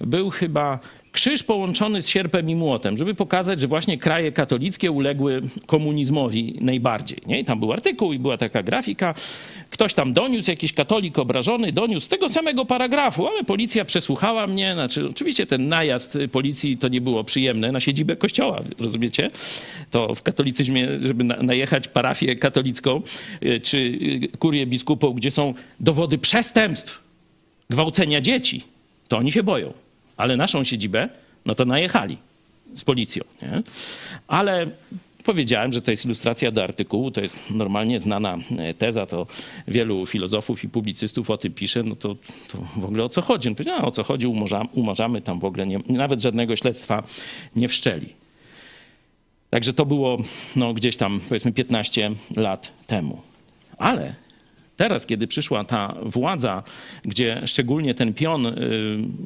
był 0.01 0.29
chyba 0.29 0.79
krzyż 1.15 1.43
połączony 1.43 2.01
z 2.01 2.07
sierpem 2.07 2.49
i 2.49 2.55
młotem, 2.55 2.97
żeby 2.97 3.15
pokazać, 3.15 3.59
że 3.59 3.67
właśnie 3.67 3.97
kraje 3.97 4.31
katolickie 4.31 4.91
uległy 4.91 5.41
komunizmowi 5.65 6.55
najbardziej. 6.61 7.21
Nie? 7.25 7.39
I 7.39 7.45
tam 7.45 7.59
był 7.59 7.73
artykuł 7.73 8.13
i 8.13 8.19
była 8.19 8.37
taka 8.37 8.63
grafika. 8.63 9.15
Ktoś 9.69 9.93
tam 9.93 10.13
doniósł, 10.13 10.49
jakiś 10.49 10.73
katolik 10.73 11.19
obrażony, 11.19 11.71
doniósł 11.71 12.05
z 12.05 12.09
tego 12.09 12.29
samego 12.29 12.65
paragrafu, 12.65 13.27
ale 13.27 13.43
policja 13.43 13.85
przesłuchała 13.85 14.47
mnie. 14.47 14.73
Znaczy, 14.73 15.07
oczywiście 15.09 15.45
ten 15.45 15.67
najazd 15.69 16.17
policji 16.31 16.77
to 16.77 16.87
nie 16.87 17.01
było 17.01 17.23
przyjemne 17.23 17.71
na 17.71 17.79
siedzibę 17.79 18.15
kościoła, 18.15 18.61
rozumiecie? 18.79 19.27
To 19.91 20.15
w 20.15 20.21
katolicyzmie, 20.21 20.87
żeby 20.99 21.23
najechać 21.23 21.87
parafię 21.87 22.35
katolicką 22.35 23.01
y, 23.43 23.59
czy 23.59 23.77
y, 23.77 24.37
kurię 24.39 24.65
biskupów, 24.65 25.15
gdzie 25.15 25.31
są 25.31 25.53
dowody 25.79 26.17
przestępstw, 26.17 27.03
gwałcenia 27.69 28.21
dzieci, 28.21 28.63
to 29.07 29.17
oni 29.17 29.31
się 29.31 29.43
boją. 29.43 29.84
Ale 30.17 30.37
naszą 30.37 30.63
siedzibę, 30.63 31.09
no 31.45 31.55
to 31.55 31.65
najechali 31.65 32.17
z 32.73 32.83
policją. 32.83 33.23
Nie? 33.41 33.63
Ale 34.27 34.67
powiedziałem, 35.23 35.73
że 35.73 35.81
to 35.81 35.91
jest 35.91 36.05
ilustracja 36.05 36.51
do 36.51 36.63
artykułu, 36.63 37.11
to 37.11 37.21
jest 37.21 37.37
normalnie 37.49 37.99
znana 37.99 38.37
e, 38.57 38.73
teza, 38.73 39.05
to 39.05 39.27
wielu 39.67 40.05
filozofów 40.05 40.63
i 40.63 40.69
publicystów 40.69 41.29
o 41.29 41.37
tym 41.37 41.53
pisze, 41.53 41.83
no 41.83 41.95
to, 41.95 42.15
to 42.51 42.57
w 42.77 42.85
ogóle 42.85 43.03
o 43.03 43.09
co 43.09 43.21
chodzi? 43.21 43.49
No 43.49 43.55
powiedziałem, 43.55 43.85
o 43.85 43.91
co 43.91 44.03
chodzi, 44.03 44.27
umarzamy 44.73 45.21
tam 45.21 45.39
w 45.39 45.45
ogóle, 45.45 45.67
nie, 45.67 45.79
nawet 45.89 46.21
żadnego 46.21 46.55
śledztwa 46.55 47.03
nie 47.55 47.67
wszczeli. 47.67 48.09
Także 49.49 49.73
to 49.73 49.85
było 49.85 50.17
no, 50.55 50.73
gdzieś 50.73 50.97
tam 50.97 51.19
powiedzmy 51.29 51.51
15 51.51 52.11
lat 52.35 52.71
temu. 52.87 53.21
Ale 53.77 54.15
teraz, 54.77 55.05
kiedy 55.05 55.27
przyszła 55.27 55.63
ta 55.63 55.95
władza, 56.03 56.63
gdzie 57.03 57.41
szczególnie 57.45 57.95
ten 57.95 58.13
pion 58.13 58.45
y, 58.45 58.51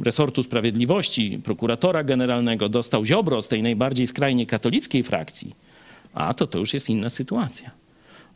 resortu 0.03 0.43
sprawiedliwości, 0.43 1.39
prokuratora 1.43 2.03
generalnego 2.03 2.69
dostał 2.69 3.05
Ziobro 3.05 3.41
z 3.41 3.47
tej 3.47 3.63
najbardziej 3.63 4.07
skrajnie 4.07 4.45
katolickiej 4.45 5.03
frakcji, 5.03 5.55
a 6.13 6.33
to 6.33 6.47
to 6.47 6.59
już 6.59 6.73
jest 6.73 6.89
inna 6.89 7.09
sytuacja. 7.09 7.78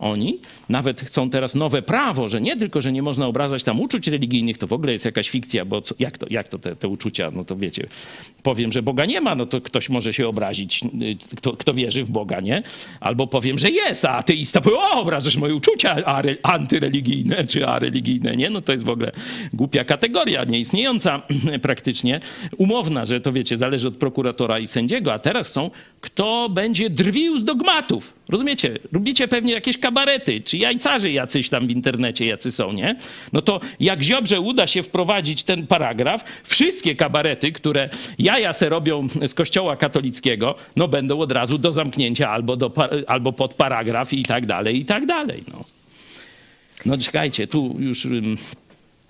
Oni 0.03 0.39
nawet 0.69 1.01
chcą 1.01 1.29
teraz 1.29 1.55
nowe 1.55 1.81
prawo, 1.81 2.29
że 2.29 2.41
nie 2.41 2.57
tylko, 2.57 2.81
że 2.81 2.91
nie 2.91 3.01
można 3.01 3.27
obrażać 3.27 3.63
tam 3.63 3.81
uczuć 3.81 4.07
religijnych, 4.07 4.57
to 4.57 4.67
w 4.67 4.73
ogóle 4.73 4.93
jest 4.93 5.05
jakaś 5.05 5.29
fikcja, 5.29 5.65
bo 5.65 5.81
co, 5.81 5.95
jak 5.99 6.17
to, 6.17 6.25
jak 6.29 6.47
to 6.47 6.59
te, 6.59 6.75
te 6.75 6.87
uczucia, 6.87 7.31
no 7.31 7.43
to 7.43 7.55
wiecie, 7.55 7.87
powiem, 8.43 8.71
że 8.71 8.81
Boga 8.81 9.05
nie 9.05 9.21
ma, 9.21 9.35
no 9.35 9.45
to 9.45 9.61
ktoś 9.61 9.89
może 9.89 10.13
się 10.13 10.27
obrazić, 10.27 10.81
y, 10.83 11.35
kto, 11.35 11.53
kto 11.53 11.73
wierzy 11.73 12.03
w 12.03 12.09
Boga, 12.09 12.39
nie? 12.39 12.63
Albo 12.99 13.27
powiem, 13.27 13.57
że 13.57 13.69
jest, 13.69 14.05
a 14.05 14.11
ateista 14.11 14.61
powie, 14.61 14.77
o, 14.77 15.01
obrażasz 15.01 15.37
moje 15.37 15.55
uczucia 15.55 16.05
are, 16.05 16.35
antyreligijne 16.43 17.47
czy 17.47 17.65
areligijne, 17.65 18.35
nie? 18.35 18.49
No 18.49 18.61
to 18.61 18.71
jest 18.71 18.83
w 18.83 18.89
ogóle 18.89 19.11
głupia 19.53 19.83
kategoria, 19.83 20.43
nieistniejąca 20.43 21.21
praktycznie, 21.61 22.19
umowna, 22.57 23.05
że 23.05 23.21
to 23.21 23.31
wiecie, 23.31 23.57
zależy 23.57 23.87
od 23.87 23.95
prokuratora 23.95 24.59
i 24.59 24.67
sędziego, 24.67 25.13
a 25.13 25.19
teraz 25.19 25.51
są, 25.51 25.71
kto 26.01 26.49
będzie 26.49 26.89
drwił 26.89 27.37
z 27.39 27.43
dogmatów. 27.43 28.13
Rozumiecie? 28.33 28.77
Robicie 28.91 29.27
pewnie 29.27 29.53
jakieś 29.53 29.77
kabarety, 29.77 30.41
czy 30.41 30.57
jajcarzy 30.57 31.11
jacyś 31.11 31.49
tam 31.49 31.67
w 31.67 31.71
internecie 31.71 32.25
jacy 32.25 32.51
są, 32.51 32.73
nie? 32.73 32.95
No 33.33 33.41
to 33.41 33.59
jak 33.79 34.03
Ziobrze 34.03 34.39
uda 34.39 34.67
się 34.67 34.83
wprowadzić 34.83 35.43
ten 35.43 35.67
paragraf, 35.67 36.23
wszystkie 36.43 36.95
kabarety, 36.95 37.51
które 37.51 37.89
jaja 38.19 38.53
se 38.53 38.69
robią 38.69 39.07
z 39.27 39.33
kościoła 39.33 39.75
katolickiego, 39.75 40.55
no 40.75 40.87
będą 40.87 41.19
od 41.19 41.31
razu 41.31 41.57
do 41.57 41.71
zamknięcia 41.71 42.29
albo, 42.29 42.57
do, 42.57 42.71
albo 43.07 43.33
pod 43.33 43.53
paragraf 43.53 44.13
i 44.13 44.23
tak 44.23 44.45
dalej, 44.45 44.79
i 44.79 44.85
tak 44.85 45.05
dalej, 45.05 45.43
no. 45.51 45.63
No 46.85 46.97
czekajcie, 46.97 47.47
tu 47.47 47.75
już 47.79 48.07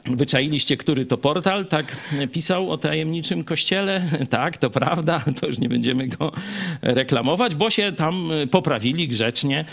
Wyczailiście, 0.05 0.77
który 0.77 1.05
to 1.05 1.17
portal 1.17 1.65
tak 1.65 1.97
pisał 2.31 2.71
o 2.71 2.77
tajemniczym 2.77 3.43
kościele? 3.43 4.01
Tak, 4.29 4.57
to 4.57 4.69
prawda, 4.69 5.23
to 5.39 5.47
już 5.47 5.59
nie 5.59 5.69
będziemy 5.69 6.07
go 6.07 6.31
reklamować, 6.81 7.55
bo 7.55 7.69
się 7.69 7.91
tam 7.91 8.31
poprawili 8.51 9.07
grzecznie. 9.07 9.65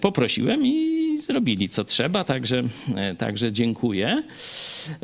Poprosiłem 0.00 0.66
i 0.66 1.18
zrobili 1.18 1.68
co 1.68 1.84
trzeba, 1.84 2.24
także, 2.24 2.62
także 3.18 3.52
dziękuję. 3.52 4.22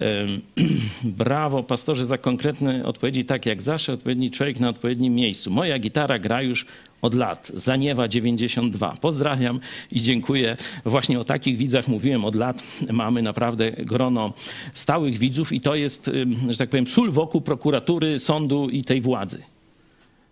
Brawo, 1.04 1.62
pastorze, 1.62 2.06
za 2.06 2.18
konkretne 2.18 2.84
odpowiedzi, 2.84 3.24
tak 3.24 3.46
jak 3.46 3.62
zawsze, 3.62 3.92
odpowiedni 3.92 4.30
człowiek 4.30 4.60
na 4.60 4.68
odpowiednim 4.68 5.14
miejscu. 5.14 5.50
Moja 5.50 5.78
gitara 5.78 6.18
gra 6.18 6.42
już 6.42 6.66
od 7.06 7.14
lat. 7.14 7.52
Zaniewa 7.54 8.08
92. 8.08 8.96
Pozdrawiam 9.00 9.60
i 9.92 10.00
dziękuję. 10.00 10.56
Właśnie 10.84 11.20
o 11.20 11.24
takich 11.24 11.56
widzach 11.56 11.88
mówiłem 11.88 12.24
od 12.24 12.34
lat. 12.34 12.62
Mamy 12.92 13.22
naprawdę 13.22 13.72
grono 13.72 14.32
stałych 14.74 15.18
widzów 15.18 15.52
i 15.52 15.60
to 15.60 15.74
jest, 15.74 16.10
że 16.50 16.58
tak 16.58 16.70
powiem, 16.70 16.86
sól 16.86 17.10
wokół 17.10 17.40
prokuratury, 17.40 18.18
sądu 18.18 18.68
i 18.68 18.84
tej 18.84 19.00
władzy. 19.00 19.42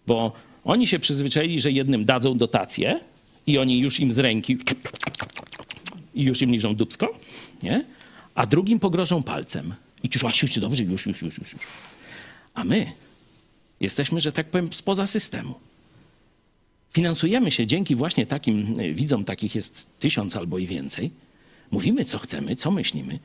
Bo 0.07 0.33
oni 0.65 0.87
się 0.87 0.99
przyzwyczaili, 0.99 1.61
że 1.61 1.71
jednym 1.71 2.05
dadzą 2.05 2.39
dotację 2.39 3.01
i 3.47 3.59
oni 3.59 3.79
już 3.79 4.01
im 4.01 4.13
z 4.13 4.19
ręki 4.19 4.59
i 6.15 6.23
już 6.23 6.43
im 6.43 6.51
liżą 6.51 6.75
dubsko, 6.75 7.19
nie? 7.63 7.85
A 8.35 8.47
drugim 8.47 8.81
pogrożą 8.81 9.23
palcem. 9.23 9.75
I 10.03 10.09
już, 10.15 10.43
już, 10.43 10.59
dobrze, 10.59 10.83
już, 10.83 11.07
już, 11.07 11.23
już, 11.23 11.39
już. 11.39 11.55
A 12.55 12.65
my 12.65 12.93
jesteśmy, 13.81 14.21
że 14.21 14.33
tak 14.33 14.47
powiem, 14.47 14.73
spoza 14.73 15.07
systemu. 15.07 15.55
Finansujemy 16.95 17.51
się 17.51 17.67
dzięki 17.67 17.95
właśnie 17.95 18.27
takim 18.27 18.77
e, 18.81 18.93
widzom, 18.93 19.25
takich 19.25 19.55
jest 19.55 19.87
tysiąc 19.99 20.37
albo 20.37 20.59
i 20.59 20.67
więcej. 20.67 21.11
Mówimy, 21.71 22.05
co 22.05 22.19
chcemy, 22.19 22.57
co 22.57 22.71
myślimy. 22.71 23.19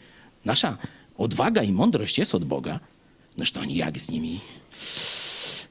Nasza 0.45 0.78
odwaga 1.17 1.63
i 1.63 1.72
mądrość 1.72 2.17
jest 2.17 2.36
od 2.36 2.45
Boga. 2.45 2.80
Zresztą 3.38 3.61
oni 3.61 3.76
jak 3.76 3.99
z 3.99 4.09
nimi, 4.09 4.39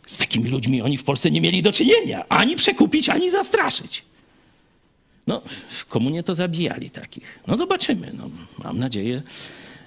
z 0.06 0.18
takimi 0.18 0.50
ludźmi 0.50 0.82
oni 0.82 0.96
w 0.98 1.04
Polsce 1.04 1.30
nie 1.30 1.40
mieli 1.40 1.62
do 1.62 1.72
czynienia. 1.72 2.24
Ani 2.28 2.56
przekupić, 2.56 3.08
ani 3.08 3.30
zastraszyć. 3.30 4.04
No, 5.26 5.42
w 5.68 5.86
komunie 5.86 6.22
to 6.22 6.34
zabijali 6.34 6.90
takich. 6.90 7.40
No 7.46 7.56
zobaczymy. 7.56 8.12
No, 8.14 8.30
mam 8.64 8.78
nadzieję, 8.78 9.22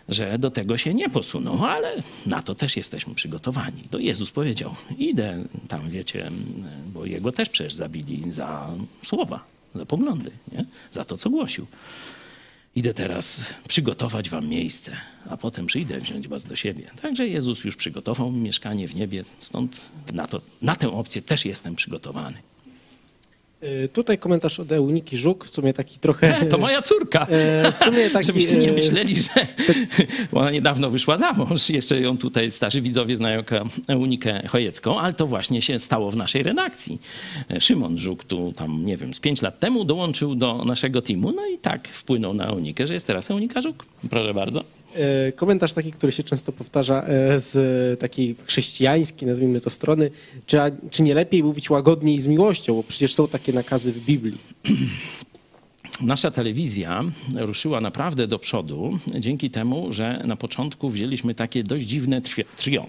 że 0.10 0.40
do 0.40 0.52
tego 0.52 0.78
się 0.78 0.94
nie 0.94 1.10
posuną, 1.10 1.68
ale 1.68 1.96
na 2.26 2.42
to 2.42 2.56
też 2.56 2.78
jesteśmy 2.78 3.16
przygotowani. 3.16 3.84
To 3.92 3.98
Jezus 3.98 4.32
powiedział, 4.32 4.76
idę 4.98 5.44
tam, 5.68 5.90
wiecie, 5.90 6.32
bo 6.94 7.06
Jego 7.06 7.32
też 7.32 7.50
przecież 7.50 7.74
zabili 7.74 8.34
za 8.34 8.70
słowa, 9.06 9.44
za 9.76 9.86
poglądy, 9.86 10.32
nie? 10.52 10.66
za 10.92 11.06
to, 11.06 11.18
co 11.18 11.30
głosił. 11.30 11.68
Idę 12.76 12.94
teraz 12.94 13.42
przygotować 13.68 14.30
wam 14.30 14.48
miejsce, 14.48 14.98
a 15.30 15.38
potem 15.38 15.66
przyjdę 15.66 16.00
wziąć 16.00 16.28
was 16.28 16.44
do 16.44 16.56
siebie. 16.56 16.92
Także 17.02 17.28
Jezus 17.28 17.64
już 17.64 17.76
przygotował 17.76 18.32
mi 18.32 18.42
mieszkanie 18.42 18.88
w 18.88 18.96
niebie, 18.96 19.24
stąd 19.40 19.82
na, 20.14 20.28
to, 20.28 20.42
na 20.62 20.76
tę 20.76 20.92
opcję 20.92 21.22
też 21.22 21.46
jestem 21.46 21.76
przygotowany. 21.76 22.38
Y, 23.64 23.90
Tutaj 23.94 24.18
komentarz 24.18 24.60
od 24.60 24.72
Euniki 24.72 25.18
Żuk, 25.18 25.46
w 25.46 25.54
sumie 25.54 25.74
taki 25.74 26.00
trochę... 26.00 26.34
To 26.52 26.58
moja 26.58 26.82
córka. 26.82 27.28
E, 27.30 27.72
W 27.72 27.78
sumie 27.78 28.10
taki... 28.14 28.26
Żebyście 28.26 28.58
nie 28.58 28.70
e, 28.70 28.74
myśleli, 28.74 29.16
że 29.16 29.30
ona 30.34 30.52
niedawno 30.52 30.90
wyszła 30.90 31.18
za 31.18 31.34
mąż. 31.34 31.70
Jeszcze 31.70 32.02
ją 32.02 32.18
tutaj 32.18 32.52
starzy 32.52 32.82
widzowie 32.82 33.18
znają 33.18 33.38
jako 33.38 33.66
Eunikę 33.88 34.48
Chojecką, 34.48 35.00
ale 35.00 35.14
to 35.14 35.28
właśnie 35.28 35.62
się 35.62 35.80
stało 35.80 36.12
w 36.12 36.16
naszej 36.18 36.44
redakcji. 36.44 37.02
Szymon 37.60 37.98
Żuk 37.98 38.24
tu 38.24 38.54
tam, 38.56 38.86
nie 38.86 38.98
wiem, 38.98 39.14
z 39.14 39.20
pięć 39.20 39.42
lat 39.42 39.60
temu 39.60 39.86
dołączył 39.86 40.36
do 40.36 40.66
naszego 40.66 41.02
teamu, 41.02 41.32
no 41.32 41.48
i 41.48 41.58
tak 41.58 41.88
wpłynął 41.88 42.34
na 42.34 42.46
Eunikę, 42.48 42.88
że 42.88 42.94
jest 42.94 43.08
teraz 43.08 43.32
Eunika 43.32 43.62
Żuk. 43.62 43.86
Proszę 44.10 44.34
bardzo. 44.34 44.64
E, 44.96 45.32
Komentarz 45.32 45.74
taki, 45.74 45.92
który 45.92 46.12
się 46.12 46.24
często 46.24 46.52
powtarza 46.52 47.04
e, 47.04 47.40
z 47.40 48.00
takiej 48.00 48.36
chrześcijańskiej, 48.46 49.28
nazwijmy 49.28 49.62
to 49.62 49.70
strony, 49.70 50.12
czy, 50.46 50.58
czy 50.92 51.04
nie 51.04 51.14
lepiej 51.14 51.44
mówić 51.44 51.70
łagodniej 51.70 52.20
z 52.20 52.28
miłością, 52.28 52.74
bo 52.74 52.84
przecież 52.84 53.14
są 53.14 53.28
takie 53.28 53.54
nakazy 53.54 53.92
w 53.92 54.06
Biblii. 54.06 54.38
Nasza 56.02 56.32
telewizja 56.32 57.04
ruszyła 57.36 57.82
naprawdę 57.82 58.28
do 58.28 58.40
przodu 58.40 59.00
dzięki 59.20 59.50
temu, 59.50 59.92
że 59.92 60.24
na 60.26 60.36
początku 60.36 60.90
wzięliśmy 60.90 61.36
takie 61.36 61.64
dość 61.64 61.86
dziwne 61.86 62.22
trio. 62.58 62.86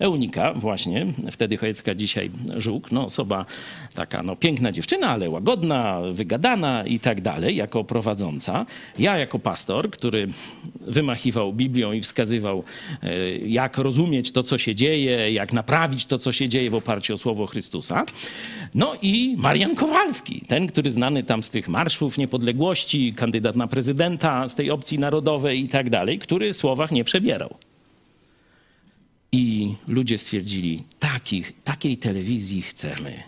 Eunika 0.00 0.52
właśnie, 0.52 1.06
wtedy 1.30 1.56
Chojecka, 1.56 1.94
dzisiaj 1.94 2.30
Żuk, 2.56 2.92
no 2.92 3.04
osoba 3.04 3.46
taka 3.94 4.22
no 4.22 4.36
piękna 4.36 4.72
dziewczyna, 4.72 5.08
ale 5.08 5.30
łagodna, 5.30 6.00
wygadana 6.12 6.84
i 6.86 7.00
tak 7.00 7.20
dalej, 7.20 7.56
jako 7.56 7.84
prowadząca. 7.84 8.66
Ja 8.98 9.18
jako 9.18 9.38
pastor, 9.38 9.90
który 9.90 10.28
wymachiwał 10.80 11.52
Biblią 11.52 11.92
i 11.92 12.00
wskazywał, 12.00 12.64
e, 13.02 13.36
jak 13.36 13.78
rozumieć 13.78 14.32
to, 14.32 14.42
co 14.42 14.58
się 14.58 14.74
dzieje, 14.74 15.32
jak 15.32 15.52
naprawić 15.52 16.06
to, 16.06 16.18
co 16.18 16.32
się 16.32 16.48
dzieje 16.48 16.70
w 16.70 16.74
oparciu 16.74 17.14
o 17.14 17.18
Słowo 17.18 17.46
Chrystusa. 17.46 18.04
No 18.74 18.94
i 19.02 19.36
Marian 19.38 19.74
Kowalski, 19.74 20.44
ten, 20.48 20.66
który 20.66 20.90
znany 20.90 21.22
tam 21.22 21.42
z 21.42 21.50
tych 21.50 21.68
marszów 21.68 22.18
niepodległości, 22.18 23.14
kandydat 23.14 23.56
na 23.56 23.66
prezydenta 23.66 24.48
z 24.48 24.54
tej 24.54 24.70
opcji 24.70 24.98
narodowej 24.98 25.60
i 25.60 25.68
tak 25.68 25.90
dalej, 25.90 26.18
który 26.18 26.52
w 26.52 26.56
słowach 26.56 26.90
nie 26.90 27.04
przebierał. 27.04 27.54
I 29.32 29.74
ludzie 29.88 30.18
stwierdzili, 30.18 30.84
takich, 30.98 31.52
takiej 31.64 31.98
telewizji 31.98 32.62
chcemy, 32.62 33.22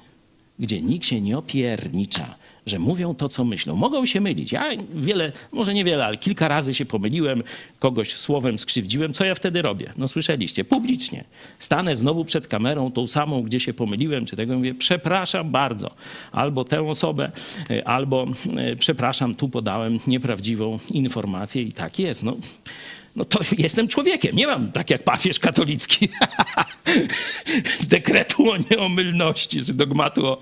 gdzie 0.59 0.83
nikt 0.83 1.07
się 1.07 1.21
nie 1.21 1.39
opiernicza, 1.39 2.35
że 2.67 2.79
mówią 2.79 3.15
to, 3.15 3.29
co 3.29 3.45
myślą. 3.45 3.77
Mogą 3.77 4.07
się 4.07 4.21
mylić. 4.21 4.53
Ja 4.53 4.71
wiele, 4.95 5.33
może 5.53 5.75
niewiele, 5.75 6.07
ale 6.07 6.17
kilka 6.17 6.49
razy 6.49 6.75
się 6.75 6.85
pomyliłem, 6.85 7.43
kogoś 7.79 8.13
słowem 8.13 8.59
skrzywdziłem. 8.59 9.13
Co 9.13 9.25
ja 9.25 9.35
wtedy 9.35 9.63
robię? 9.63 9.93
No 9.97 10.09
słyszeliście, 10.09 10.65
publicznie. 10.65 11.25
Stanę 11.59 11.97
znowu 11.97 12.25
przed 12.25 12.47
kamerą, 12.47 12.93
tą 12.93 13.07
samą, 13.07 13.43
gdzie 13.43 13.61
się 13.61 13.75
pomyliłem, 13.75 14.27
czy 14.27 14.37
tego 14.37 14.57
mówię, 14.57 14.75
przepraszam 14.75 15.51
bardzo. 15.51 15.91
Albo 16.33 16.65
tę 16.65 16.89
osobę, 16.89 17.33
e, 17.71 17.89
albo 17.89 18.27
e, 18.57 18.77
przepraszam, 18.77 19.35
tu 19.35 19.49
podałem 19.49 19.99
nieprawdziwą 20.07 20.79
informację 20.91 21.63
i 21.63 21.73
tak 21.73 21.99
jest. 21.99 22.23
No, 22.23 22.37
no 23.17 23.25
to 23.25 23.41
jestem 23.59 23.89
człowiekiem. 23.89 24.37
Nie 24.37 24.47
mam 24.47 24.73
tak 24.73 24.91
jak 24.91 25.05
papież 25.05 25.39
katolicki 25.39 26.09
dekretu 27.91 28.51
o 28.51 28.57
nieomylności, 28.71 29.65
czy 29.65 29.75
dogmatu 29.75 30.27
o 30.27 30.39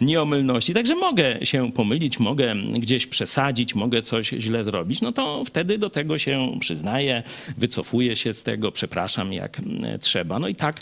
nieomylności. 0.00 0.74
Także 0.74 0.94
mogę 0.94 1.46
się 1.46 1.72
pomylić, 1.72 2.18
mogę 2.18 2.54
gdzieś 2.78 3.06
przesadzić, 3.06 3.74
mogę 3.74 4.02
coś 4.02 4.28
źle 4.28 4.64
zrobić. 4.64 5.00
No 5.00 5.12
to 5.12 5.44
wtedy 5.44 5.78
do 5.78 5.90
tego 5.90 6.18
się 6.18 6.56
przyznaję, 6.60 7.22
wycofuję 7.56 8.16
się 8.16 8.34
z 8.34 8.42
tego, 8.42 8.72
przepraszam 8.72 9.32
jak 9.32 9.60
trzeba. 10.00 10.38
No 10.38 10.48
i 10.48 10.54
tak, 10.54 10.80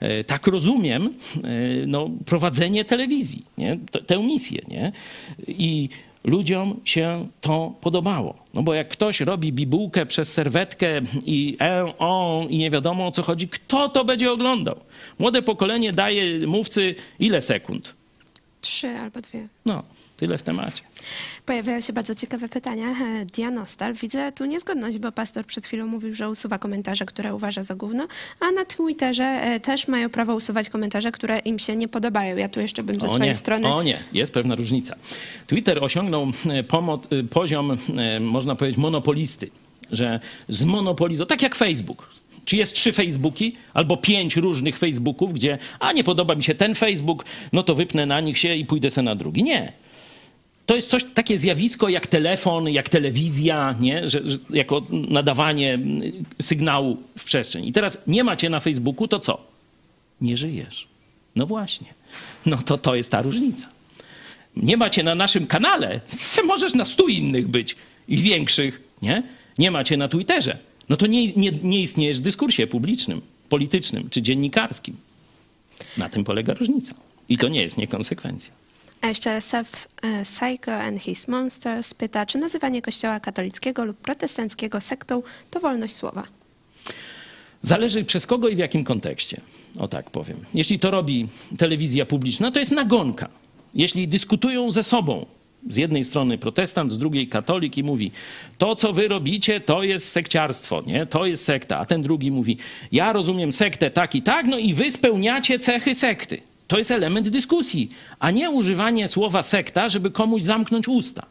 e, 0.00 0.24
tak 0.24 0.46
rozumiem 0.46 1.14
e, 1.44 1.48
no, 1.86 2.10
prowadzenie 2.26 2.84
telewizji, 2.84 3.44
nie? 3.58 3.78
Tę 4.06 4.18
misję. 4.18 4.62
Nie? 4.68 4.92
I 5.48 5.88
ludziom 6.28 6.80
się 6.84 7.28
to 7.40 7.74
podobało. 7.80 8.34
No 8.54 8.62
bo 8.62 8.74
jak 8.74 8.88
ktoś 8.88 9.20
robi 9.20 9.52
bibułkę 9.52 10.06
przez 10.06 10.32
serwetkę 10.32 11.00
i 11.26 11.56
e, 11.60 11.92
o 11.98 12.44
i 12.48 12.58
nie 12.58 12.70
wiadomo 12.70 13.06
o 13.06 13.10
co 13.10 13.22
chodzi, 13.22 13.48
kto 13.48 13.88
to 13.88 14.04
będzie 14.04 14.32
oglądał? 14.32 14.76
Młode 15.18 15.42
pokolenie 15.42 15.92
daje 15.92 16.46
mówcy 16.46 16.94
ile 17.18 17.42
sekund? 17.42 17.94
Trzy 18.60 18.88
albo 18.88 19.20
dwie. 19.20 19.48
No, 19.66 19.82
tyle 20.18 20.38
w 20.38 20.42
temacie. 20.42 20.82
Pojawiają 21.46 21.80
się 21.80 21.92
bardzo 21.92 22.14
ciekawe 22.14 22.48
pytania. 22.48 22.86
E, 22.90 23.24
Dianostal, 23.24 23.94
widzę 23.94 24.32
tu 24.32 24.44
niezgodność, 24.44 24.98
bo 24.98 25.12
pastor 25.12 25.46
przed 25.46 25.66
chwilą 25.66 25.86
mówił, 25.86 26.14
że 26.14 26.30
usuwa 26.30 26.58
komentarze, 26.58 27.06
które 27.06 27.34
uważa 27.34 27.62
za 27.62 27.74
gówno, 27.74 28.06
a 28.40 28.50
na 28.50 28.64
Twitterze 28.64 29.24
e, 29.24 29.60
też 29.60 29.88
mają 29.88 30.10
prawo 30.10 30.34
usuwać 30.34 30.68
komentarze, 30.68 31.12
które 31.12 31.38
im 31.38 31.58
się 31.58 31.76
nie 31.76 31.88
podobają. 31.88 32.36
Ja 32.36 32.48
tu 32.48 32.60
jeszcze 32.60 32.82
bym 32.82 33.00
ze 33.00 33.06
O 33.06 33.10
swojej 33.10 33.28
nie, 33.28 33.34
strony... 33.34 33.74
o 33.74 33.82
nie, 33.82 33.98
jest 34.12 34.34
pewna 34.34 34.54
różnica. 34.54 34.96
Twitter 35.46 35.84
osiągnął 35.84 36.26
e, 36.50 36.62
poziom, 37.30 37.78
można 38.20 38.56
powiedzieć, 38.56 38.78
monopolisty, 38.78 39.50
że 39.92 40.20
zmonopolizował, 40.48 41.26
tak 41.26 41.42
jak 41.42 41.54
Facebook. 41.54 42.08
Czy 42.44 42.56
jest 42.56 42.74
trzy 42.74 42.92
Facebooki 42.92 43.56
albo 43.74 43.96
pięć 43.96 44.36
różnych 44.36 44.78
Facebooków, 44.78 45.34
gdzie 45.34 45.58
a 45.80 45.92
nie 45.92 46.04
podoba 46.04 46.34
mi 46.34 46.44
się 46.44 46.54
ten 46.54 46.74
Facebook, 46.74 47.24
no 47.52 47.62
to 47.62 47.74
wypnę 47.74 48.06
na 48.06 48.20
nich 48.20 48.38
się 48.38 48.54
i 48.54 48.64
pójdę 48.64 48.90
se 48.90 49.02
na 49.02 49.14
drugi. 49.14 49.42
Nie. 49.42 49.72
To 50.68 50.74
jest 50.74 50.90
coś, 50.90 51.04
takie 51.04 51.38
zjawisko 51.38 51.88
jak 51.88 52.06
telefon, 52.06 52.68
jak 52.68 52.88
telewizja, 52.88 53.76
nie? 53.80 54.08
Że, 54.08 54.28
że 54.28 54.38
jako 54.50 54.82
nadawanie 54.90 55.78
sygnału 56.42 56.96
w 57.18 57.24
przestrzeń. 57.24 57.66
I 57.66 57.72
teraz 57.72 57.98
nie 58.06 58.24
macie 58.24 58.50
na 58.50 58.60
Facebooku, 58.60 59.08
to 59.08 59.20
co? 59.20 59.40
Nie 60.20 60.36
żyjesz. 60.36 60.88
No 61.36 61.46
właśnie. 61.46 61.86
No 62.46 62.56
to 62.56 62.78
to 62.78 62.94
jest 62.94 63.10
ta 63.10 63.22
różnica. 63.22 63.68
Nie 64.56 64.76
macie 64.76 65.02
na 65.02 65.14
naszym 65.14 65.46
kanale, 65.46 66.00
możesz 66.44 66.74
na 66.74 66.84
stu 66.84 67.08
innych 67.08 67.48
być 67.48 67.76
i 68.08 68.16
większych, 68.16 68.80
nie? 69.02 69.22
Nie 69.58 69.70
macie 69.70 69.96
na 69.96 70.08
Twitterze. 70.08 70.58
No 70.88 70.96
to 70.96 71.06
nie, 71.06 71.32
nie, 71.32 71.50
nie 71.50 71.82
istniejesz 71.82 72.18
w 72.18 72.22
dyskursie 72.22 72.66
publicznym, 72.66 73.20
politycznym 73.48 74.10
czy 74.10 74.22
dziennikarskim. 74.22 74.96
Na 75.96 76.08
tym 76.08 76.24
polega 76.24 76.54
różnica. 76.54 76.94
I 77.28 77.38
to 77.38 77.48
nie 77.48 77.62
jest 77.62 77.76
niekonsekwencja. 77.76 78.50
A 79.00 79.08
jeszcze 79.08 79.40
Self 79.40 79.88
e, 80.02 80.22
Psycho 80.22 80.72
and 80.72 81.02
His 81.02 81.28
Monsters 81.28 81.94
pyta, 81.94 82.26
czy 82.26 82.38
nazywanie 82.38 82.82
kościoła 82.82 83.20
katolickiego 83.20 83.84
lub 83.84 83.96
protestanckiego 83.96 84.80
sektą 84.80 85.22
to 85.50 85.60
wolność 85.60 85.94
słowa? 85.94 86.24
Zależy 87.62 88.04
przez 88.04 88.26
kogo 88.26 88.48
i 88.48 88.56
w 88.56 88.58
jakim 88.58 88.84
kontekście. 88.84 89.40
O 89.78 89.88
tak 89.88 90.10
powiem. 90.10 90.36
Jeśli 90.54 90.78
to 90.78 90.90
robi 90.90 91.28
telewizja 91.58 92.06
publiczna, 92.06 92.50
to 92.50 92.58
jest 92.58 92.72
nagonka. 92.72 93.28
Jeśli 93.74 94.08
dyskutują 94.08 94.72
ze 94.72 94.82
sobą, 94.82 95.26
z 95.68 95.76
jednej 95.76 96.04
strony 96.04 96.38
protestant, 96.38 96.92
z 96.92 96.98
drugiej 96.98 97.28
katolik 97.28 97.78
i 97.78 97.82
mówi, 97.82 98.10
to 98.58 98.76
co 98.76 98.92
wy 98.92 99.08
robicie, 99.08 99.60
to 99.60 99.82
jest 99.82 100.08
sekciarstwo, 100.08 100.82
nie? 100.86 101.06
to 101.06 101.26
jest 101.26 101.44
sekta. 101.44 101.78
A 101.78 101.86
ten 101.86 102.02
drugi 102.02 102.30
mówi, 102.30 102.56
ja 102.92 103.12
rozumiem 103.12 103.52
sektę 103.52 103.90
tak 103.90 104.14
i 104.14 104.22
tak, 104.22 104.46
no 104.46 104.58
i 104.58 104.74
wy 104.74 104.90
spełniacie 104.90 105.58
cechy 105.58 105.94
sekty. 105.94 106.40
To 106.68 106.78
jest 106.78 106.90
element 106.90 107.28
dyskusji, 107.28 107.88
a 108.18 108.30
nie 108.30 108.50
używanie 108.50 109.08
słowa 109.08 109.42
sekta, 109.42 109.88
żeby 109.88 110.10
komuś 110.10 110.42
zamknąć 110.42 110.88
usta. 110.88 111.26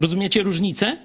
Rozumiecie 0.00 0.42
różnicę? 0.42 0.96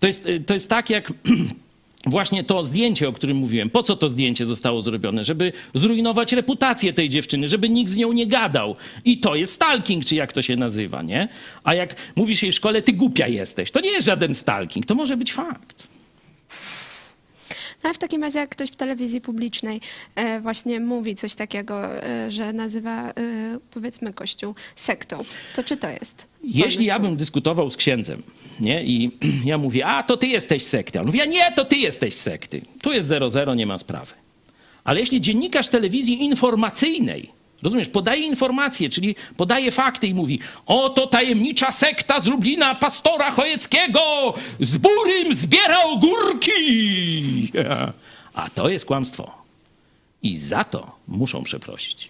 To 0.00 0.06
jest, 0.06 0.26
y, 0.26 0.40
to 0.40 0.54
jest 0.54 0.70
tak 0.70 0.90
jak 0.90 1.12
właśnie 2.06 2.44
to 2.44 2.64
zdjęcie, 2.64 3.08
o 3.08 3.12
którym 3.12 3.36
mówiłem. 3.36 3.70
Po 3.70 3.82
co 3.82 3.96
to 3.96 4.08
zdjęcie 4.08 4.46
zostało 4.46 4.82
zrobione? 4.82 5.24
Żeby 5.24 5.52
zrujnować 5.74 6.32
reputację 6.32 6.92
tej 6.92 7.08
dziewczyny, 7.08 7.48
żeby 7.48 7.68
nikt 7.68 7.90
z 7.90 7.96
nią 7.96 8.12
nie 8.12 8.26
gadał. 8.26 8.76
I 9.04 9.18
to 9.18 9.34
jest 9.34 9.52
stalking, 9.52 10.04
czy 10.04 10.14
jak 10.14 10.32
to 10.32 10.42
się 10.42 10.56
nazywa, 10.56 11.02
nie? 11.02 11.28
A 11.64 11.74
jak 11.74 11.96
mówisz 12.16 12.42
jej 12.42 12.52
w 12.52 12.54
szkole, 12.54 12.82
ty 12.82 12.92
głupia 12.92 13.28
jesteś, 13.28 13.70
to 13.70 13.80
nie 13.80 13.90
jest 13.90 14.06
żaden 14.06 14.34
stalking, 14.34 14.86
to 14.86 14.94
może 14.94 15.16
być 15.16 15.32
fakt. 15.32 15.91
No 17.82 17.88
ale 17.88 17.94
w 17.94 17.98
takim 17.98 18.22
razie, 18.22 18.38
jak 18.38 18.50
ktoś 18.50 18.70
w 18.70 18.76
telewizji 18.76 19.20
publicznej 19.20 19.80
e, 20.14 20.40
właśnie 20.40 20.80
mówi 20.80 21.14
coś 21.14 21.34
takiego, 21.34 22.02
e, 22.02 22.30
że 22.30 22.52
nazywa 22.52 23.10
e, 23.10 23.12
powiedzmy 23.70 24.12
kościół 24.12 24.54
sektą, 24.76 25.24
to 25.56 25.64
czy 25.64 25.76
to 25.76 25.90
jest? 25.90 26.26
Jeśli 26.44 26.86
ja 26.86 26.98
bym 26.98 27.16
dyskutował 27.16 27.70
z 27.70 27.76
księdzem, 27.76 28.22
nie? 28.60 28.84
I 28.84 29.10
ja 29.50 29.58
mówię, 29.58 29.86
a 29.86 30.02
to 30.02 30.16
ty 30.16 30.26
jesteś 30.26 30.62
sekty. 30.62 31.00
On 31.00 31.06
mówi, 31.06 31.20
a 31.20 31.24
nie, 31.24 31.52
to 31.52 31.64
ty 31.64 31.76
jesteś 31.76 32.14
sekty. 32.14 32.62
Tu 32.82 32.92
jest 32.92 33.08
0-0, 33.08 33.56
nie 33.56 33.66
ma 33.66 33.78
sprawy. 33.78 34.14
Ale 34.84 35.00
jeśli 35.00 35.20
dziennikarz 35.20 35.68
telewizji 35.68 36.24
informacyjnej, 36.24 37.41
rozumiesz, 37.62 37.88
podaje 37.88 38.26
informacje, 38.26 38.90
czyli 38.90 39.16
podaje 39.36 39.70
fakty 39.70 40.06
i 40.06 40.14
mówi, 40.14 40.40
oto 40.66 41.06
tajemnicza 41.06 41.72
sekta 41.72 42.20
z 42.20 42.26
Lublina 42.26 42.74
pastora 42.74 43.30
Chojeckiego 43.30 44.34
z 44.60 44.76
Burym 44.76 45.34
zbiera 45.34 45.82
ogórki. 45.82 47.52
A 48.34 48.50
to 48.50 48.68
jest 48.68 48.84
kłamstwo. 48.84 49.42
I 50.22 50.36
za 50.36 50.64
to 50.64 50.96
muszą 51.08 51.42
przeprosić. 51.42 52.08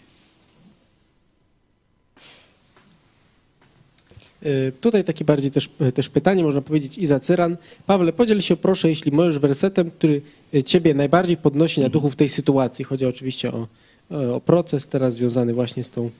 Y, 4.46 4.72
Tutaj 4.80 5.04
takie 5.04 5.24
bardziej 5.24 5.50
też, 5.50 5.68
też 5.94 6.08
pytanie, 6.08 6.42
można 6.42 6.60
powiedzieć, 6.60 6.98
Iza 6.98 7.20
Cyran. 7.20 7.56
Pawle, 7.86 8.12
podziel 8.12 8.40
się 8.40 8.56
proszę, 8.56 8.88
jeśli 8.88 9.12
możesz, 9.12 9.38
wersetem, 9.38 9.90
który 9.90 10.22
y, 10.54 10.62
ciebie 10.62 10.94
najbardziej 10.94 11.36
podnosi 11.36 11.80
na 11.80 11.88
duchu 11.88 12.10
w 12.10 12.16
tej 12.16 12.28
sytuacji. 12.28 12.84
Chodzi 12.84 13.06
oczywiście 13.06 13.52
o, 13.52 13.66
o 14.10 14.40
proces 14.40 14.86
teraz 14.86 15.14
związany 15.14 15.54
właśnie 15.54 15.84
z 15.84 15.90
tą, 15.90 16.10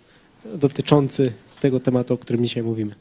dotyczący 0.54 1.32
tego 1.60 1.80
tematu, 1.80 2.14
o 2.14 2.18
którym 2.18 2.44
dzisiaj 2.44 2.62
mówimy. 2.62 2.94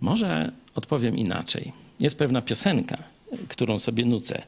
Może 0.00 0.52
odpowiem 0.74 1.18
inaczej. 1.18 1.72
Jest 2.00 2.18
pewna 2.18 2.42
piosenka, 2.42 2.98
którą 3.48 3.78
sobie 3.78 4.04
nucę 4.04 4.42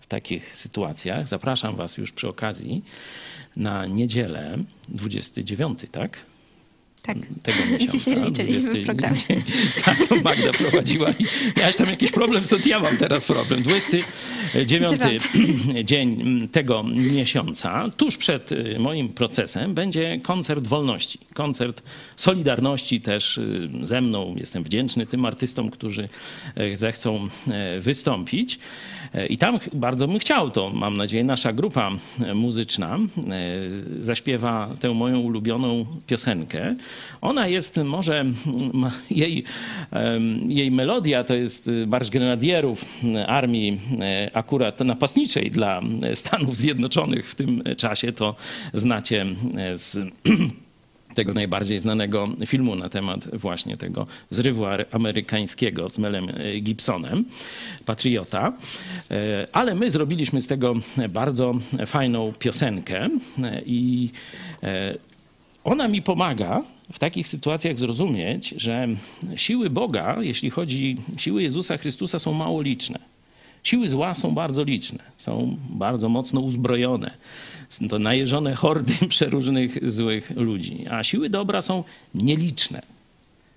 w 0.00 0.06
takich 0.06 0.56
sytuacjach. 0.56 1.28
Zapraszam 1.28 1.76
Was 1.76 1.96
już 1.96 2.12
przy 2.12 2.28
okazji 2.28 2.84
na 3.56 3.86
niedzielę 3.86 4.58
29, 4.88 5.78
tak? 5.92 6.18
Tak. 7.06 7.16
Tego 7.42 7.58
miesiąca. 7.58 7.92
Dzisiaj 7.92 8.24
liczyliśmy 8.24 8.70
w 8.70 8.84
programie. 8.84 9.20
Tak, 9.84 10.08
to 10.08 10.14
Magda 10.14 10.52
prowadziła 10.52 11.10
i 11.10 11.26
miałeś 11.56 11.76
tam 11.76 11.88
jakiś 11.88 12.10
problem, 12.10 12.46
stąd 12.46 12.66
ja 12.66 12.80
mam 12.80 12.96
teraz 12.96 13.24
problem. 13.24 13.62
29 13.62 14.88
dzień 15.90 16.48
tego 16.48 16.82
miesiąca, 16.82 17.90
tuż 17.96 18.16
przed 18.16 18.52
y, 18.52 18.76
moim 18.78 19.08
procesem, 19.08 19.74
będzie 19.74 20.20
koncert 20.22 20.66
wolności. 20.66 21.18
Koncert 21.34 21.82
Solidarności 22.16 23.00
też 23.00 23.38
y, 23.38 23.68
ze 23.82 24.00
mną. 24.00 24.34
Jestem 24.36 24.64
wdzięczny 24.64 25.06
tym 25.06 25.24
artystom, 25.24 25.70
którzy 25.70 26.08
y, 26.60 26.76
zechcą 26.76 27.28
y, 27.76 27.80
wystąpić. 27.80 28.58
Y, 29.16 29.26
I 29.26 29.38
tam 29.38 29.58
bardzo 29.72 30.08
bym 30.08 30.18
chciał, 30.18 30.50
to 30.50 30.70
mam 30.70 30.96
nadzieję 30.96 31.24
nasza 31.24 31.52
grupa 31.52 31.90
y, 32.20 32.34
muzyczna 32.34 32.98
y, 33.98 34.04
zaśpiewa 34.04 34.68
tę 34.80 34.94
moją 34.94 35.20
ulubioną 35.20 35.86
piosenkę. 36.06 36.74
Ona 37.20 37.48
jest 37.48 37.76
może, 37.76 38.24
jej, 39.10 39.44
jej 40.48 40.70
melodia 40.70 41.24
to 41.24 41.34
jest 41.34 41.70
Marsz 41.86 42.10
Grenadierów 42.10 42.84
Armii 43.26 43.80
akurat 44.32 44.80
napastniczej 44.80 45.50
dla 45.50 45.80
Stanów 46.14 46.56
Zjednoczonych 46.56 47.30
w 47.30 47.34
tym 47.34 47.62
czasie, 47.76 48.12
to 48.12 48.34
znacie 48.74 49.26
z 49.74 49.98
tego 51.16 51.32
najbardziej 51.34 51.78
znanego 51.78 52.28
filmu 52.46 52.76
na 52.76 52.88
temat 52.88 53.36
właśnie 53.36 53.76
tego 53.76 54.06
zrywu 54.30 54.64
amerykańskiego 54.90 55.88
z 55.88 55.98
Melem 55.98 56.28
e, 56.28 56.60
Gibsonem, 56.60 57.24
Patriota. 57.86 58.52
E, 59.10 59.46
Ale 59.52 59.74
my 59.74 59.90
zrobiliśmy 59.90 60.42
z 60.42 60.46
tego 60.46 60.74
bardzo 61.08 61.54
fajną 61.86 62.32
piosenkę 62.38 63.08
e, 63.42 63.62
i 63.66 64.10
ona 65.64 65.88
mi 65.88 66.02
pomaga 66.02 66.62
w 66.92 66.98
takich 66.98 67.28
sytuacjach 67.28 67.78
zrozumieć, 67.78 68.54
że 68.56 68.88
siły 69.36 69.70
Boga, 69.70 70.18
jeśli 70.22 70.50
chodzi 70.50 70.96
siły 71.16 71.42
Jezusa 71.42 71.76
Chrystusa 71.76 72.18
są 72.18 72.32
mało 72.32 72.62
liczne. 72.62 72.98
Siły 73.62 73.88
zła 73.88 74.14
są 74.14 74.30
bardzo 74.34 74.64
liczne, 74.64 74.98
są 75.18 75.56
bardzo 75.70 76.08
mocno 76.08 76.40
uzbrojone. 76.40 77.10
To 77.88 77.98
najeżone 77.98 78.54
hordy 78.54 78.94
przeróżnych 79.08 79.90
złych 79.90 80.30
ludzi. 80.36 80.84
A 80.90 81.04
siły 81.04 81.30
dobra 81.30 81.62
są 81.62 81.84
nieliczne, 82.14 82.82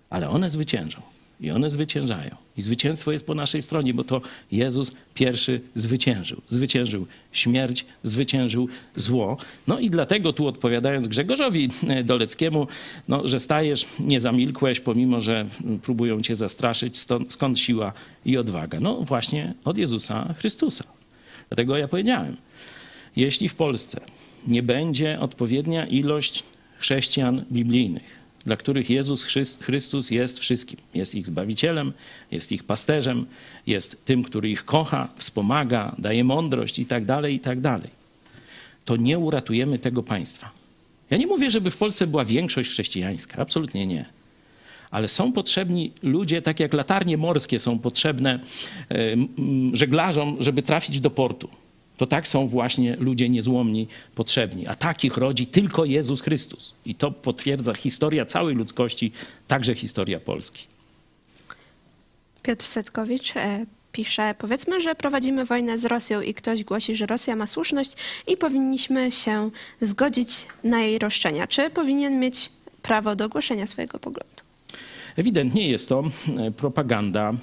ale 0.10 0.30
one 0.30 0.50
zwyciężą. 0.50 1.02
I 1.42 1.52
one 1.52 1.70
zwyciężają. 1.70 2.36
I 2.58 2.62
zwycięstwo 2.62 3.12
jest 3.12 3.26
po 3.26 3.36
naszej 3.36 3.62
stronie, 3.62 3.94
bo 3.94 4.04
to 4.04 4.22
Jezus 4.52 4.92
pierwszy 5.14 5.62
zwyciężył. 5.76 6.42
Zwyciężył 6.50 7.06
śmierć, 7.32 7.86
zwyciężył 8.04 8.70
zło. 8.96 9.38
No 9.68 9.80
i 9.80 9.90
dlatego 9.90 10.34
tu 10.34 10.48
odpowiadając 10.48 11.08
Grzegorzowi 11.08 11.70
Doleckiemu, 12.04 12.68
no, 13.08 13.28
że 13.28 13.40
stajesz, 13.40 13.88
nie 14.00 14.22
zamilkłeś, 14.22 14.80
pomimo 14.80 15.22
że 15.22 15.46
próbują 15.82 16.22
cię 16.22 16.36
zastraszyć, 16.36 16.98
stąd, 16.98 17.34
skąd 17.34 17.60
siła 17.60 17.94
i 18.26 18.38
odwaga? 18.38 18.80
No 18.82 19.02
właśnie 19.02 19.54
od 19.66 19.78
Jezusa 19.78 20.34
Chrystusa. 20.38 20.84
Dlatego 21.50 21.78
ja 21.78 21.88
powiedziałem, 21.88 22.36
jeśli 23.20 23.50
w 23.50 23.56
Polsce 23.56 24.02
nie 24.48 24.64
będzie 24.64 25.20
odpowiednia 25.20 25.86
ilość 25.86 26.44
chrześcijan 26.78 27.46
biblijnych, 27.52 28.20
dla 28.46 28.58
których 28.58 28.90
Jezus 28.90 29.24
Chrystus 29.62 30.12
jest 30.12 30.40
wszystkim. 30.40 30.78
Jest 30.94 31.16
ich 31.16 31.28
zbawicielem, 31.28 31.94
jest 32.32 32.52
ich 32.52 32.64
pasterzem, 32.64 33.26
jest 33.68 34.06
tym, 34.06 34.24
który 34.24 34.50
ich 34.50 34.66
kocha, 34.66 35.10
wspomaga, 35.16 35.96
daje 35.98 36.24
mądrość 36.24 36.80
i 36.80 36.86
tak 36.86 37.06
dalej, 37.06 37.36
i 37.36 37.40
tak 37.40 37.62
dalej. 37.62 37.90
To 38.86 38.96
nie 38.96 39.20
uratujemy 39.20 39.80
tego 39.80 40.04
państwa. 40.04 40.52
Ja 41.10 41.18
nie 41.18 41.28
mówię, 41.28 41.52
żeby 41.52 41.72
w 41.72 41.78
Polsce 41.78 42.08
była 42.08 42.26
większość 42.26 42.70
chrześcijańska, 42.70 43.42
absolutnie 43.42 43.88
nie. 43.88 44.06
Ale 44.92 45.08
są 45.08 45.32
potrzebni 45.32 45.92
ludzie, 46.04 46.42
tak 46.42 46.60
jak 46.60 46.74
latarnie 46.74 47.18
morskie 47.18 47.60
są 47.60 47.80
potrzebne 47.80 48.40
e, 48.92 49.16
żeglarzom, 49.74 50.38
żeby 50.40 50.62
trafić 50.62 51.00
do 51.00 51.10
portu 51.10 51.50
to 52.00 52.08
tak 52.08 52.28
są 52.28 52.48
właśnie 52.48 52.96
ludzie 52.96 53.30
niezłomni 53.30 53.88
potrzebni. 54.16 54.68
A 54.68 54.76
takich 54.76 55.18
rodzi 55.18 55.48
tylko 55.48 55.86
Jezus 55.86 56.22
Chrystus. 56.22 56.74
I 56.86 56.96
to 56.96 57.12
potwierdza 57.12 57.74
historia 57.74 58.26
całej 58.26 58.56
ludzkości, 58.56 59.12
także 59.48 59.76
historia 59.76 60.20
Polski. 60.20 60.68
Piotr 62.44 62.66
Setkowicz 62.66 63.38
e, 63.38 63.66
pisze: 63.92 64.36
Powiedzmy, 64.38 64.82
że 64.82 64.96
prowadzimy 64.96 65.46
wojnę 65.46 65.78
z 65.78 65.86
Rosją 65.86 66.22
i 66.22 66.34
ktoś 66.34 66.64
głosi, 66.64 66.96
że 66.96 67.06
Rosja 67.06 67.36
ma 67.36 67.48
słuszność 67.48 67.92
i 68.28 68.38
powinniśmy 68.38 69.12
się 69.12 69.52
zgodzić 69.82 70.48
na 70.64 70.82
jej 70.82 71.00
roszczenia. 71.00 71.48
Czy 71.48 71.70
powinien 71.70 72.20
mieć 72.20 72.50
prawo 72.82 73.16
do 73.16 73.30
głoszenia 73.30 73.68
swojego 73.68 74.00
poglądu? 74.00 74.49
Ewidentnie 75.20 75.68
jest 75.68 75.90
to 75.90 76.04
e, 76.38 76.52
propaganda 76.52 77.30
e, 77.32 77.34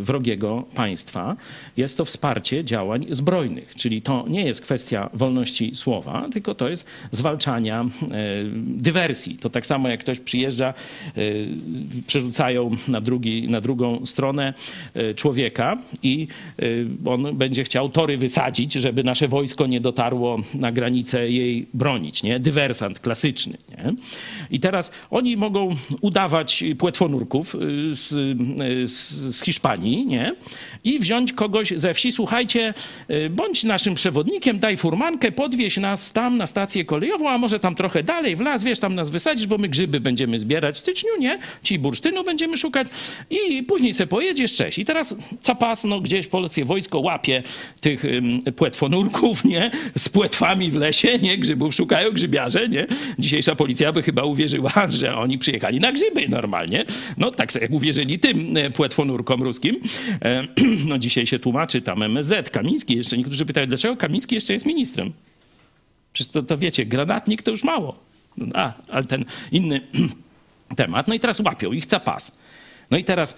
wrogiego 0.00 0.64
państwa. 0.74 1.36
Jest 1.76 1.96
to 1.96 2.04
wsparcie 2.04 2.64
działań 2.64 3.06
zbrojnych, 3.10 3.74
czyli 3.74 4.02
to 4.02 4.24
nie 4.28 4.44
jest 4.44 4.60
kwestia 4.60 5.10
wolności 5.14 5.76
słowa, 5.76 6.24
tylko 6.32 6.54
to 6.54 6.68
jest 6.68 6.86
zwalczania 7.10 7.80
e, 7.80 7.86
dywersji. 8.54 9.36
To 9.36 9.50
tak 9.50 9.66
samo 9.66 9.88
jak 9.88 10.00
ktoś 10.00 10.20
przyjeżdża, 10.20 10.74
przerzucają 12.06 12.70
na, 12.88 13.00
drugi, 13.00 13.48
na 13.48 13.60
drugą 13.60 14.06
stronę 14.06 14.54
człowieka 15.16 15.76
i 16.02 16.28
on 17.06 17.36
będzie 17.36 17.64
chciał 17.64 17.88
tory 17.88 18.16
wysadzić, 18.16 18.72
żeby 18.72 19.04
nasze 19.04 19.28
wojsko 19.28 19.66
nie 19.66 19.80
dotarło 19.80 20.38
na 20.54 20.72
granicę 20.72 21.30
jej 21.30 21.66
bronić. 21.74 22.22
Nie? 22.22 22.40
Dywersant 22.40 23.00
klasyczny. 23.00 23.58
Nie? 23.68 23.94
I 24.50 24.60
teraz 24.60 24.90
oni 25.10 25.36
mogą 25.36 25.70
udawać 26.00 26.64
płetwonurków 26.86 27.54
y, 27.54 27.58
z, 27.94 28.12
y, 28.12 28.88
z, 28.88 29.10
z 29.36 29.42
Hiszpanii, 29.42 30.06
nie? 30.06 30.34
I 30.84 30.98
wziąć 30.98 31.32
kogoś 31.32 31.72
ze 31.76 31.94
wsi, 31.94 32.12
słuchajcie, 32.12 32.74
y, 33.10 33.30
bądź 33.30 33.64
naszym 33.64 33.94
przewodnikiem, 33.94 34.58
daj 34.58 34.76
furmankę, 34.76 35.32
podwieź 35.32 35.76
nas 35.76 36.12
tam 36.12 36.36
na 36.36 36.46
stację 36.46 36.84
kolejową, 36.84 37.30
a 37.30 37.38
może 37.38 37.60
tam 37.60 37.74
trochę 37.74 38.02
dalej 38.02 38.36
w 38.36 38.40
las, 38.40 38.62
wiesz, 38.62 38.78
tam 38.78 38.94
nas 38.94 39.10
wysadzisz, 39.10 39.46
bo 39.46 39.58
my 39.58 39.68
grzyby 39.68 40.00
będziemy 40.00 40.38
zbierać 40.38 40.76
w 40.76 40.78
styczniu, 40.78 41.10
nie? 41.18 41.38
Ci 41.62 41.78
bursztynu 41.78 42.24
będziemy 42.24 42.56
szukać 42.56 42.88
i 43.30 43.62
później 43.62 43.94
se 43.94 44.06
pojedziesz, 44.06 44.56
cześć. 44.56 44.78
I 44.78 44.84
teraz 44.84 45.16
capas, 45.42 45.84
no 45.84 46.00
gdzieś 46.00 46.26
polskie 46.26 46.64
wojsko 46.64 47.00
łapie 47.00 47.42
tych 47.80 48.04
płetwonurków, 48.56 49.44
nie? 49.44 49.70
Z 49.98 50.08
płetwami 50.08 50.70
w 50.70 50.74
lesie, 50.74 51.18
nie? 51.18 51.38
Grzybów 51.38 51.74
szukają 51.74 52.10
grzybiarze, 52.10 52.68
nie? 52.68 52.86
Dzisiejsza 53.18 53.54
policja 53.54 53.92
by 53.92 54.02
chyba 54.02 54.22
uwierzyła, 54.22 54.72
że 55.00 55.16
oni 55.16 55.38
przyjechali 55.38 55.80
na 55.80 55.92
grzyby 55.92 56.28
normalnie 56.28 56.65
No 57.16 57.30
tak 57.30 57.54
jak 57.54 57.70
uwierzyli 57.70 58.18
tym 58.18 58.56
e, 58.56 58.70
płetwonurkom 58.70 59.42
ruskim. 59.42 59.80
E, 60.24 60.46
no 60.88 60.98
dzisiaj 60.98 61.26
się 61.26 61.38
tłumaczy 61.38 61.82
tam 61.82 62.02
MSZ, 62.02 62.50
Kamiński 62.50 62.96
jeszcze. 62.96 63.18
Niektórzy 63.18 63.46
pytają, 63.46 63.66
dlaczego 63.66 63.96
Kamiński 63.96 64.34
jeszcze 64.34 64.52
jest 64.52 64.66
ministrem? 64.66 65.12
Przecież 66.12 66.32
to, 66.32 66.42
to 66.42 66.58
wiecie, 66.58 66.86
granatnik 66.86 67.42
to 67.42 67.50
już 67.50 67.64
mało. 67.64 67.98
A, 68.54 68.72
ale 68.90 69.04
ten 69.04 69.24
inny 69.52 69.80
temat. 70.76 71.08
No 71.08 71.14
i 71.14 71.20
teraz 71.20 71.40
łapią 71.40 71.72
ich 71.72 71.86
pas. 72.04 72.32
No 72.90 72.98
i 72.98 73.04
teraz 73.04 73.36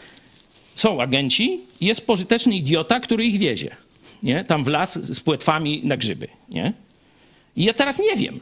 są 0.74 1.00
agenci 1.00 1.60
jest 1.80 2.06
pożyteczny 2.06 2.56
idiota, 2.56 3.00
który 3.00 3.24
ich 3.24 3.38
wiezie. 3.38 3.76
Nie? 4.22 4.44
Tam 4.44 4.64
w 4.64 4.68
las 4.68 4.98
z 4.98 5.20
płetwami 5.20 5.80
na 5.84 5.96
grzyby. 5.96 6.28
Nie? 6.48 6.72
I 7.56 7.64
ja 7.64 7.72
teraz 7.72 7.98
nie 7.98 8.16
wiem, 8.16 8.40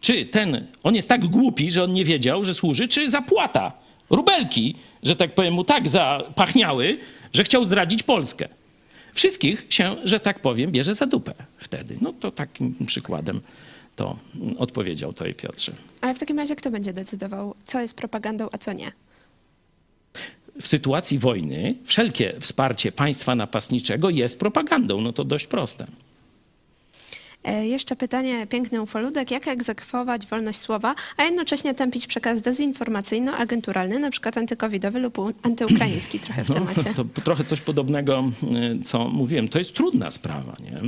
czy 0.00 0.26
ten, 0.26 0.66
on 0.82 0.94
jest 0.94 1.08
tak 1.08 1.26
głupi, 1.26 1.70
że 1.70 1.84
on 1.84 1.90
nie 1.90 2.04
wiedział, 2.04 2.44
że 2.44 2.54
służy, 2.54 2.88
czy 2.88 3.10
zapłata 3.10 3.85
rubelki, 4.10 4.74
że 5.02 5.16
tak 5.16 5.34
powiem, 5.34 5.54
mu 5.54 5.64
tak 5.64 5.88
zapachniały, 5.88 6.98
że 7.32 7.44
chciał 7.44 7.64
zdradzić 7.64 8.02
Polskę. 8.02 8.48
Wszystkich 9.14 9.66
się, 9.68 9.96
że 10.04 10.20
tak 10.20 10.40
powiem, 10.40 10.72
bierze 10.72 10.94
za 10.94 11.06
dupę 11.06 11.34
wtedy. 11.58 11.98
No 12.00 12.12
to 12.12 12.30
takim 12.30 12.86
przykładem 12.86 13.40
to 13.96 14.16
odpowiedział 14.58 15.12
to 15.12 15.24
Piotrze. 15.36 15.72
Ale 16.00 16.14
w 16.14 16.18
takim 16.18 16.38
razie 16.38 16.56
kto 16.56 16.70
będzie 16.70 16.92
decydował, 16.92 17.54
co 17.64 17.80
jest 17.80 17.96
propagandą, 17.96 18.48
a 18.52 18.58
co 18.58 18.72
nie? 18.72 18.92
W 20.60 20.68
sytuacji 20.68 21.18
wojny 21.18 21.74
wszelkie 21.84 22.34
wsparcie 22.40 22.92
państwa 22.92 23.34
napastniczego 23.34 24.10
jest 24.10 24.38
propagandą. 24.38 25.00
No 25.00 25.12
to 25.12 25.24
dość 25.24 25.46
proste. 25.46 25.86
E, 27.46 27.66
jeszcze 27.66 27.96
pytanie, 27.96 28.46
piękny 28.46 28.82
ufoludek, 28.82 29.30
jak 29.30 29.48
egzekwować 29.48 30.26
wolność 30.26 30.58
słowa, 30.58 30.94
a 31.16 31.22
jednocześnie 31.22 31.74
tępić 31.74 32.06
przekaz 32.06 32.40
dezinformacyjno-agenturalny, 32.40 33.98
na 33.98 34.10
przykład 34.10 34.38
antykowidowy 34.38 34.98
lub 34.98 35.18
antyukraiński 35.42 36.18
trochę 36.18 36.44
w 36.44 36.48
no, 36.48 36.54
temacie? 36.54 36.94
To, 36.94 37.04
to 37.04 37.20
trochę 37.20 37.44
coś 37.44 37.60
podobnego, 37.60 38.24
e, 38.42 38.82
co 38.84 39.08
mówiłem. 39.08 39.48
To 39.48 39.58
jest 39.58 39.74
trudna 39.74 40.10
sprawa. 40.10 40.56
Nie? 40.64 40.80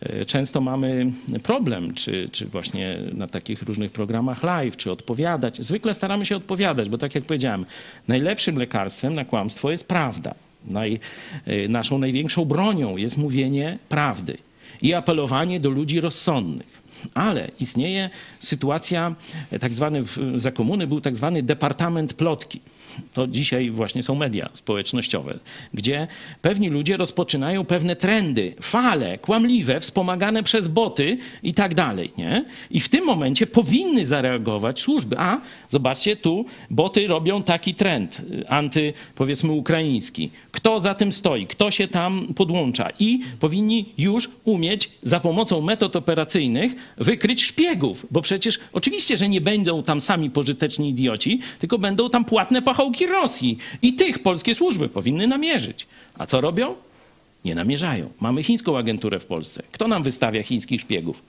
E, 0.00 0.24
często 0.24 0.60
mamy 0.60 1.12
problem, 1.42 1.94
czy, 1.94 2.28
czy 2.32 2.46
właśnie 2.46 2.98
na 3.12 3.26
takich 3.26 3.62
różnych 3.62 3.92
programach 3.92 4.42
live, 4.42 4.76
czy 4.76 4.90
odpowiadać. 4.90 5.66
Zwykle 5.66 5.94
staramy 5.94 6.26
się 6.26 6.36
odpowiadać, 6.36 6.88
bo 6.88 6.98
tak 6.98 7.14
jak 7.14 7.24
powiedziałem, 7.24 7.66
najlepszym 8.08 8.56
lekarstwem 8.56 9.14
na 9.14 9.24
kłamstwo 9.24 9.70
jest 9.70 9.88
prawda. 9.88 10.34
Naj, 10.66 11.00
naszą 11.68 11.98
największą 11.98 12.44
bronią 12.44 12.96
jest 12.96 13.18
mówienie 13.18 13.78
prawdy 13.88 14.38
i 14.82 14.94
apelowanie 14.94 15.60
do 15.60 15.70
ludzi 15.70 16.00
rozsądnych. 16.00 16.82
Ale 17.14 17.50
istnieje 17.60 18.10
sytuacja, 18.40 19.14
tak 19.60 19.74
zwany 19.74 20.04
za 20.36 20.50
komuny 20.50 20.86
był 20.86 21.00
tak 21.00 21.16
zwany 21.16 21.42
departament 21.42 22.14
plotki 22.14 22.60
to 23.14 23.26
dzisiaj 23.26 23.70
właśnie 23.70 24.02
są 24.02 24.14
media 24.14 24.48
społecznościowe, 24.52 25.38
gdzie 25.74 26.06
pewni 26.42 26.68
ludzie 26.68 26.96
rozpoczynają 26.96 27.64
pewne 27.64 27.96
trendy, 27.96 28.54
fale 28.60 29.18
kłamliwe, 29.18 29.80
wspomagane 29.80 30.42
przez 30.42 30.68
boty 30.68 31.18
i 31.42 31.54
tak 31.54 31.74
dalej. 31.74 32.10
Nie? 32.18 32.44
I 32.70 32.80
w 32.80 32.88
tym 32.88 33.04
momencie 33.04 33.46
powinny 33.46 34.06
zareagować 34.06 34.80
służby. 34.80 35.16
A, 35.18 35.40
zobaczcie, 35.70 36.16
tu 36.16 36.44
boty 36.70 37.06
robią 37.06 37.42
taki 37.42 37.74
trend 37.74 38.22
anty, 38.48 38.92
powiedzmy, 39.14 39.52
ukraiński. 39.52 40.30
Kto 40.50 40.80
za 40.80 40.94
tym 40.94 41.12
stoi? 41.12 41.46
Kto 41.46 41.70
się 41.70 41.88
tam 41.88 42.34
podłącza? 42.36 42.88
I 42.98 43.20
powinni 43.40 43.92
już 43.98 44.30
umieć 44.44 44.90
za 45.02 45.20
pomocą 45.20 45.60
metod 45.60 45.96
operacyjnych 45.96 46.72
wykryć 46.96 47.42
szpiegów, 47.42 48.06
bo 48.10 48.22
przecież 48.22 48.58
oczywiście, 48.72 49.16
że 49.16 49.28
nie 49.28 49.40
będą 49.40 49.82
tam 49.82 50.00
sami 50.00 50.30
pożyteczni 50.30 50.88
idioci, 50.88 51.40
tylko 51.58 51.78
będą 51.78 52.10
tam 52.10 52.24
płatne 52.24 52.62
pachołki 52.62 52.77
pachołki 52.78 53.06
Rosji. 53.06 53.58
I 53.82 53.92
tych 53.92 54.18
polskie 54.18 54.54
służby 54.54 54.88
powinny 54.88 55.26
namierzyć. 55.26 55.86
A 56.18 56.26
co 56.26 56.40
robią? 56.40 56.74
Nie 57.44 57.54
namierzają. 57.54 58.10
Mamy 58.20 58.42
chińską 58.42 58.78
agenturę 58.78 59.20
w 59.20 59.24
Polsce. 59.24 59.62
Kto 59.72 59.88
nam 59.88 60.02
wystawia 60.02 60.42
chińskich 60.42 60.80
szpiegów? 60.80 61.22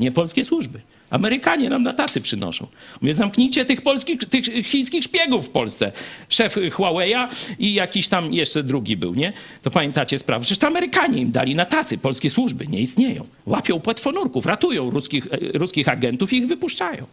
Nie 0.00 0.12
polskie 0.12 0.44
służby. 0.44 0.80
Amerykanie 1.10 1.70
nam 1.70 1.82
na 1.82 1.94
tacy 1.94 2.20
przynoszą. 2.20 2.66
Mówię, 3.00 3.14
zamknijcie 3.14 3.64
tych, 3.64 3.82
polskich, 3.82 4.20
tych 4.30 4.66
chińskich 4.66 5.04
szpiegów 5.04 5.46
w 5.46 5.50
Polsce. 5.50 5.92
Szef 6.28 6.56
Huawei'a 6.56 7.28
i 7.58 7.74
jakiś 7.74 8.08
tam 8.08 8.34
jeszcze 8.34 8.62
drugi 8.62 8.96
był, 8.96 9.14
nie? 9.14 9.32
To 9.62 9.70
pamiętacie 9.70 10.18
sprawę. 10.18 10.42
Przecież 10.42 10.58
to 10.58 10.66
Amerykanie 10.66 11.20
im 11.20 11.32
dali 11.32 11.54
na 11.54 11.64
tacy. 11.64 11.98
Polskie 11.98 12.30
służby 12.30 12.66
nie 12.66 12.80
istnieją. 12.80 13.26
Łapią 13.46 13.80
płetwonurków, 13.80 14.46
ratują 14.46 14.90
ruskich, 14.90 15.26
e, 15.26 15.58
ruskich 15.58 15.88
agentów 15.88 16.32
i 16.32 16.36
ich 16.36 16.46
wypuszczają. 16.46 17.06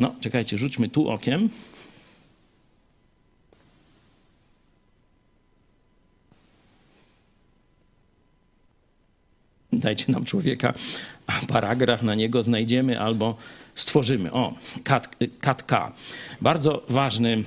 No, 0.00 0.14
czekajcie, 0.20 0.58
rzućmy 0.58 0.88
tu 0.88 1.08
okiem. 1.08 1.48
dajcie 9.72 10.12
nam 10.12 10.24
człowieka, 10.24 10.74
a 11.26 11.32
paragraf 11.48 12.02
na 12.02 12.14
niego 12.14 12.42
znajdziemy 12.42 13.00
albo 13.00 13.36
stworzymy. 13.74 14.32
O, 14.32 14.54
Kat, 14.84 15.16
Kat 15.40 15.62
K. 15.62 15.92
Bardzo 16.40 16.82
ważny, 16.88 17.44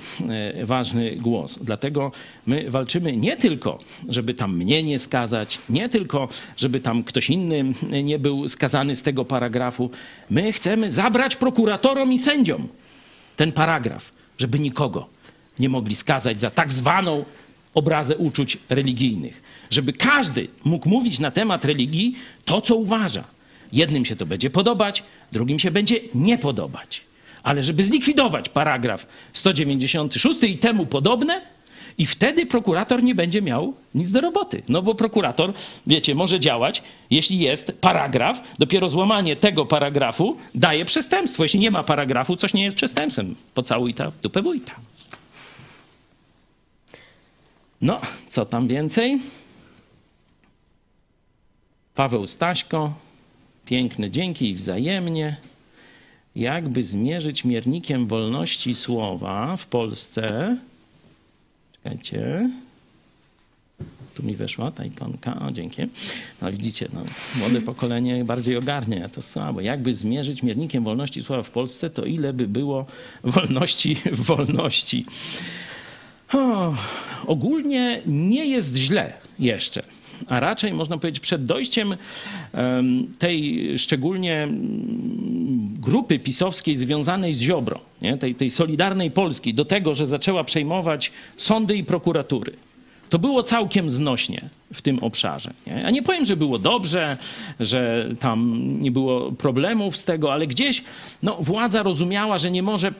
e, 0.56 0.66
ważny 0.66 1.16
głos. 1.16 1.58
Dlatego 1.62 2.12
my 2.46 2.70
walczymy 2.70 3.16
nie 3.16 3.36
tylko, 3.36 3.78
żeby 4.08 4.34
tam 4.34 4.56
mnie 4.56 4.82
nie 4.82 4.98
skazać, 4.98 5.58
nie 5.68 5.88
tylko, 5.88 6.28
żeby 6.56 6.80
tam 6.80 7.04
ktoś 7.04 7.30
inny 7.30 7.74
nie 8.02 8.18
był 8.18 8.48
skazany 8.48 8.96
z 8.96 9.02
tego 9.02 9.24
paragrafu. 9.24 9.90
My 10.30 10.52
chcemy 10.52 10.90
zabrać 10.90 11.36
prokuratorom 11.36 12.12
i 12.12 12.18
sędziom 12.18 12.68
ten 13.36 13.52
paragraf, 13.52 14.12
żeby 14.38 14.58
nikogo 14.58 15.06
nie 15.58 15.68
mogli 15.68 15.96
skazać 15.96 16.40
za 16.40 16.50
tak 16.50 16.72
zwaną 16.72 17.24
obrazę 17.74 18.16
uczuć 18.16 18.58
religijnych. 18.68 19.42
Żeby 19.70 19.92
każdy 19.92 20.48
mógł 20.64 20.88
mówić 20.88 21.18
na 21.18 21.30
temat 21.30 21.64
religii 21.64 22.16
to, 22.44 22.60
co 22.60 22.76
uważa. 22.76 23.24
Jednym 23.74 24.04
się 24.04 24.16
to 24.16 24.26
będzie 24.26 24.50
podobać, 24.50 25.02
drugim 25.32 25.58
się 25.58 25.70
będzie 25.70 25.96
nie 26.14 26.38
podobać. 26.38 27.00
Ale 27.42 27.62
żeby 27.62 27.82
zlikwidować 27.82 28.48
paragraf 28.48 29.06
196 29.32 30.42
i 30.42 30.58
temu 30.58 30.86
podobne, 30.86 31.54
i 31.98 32.06
wtedy 32.06 32.46
prokurator 32.46 33.02
nie 33.02 33.14
będzie 33.14 33.42
miał 33.42 33.74
nic 33.94 34.10
do 34.10 34.20
roboty. 34.20 34.62
No 34.68 34.82
bo 34.82 34.94
prokurator, 34.94 35.52
wiecie, 35.86 36.14
może 36.14 36.40
działać, 36.40 36.82
jeśli 37.10 37.38
jest 37.38 37.72
paragraf, 37.80 38.40
dopiero 38.58 38.88
złamanie 38.88 39.36
tego 39.36 39.66
paragrafu 39.66 40.36
daje 40.54 40.84
przestępstwo. 40.84 41.42
Jeśli 41.42 41.60
nie 41.60 41.70
ma 41.70 41.82
paragrafu, 41.82 42.36
coś 42.36 42.54
nie 42.54 42.64
jest 42.64 42.76
przestępstwem. 42.76 43.34
Pocałuj 43.54 43.94
ta 43.94 44.12
dupę 44.22 44.42
wójta. 44.42 44.72
No, 47.80 48.00
co 48.28 48.46
tam 48.46 48.68
więcej? 48.68 49.20
Paweł 51.94 52.26
Staśko, 52.26 52.92
piękne 53.66 54.10
dzięki 54.10 54.50
i 54.50 54.54
wzajemnie. 54.54 55.36
Jakby 56.36 56.82
zmierzyć 56.82 57.44
miernikiem 57.44 58.06
wolności 58.06 58.74
słowa 58.74 59.56
w 59.56 59.66
Polsce. 59.66 60.56
Czekajcie. 61.72 62.50
Tu 64.14 64.22
mi 64.22 64.36
weszła 64.36 64.70
ta 64.70 64.84
ikonka. 64.84 65.40
O, 65.40 65.50
dzięki. 65.50 65.82
No 66.42 66.52
widzicie, 66.52 66.88
no, 66.92 67.04
młode 67.38 67.60
pokolenie 67.60 68.24
bardziej 68.24 68.56
ogarnia 68.56 69.08
to 69.08 69.22
słabo. 69.22 69.60
Jakby 69.60 69.94
zmierzyć 69.94 70.42
miernikiem 70.42 70.84
wolności 70.84 71.22
słowa 71.22 71.42
w 71.42 71.50
Polsce, 71.50 71.90
to 71.90 72.04
ile 72.04 72.32
by 72.32 72.48
było 72.48 72.86
wolności 73.24 73.96
w 74.12 74.20
wolności. 74.20 75.06
O, 76.32 76.74
ogólnie 77.26 78.02
nie 78.06 78.46
jest 78.46 78.76
źle 78.76 79.12
jeszcze, 79.38 79.82
a 80.28 80.40
raczej 80.40 80.72
można 80.72 80.98
powiedzieć 80.98 81.20
przed 81.20 81.44
dojściem 81.44 81.96
em, 82.52 83.06
tej 83.18 83.78
szczególnie 83.78 84.42
mm, 84.42 85.76
grupy 85.80 86.18
pisowskiej 86.18 86.76
związanej 86.76 87.34
z 87.34 87.40
Ziobro, 87.40 87.80
nie? 88.02 88.18
Tej, 88.18 88.34
tej 88.34 88.50
Solidarnej 88.50 89.10
Polski, 89.10 89.54
do 89.54 89.64
tego, 89.64 89.94
że 89.94 90.06
zaczęła 90.06 90.44
przejmować 90.44 91.12
sądy 91.36 91.76
i 91.76 91.84
prokuratury. 91.84 92.52
To 93.10 93.18
było 93.18 93.42
całkiem 93.42 93.90
znośnie 93.90 94.40
w 94.74 94.82
tym 94.82 94.98
obszarze. 94.98 95.50
Nie? 95.66 95.72
Ja 95.72 95.90
nie 95.90 96.02
powiem, 96.02 96.24
że 96.24 96.36
było 96.36 96.58
dobrze, 96.58 97.16
że 97.60 98.08
tam 98.20 98.60
nie 98.82 98.90
było 98.90 99.32
problemów 99.32 99.96
z 99.96 100.04
tego, 100.04 100.32
ale 100.32 100.46
gdzieś 100.46 100.84
no, 101.22 101.36
władza 101.40 101.82
rozumiała, 101.82 102.38
że 102.38 102.50
nie 102.50 102.62
może, 102.62 102.92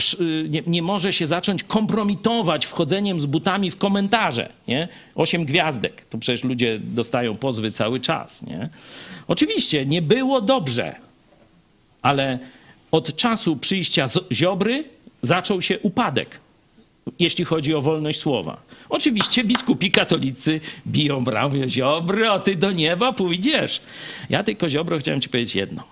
nie, 0.48 0.62
nie 0.66 0.82
może 0.82 1.12
się 1.12 1.26
zacząć 1.26 1.62
kompromitować 1.62 2.66
wchodzeniem 2.66 3.20
z 3.20 3.26
butami 3.26 3.70
w 3.70 3.76
komentarze. 3.76 4.48
Nie? 4.68 4.88
Osiem 5.14 5.44
gwiazdek. 5.44 6.04
To 6.10 6.18
przecież 6.18 6.44
ludzie 6.44 6.78
dostają 6.82 7.36
pozwy 7.36 7.72
cały 7.72 8.00
czas. 8.00 8.42
Nie? 8.42 8.68
Oczywiście 9.28 9.86
nie 9.86 10.02
było 10.02 10.40
dobrze, 10.40 10.94
ale 12.02 12.38
od 12.90 13.16
czasu 13.16 13.56
przyjścia 13.56 14.08
z- 14.08 14.20
Ziobry 14.32 14.84
zaczął 15.22 15.62
się 15.62 15.78
upadek 15.78 16.40
jeśli 17.18 17.44
chodzi 17.44 17.74
o 17.74 17.82
wolność 17.82 18.20
słowa. 18.20 18.62
Oczywiście 18.88 19.44
biskupi 19.44 19.90
katolicy 19.90 20.60
biją 20.86 21.24
brawo, 21.24 21.68
Ziobro, 21.68 22.38
ty 22.38 22.56
do 22.56 22.72
nieba 22.72 23.12
pójdziesz. 23.12 23.80
Ja 24.30 24.44
tylko, 24.44 24.70
Ziobro, 24.70 24.98
chciałem 24.98 25.20
ci 25.20 25.28
powiedzieć 25.28 25.54
jedno. 25.54 25.84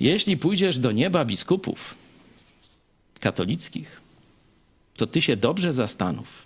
Jeśli 0.00 0.36
pójdziesz 0.36 0.78
do 0.78 0.92
nieba 0.92 1.24
biskupów 1.24 1.94
katolickich, 3.20 4.00
to 4.96 5.06
ty 5.06 5.22
się 5.22 5.36
dobrze 5.36 5.72
zastanów, 5.72 6.42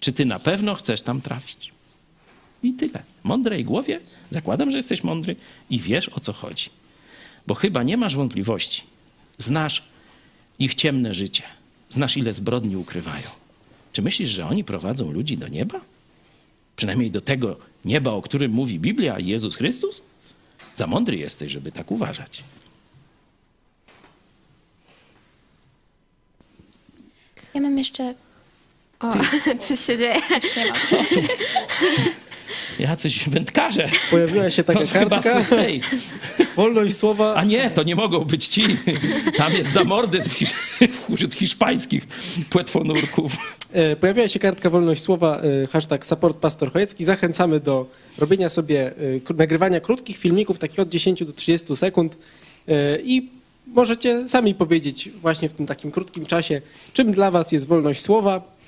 czy 0.00 0.12
ty 0.12 0.24
na 0.24 0.38
pewno 0.38 0.74
chcesz 0.74 1.02
tam 1.02 1.20
trafić. 1.20 1.72
I 2.62 2.72
tyle. 2.72 3.02
Mądrej 3.24 3.64
głowie, 3.64 4.00
zakładam, 4.30 4.70
że 4.70 4.76
jesteś 4.76 5.04
mądry 5.04 5.36
i 5.70 5.78
wiesz, 5.78 6.08
o 6.08 6.20
co 6.20 6.32
chodzi. 6.32 6.70
Bo 7.46 7.54
chyba 7.54 7.82
nie 7.82 7.96
masz 7.96 8.16
wątpliwości. 8.16 8.82
Znasz 9.38 9.82
ich 10.58 10.74
ciemne 10.74 11.14
życie. 11.14 11.42
Znasz, 11.90 12.16
ile 12.16 12.34
zbrodni 12.34 12.76
ukrywają. 12.76 13.28
Czy 13.92 14.02
myślisz, 14.02 14.30
że 14.30 14.46
oni 14.46 14.64
prowadzą 14.64 15.12
ludzi 15.12 15.38
do 15.38 15.48
nieba? 15.48 15.80
Przynajmniej 16.76 17.10
do 17.10 17.20
tego 17.20 17.56
nieba, 17.84 18.10
o 18.10 18.22
którym 18.22 18.52
mówi 18.52 18.78
Biblia 18.78 19.18
i 19.18 19.26
Jezus 19.26 19.56
Chrystus? 19.56 20.02
Za 20.76 20.86
mądry 20.86 21.16
jesteś, 21.16 21.52
żeby 21.52 21.72
tak 21.72 21.90
uważać. 21.90 22.44
Ja 27.54 27.60
mam 27.60 27.78
jeszcze... 27.78 28.14
O, 29.00 29.12
coś 29.66 29.80
się 29.80 29.98
dzieje. 29.98 30.20
Nie 30.56 30.66
mam. 30.66 30.76
Jacyś 32.78 33.28
wędkarze. 33.28 33.88
Pojawiła 34.10 34.50
się 34.50 34.64
taka 34.64 34.80
To 34.80 34.86
chyba 34.98 35.22
kartka, 35.22 35.56
wolność 36.56 36.96
słowa. 36.96 37.34
A 37.34 37.44
nie, 37.44 37.70
to 37.70 37.82
nie 37.82 37.96
mogą 37.96 38.24
być 38.24 38.48
ci. 38.48 38.62
Tam 39.36 39.52
jest 39.52 39.70
zamordyzm 39.72 40.30
wśród 41.14 41.34
hiszpańskich 41.34 42.06
płetwonurków. 42.50 43.36
E, 43.72 43.96
Pojawiła 43.96 44.28
się 44.28 44.38
kartka 44.38 44.70
wolność 44.70 45.02
słowa, 45.02 45.40
e, 45.62 45.66
hashtag 45.66 46.06
support 46.06 46.38
pastor 46.38 46.72
Chojecki. 46.72 47.04
Zachęcamy 47.04 47.60
do 47.60 47.86
robienia 48.18 48.48
sobie, 48.48 48.92
e, 49.30 49.34
nagrywania 49.34 49.80
krótkich 49.80 50.16
filmików, 50.16 50.58
takich 50.58 50.78
od 50.78 50.88
10 50.88 51.24
do 51.24 51.32
30 51.32 51.76
sekund 51.76 52.16
i 53.04 53.28
możecie 53.66 54.28
sami 54.28 54.54
powiedzieć 54.54 55.10
właśnie 55.22 55.48
w 55.48 55.54
tym 55.54 55.66
takim 55.66 55.90
krótkim 55.90 56.26
czasie, 56.26 56.60
czym 56.92 57.12
dla 57.12 57.30
was 57.30 57.52
jest 57.52 57.66
wolność 57.66 58.02
słowa 58.02 58.59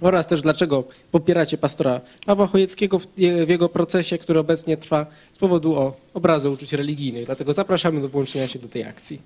oraz 0.00 0.26
też 0.26 0.42
dlaczego 0.42 0.84
popieracie 1.12 1.58
pastora 1.58 2.00
Pawła 2.26 2.46
Chojeckiego 2.46 2.98
w, 2.98 3.06
je- 3.16 3.46
w 3.46 3.48
jego 3.48 3.68
procesie, 3.68 4.18
który 4.18 4.38
obecnie 4.40 4.76
trwa 4.76 5.06
z 5.32 5.38
powodu 5.38 5.74
o 5.74 5.96
obrazy 6.14 6.50
uczuć 6.50 6.72
religijnych. 6.72 7.26
Dlatego 7.26 7.54
zapraszamy 7.54 8.00
do 8.00 8.08
włączenia 8.08 8.48
się 8.48 8.58
do 8.58 8.68
tej 8.68 8.84
akcji. 8.84 9.20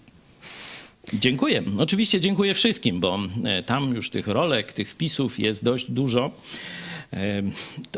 Dziękuję. 1.15 1.63
Oczywiście 1.79 2.21
dziękuję 2.21 2.55
wszystkim, 2.55 3.01
bo 3.01 3.19
e, 3.45 3.63
tam 3.63 3.95
już 3.95 4.11
tych 4.11 4.27
rolek, 4.29 4.73
tych 4.73 4.91
wpisów 4.91 5.39
jest 5.39 5.65
dość 5.65 5.91
dużo. 5.91 6.31
E, 7.13 7.43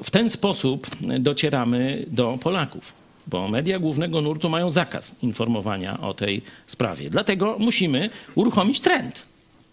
W 0.04 0.10
ten 0.10 0.30
sposób 0.30 0.86
docieramy 1.20 2.04
do 2.08 2.38
Polaków, 2.42 2.92
bo 3.26 3.48
media 3.48 3.78
głównego 3.78 4.20
nurtu 4.20 4.48
mają 4.48 4.70
zakaz 4.70 5.14
informowania 5.22 6.00
o 6.00 6.14
tej 6.14 6.42
sprawie. 6.66 7.10
Dlatego 7.10 7.56
musimy 7.58 8.10
uruchomić 8.34 8.80
trend. 8.80 9.22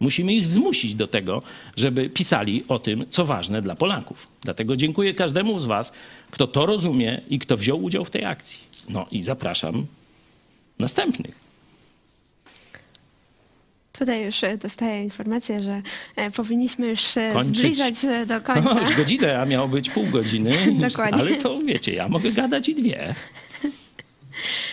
Musimy 0.02 0.34
ich 0.34 0.48
zmusić 0.48 0.96
do 0.96 1.08
tego, 1.08 1.42
żeby 1.78 2.10
pisali 2.10 2.64
o 2.68 2.80
tym, 2.80 3.06
co 3.10 3.26
ważne 3.26 3.62
dla 3.62 3.76
Polaków. 3.76 4.28
Dlatego 4.42 4.76
dziękuję 4.76 5.14
każdemu 5.14 5.60
z 5.60 5.66
Was, 5.66 5.94
kto 6.32 6.48
to 6.48 6.66
rozumie 6.66 7.22
i 7.30 7.40
kto 7.40 7.58
wziął 7.58 7.84
udział 7.84 8.06
w 8.06 8.10
tej 8.10 8.26
akcji. 8.26 8.60
No 8.90 9.06
i 9.12 9.24
zapraszam 9.24 9.86
następnych. 10.80 11.36
Tutaj 14.00 14.26
już 14.26 14.44
e, 14.44 14.58
dostaję 14.58 15.04
informację, 15.04 15.64
że 15.64 15.82
e, 16.16 16.32
powinniśmy 16.32 16.88
już 16.88 17.18
e, 17.18 17.32
Kończyć. 17.34 17.58
zbliżać 17.58 17.98
się 18.00 18.26
do 18.26 18.34
No, 18.40 18.42
końca. 18.42 18.82
już 18.82 18.96
godzinę, 18.96 19.42
a 19.42 19.46
miało 19.46 19.68
być 19.68 19.90
pół 19.90 20.06
godziny. 20.06 20.52
Dokładnie. 20.90 21.22
Ale 21.22 21.36
to 21.36 21.58
wiecie, 21.60 21.94
ja 21.94 22.08
mogę 22.10 22.32
gadać 22.32 22.70
i 22.70 22.76
dwie. 22.76 23.16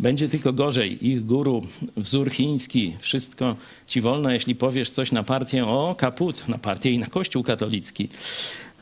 Będzie 0.00 0.28
tylko 0.28 0.52
gorzej. 0.52 1.08
Ich 1.08 1.26
guru, 1.26 1.62
wzór 1.96 2.30
chiński, 2.30 2.96
wszystko 2.98 3.56
ci 3.86 4.00
wolno, 4.00 4.30
jeśli 4.30 4.54
powiesz 4.54 4.90
coś 4.90 5.12
na 5.12 5.22
partię, 5.22 5.66
o 5.66 5.94
kaput, 5.98 6.48
na 6.48 6.58
partię 6.58 6.90
i 6.90 6.98
na 6.98 7.06
Kościół 7.06 7.42
katolicki. 7.42 8.08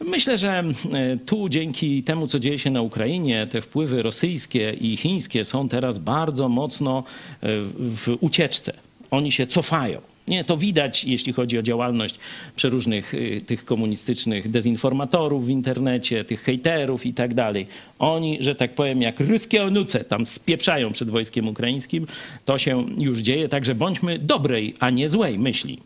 Myślę, 0.00 0.38
że 0.38 0.64
e, 0.92 1.16
tu 1.26 1.48
dzięki 1.48 2.02
temu, 2.02 2.26
co 2.26 2.38
dzieje 2.38 2.58
się 2.58 2.70
na 2.70 2.82
Ukrainie, 2.82 3.46
te 3.46 3.60
wpływy 3.60 4.02
rosyjskie 4.02 4.72
i 4.80 4.96
chińskie 4.96 5.44
są 5.44 5.68
teraz 5.68 5.98
bardzo 5.98 6.48
mocno 6.48 6.98
e, 6.98 7.48
w 7.78 8.16
ucieczce. 8.20 8.72
Oni 9.10 9.32
się 9.32 9.46
cofają. 9.46 10.00
Nie, 10.29 10.45
to 10.45 10.57
widać, 10.57 11.05
jeśli 11.05 11.33
chodzi 11.33 11.59
o 11.59 11.62
działalność 11.62 12.14
przeróżnych 12.57 13.14
y, 13.14 13.41
tych 13.47 13.64
komunistycznych 13.64 14.51
dezinformatorów 14.51 15.47
w 15.47 15.49
internecie, 15.49 16.24
tych 16.24 16.43
hejterów 16.43 17.07
i 17.07 17.14
tak 17.14 17.35
dalej. 17.35 17.66
Oni, 17.99 18.39
że 18.41 18.55
tak 18.55 18.74
powiem, 18.74 19.03
jak 19.03 19.20
ruskie 19.20 19.64
onuce 19.64 20.05
tam 20.05 20.26
spieprzają 20.26 20.93
przed 20.93 21.11
wojskiem 21.11 21.49
ukraińskim. 21.49 22.07
To 22.45 22.59
się 22.59 22.87
już 23.01 23.18
dzieje, 23.18 23.49
także 23.49 23.74
bądźmy 23.74 24.18
dobrej, 24.18 24.74
a 24.81 24.91
nie 24.91 25.09
złej 25.09 25.39
myśli. 25.39 25.79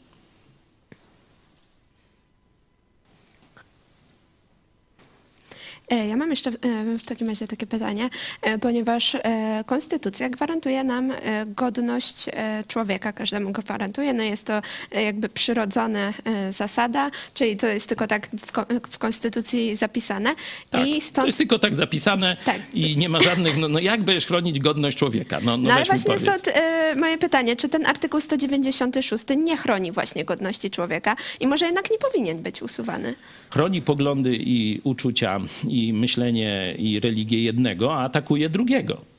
Ja 5.96 6.16
mam 6.16 6.30
jeszcze 6.30 6.50
e, 6.50 6.54
w 6.96 7.02
takim 7.04 7.28
razie 7.28 7.46
takie 7.46 7.66
pytanie, 7.66 8.08
e, 8.42 8.58
ponieważ 8.58 9.14
e, 9.14 9.64
konstytucja 9.66 10.28
gwarantuje 10.30 10.84
nam 10.84 11.10
e, 11.10 11.46
godność 11.46 12.28
e, 12.32 12.64
człowieka, 12.68 13.12
każdemu 13.12 13.52
gwarantuje. 13.52 14.12
No 14.12 14.22
jest 14.22 14.46
to 14.46 14.62
e, 14.92 15.02
jakby 15.02 15.28
przyrodzona 15.28 16.12
e, 16.24 16.52
zasada, 16.52 17.10
czyli 17.34 17.56
to 17.56 17.66
jest 17.66 17.88
tylko 17.88 18.06
tak 18.06 18.28
w, 18.46 18.52
ko- 18.52 18.66
w 18.90 18.98
konstytucji 18.98 19.76
zapisane. 19.76 20.34
Tak, 20.70 20.86
I 20.88 20.94
To 20.94 21.00
stąd 21.00 21.26
jest 21.26 21.38
tylko 21.38 21.58
tak 21.58 21.76
zapisane 21.76 22.36
Tak. 22.44 22.56
i 22.74 22.96
nie 22.96 23.08
ma 23.08 23.20
żadnych, 23.20 23.56
no, 23.58 23.68
no 23.68 23.78
jak 23.78 24.02
będziesz 24.02 24.26
chronić 24.26 24.60
godność 24.60 24.98
człowieka? 24.98 25.38
No, 25.42 25.56
no, 25.56 25.68
No 25.68 25.74
ale 25.74 25.84
właśnie 25.84 26.14
powiedz. 26.14 26.22
stąd 26.22 26.48
e, 26.56 26.94
moje 26.96 27.18
pytanie, 27.18 27.56
czy 27.56 27.68
ten 27.68 27.86
artykuł 27.86 28.20
196 28.20 29.24
nie 29.36 29.56
chroni 29.56 29.92
właśnie 29.92 30.24
godności 30.24 30.70
człowieka 30.70 31.16
i 31.40 31.46
może 31.46 31.66
jednak 31.66 31.90
nie 31.90 31.98
powinien 31.98 32.38
być 32.42 32.62
usuwany? 32.62 33.14
Chroni 33.50 33.82
poglądy 33.82 34.36
i 34.36 34.80
uczucia 34.84 35.40
i 35.68 35.81
myślenie 35.92 36.74
i 36.78 37.00
religię 37.00 37.42
jednego, 37.42 37.94
a 37.94 38.04
atakuje 38.04 38.48
drugiego. 38.48 39.12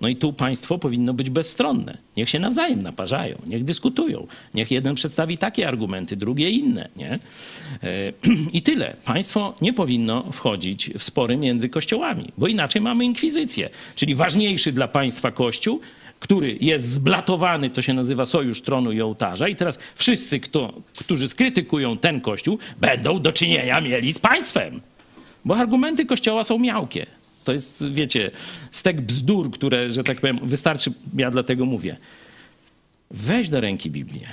No 0.00 0.08
i 0.08 0.16
tu 0.16 0.32
państwo 0.32 0.78
powinno 0.78 1.14
być 1.14 1.30
bezstronne. 1.30 1.98
Niech 2.16 2.30
się 2.30 2.38
nawzajem 2.38 2.82
naparzają, 2.82 3.38
niech 3.46 3.64
dyskutują. 3.64 4.26
Niech 4.54 4.70
jeden 4.70 4.94
przedstawi 4.94 5.38
takie 5.38 5.68
argumenty, 5.68 6.16
drugie 6.16 6.50
inne. 6.50 6.88
Nie? 6.96 7.18
E, 7.82 8.12
I 8.56 8.62
tyle. 8.62 8.96
Państwo 9.04 9.54
nie 9.60 9.72
powinno 9.72 10.32
wchodzić 10.32 10.90
w 10.98 11.02
spory 11.02 11.36
między 11.36 11.68
kościołami, 11.68 12.32
bo 12.38 12.46
inaczej 12.46 12.82
mamy 12.82 13.04
inkwizycję. 13.04 13.70
Czyli 13.94 14.14
ważniejszy 14.14 14.72
dla 14.72 14.88
państwa 14.88 15.30
kościół, 15.30 15.80
który 16.20 16.56
jest 16.60 16.90
zblatowany, 16.90 17.70
to 17.70 17.82
się 17.82 17.94
nazywa 17.94 18.26
sojusz 18.26 18.62
tronu 18.62 18.92
i 18.92 19.00
ołtarza. 19.00 19.48
I 19.48 19.56
teraz 19.56 19.78
wszyscy, 19.94 20.40
kto, 20.40 20.72
którzy 20.98 21.28
skrytykują 21.28 21.98
ten 21.98 22.20
kościół, 22.20 22.58
będą 22.80 23.20
do 23.20 23.32
czynienia 23.32 23.80
mieli 23.80 24.12
z 24.12 24.18
państwem. 24.18 24.80
Bo 25.44 25.56
argumenty 25.56 26.06
kościoła 26.06 26.44
są 26.44 26.58
miałkie. 26.58 27.06
To 27.44 27.52
jest, 27.52 27.84
wiecie, 27.90 28.30
stek 28.70 29.00
bzdur, 29.00 29.50
które, 29.50 29.92
że 29.92 30.04
tak 30.04 30.20
powiem, 30.20 30.38
wystarczy, 30.42 30.92
ja 31.16 31.30
dlatego 31.30 31.64
mówię. 31.64 31.96
Weź 33.10 33.48
do 33.48 33.60
ręki 33.60 33.90
Biblię, 33.90 34.28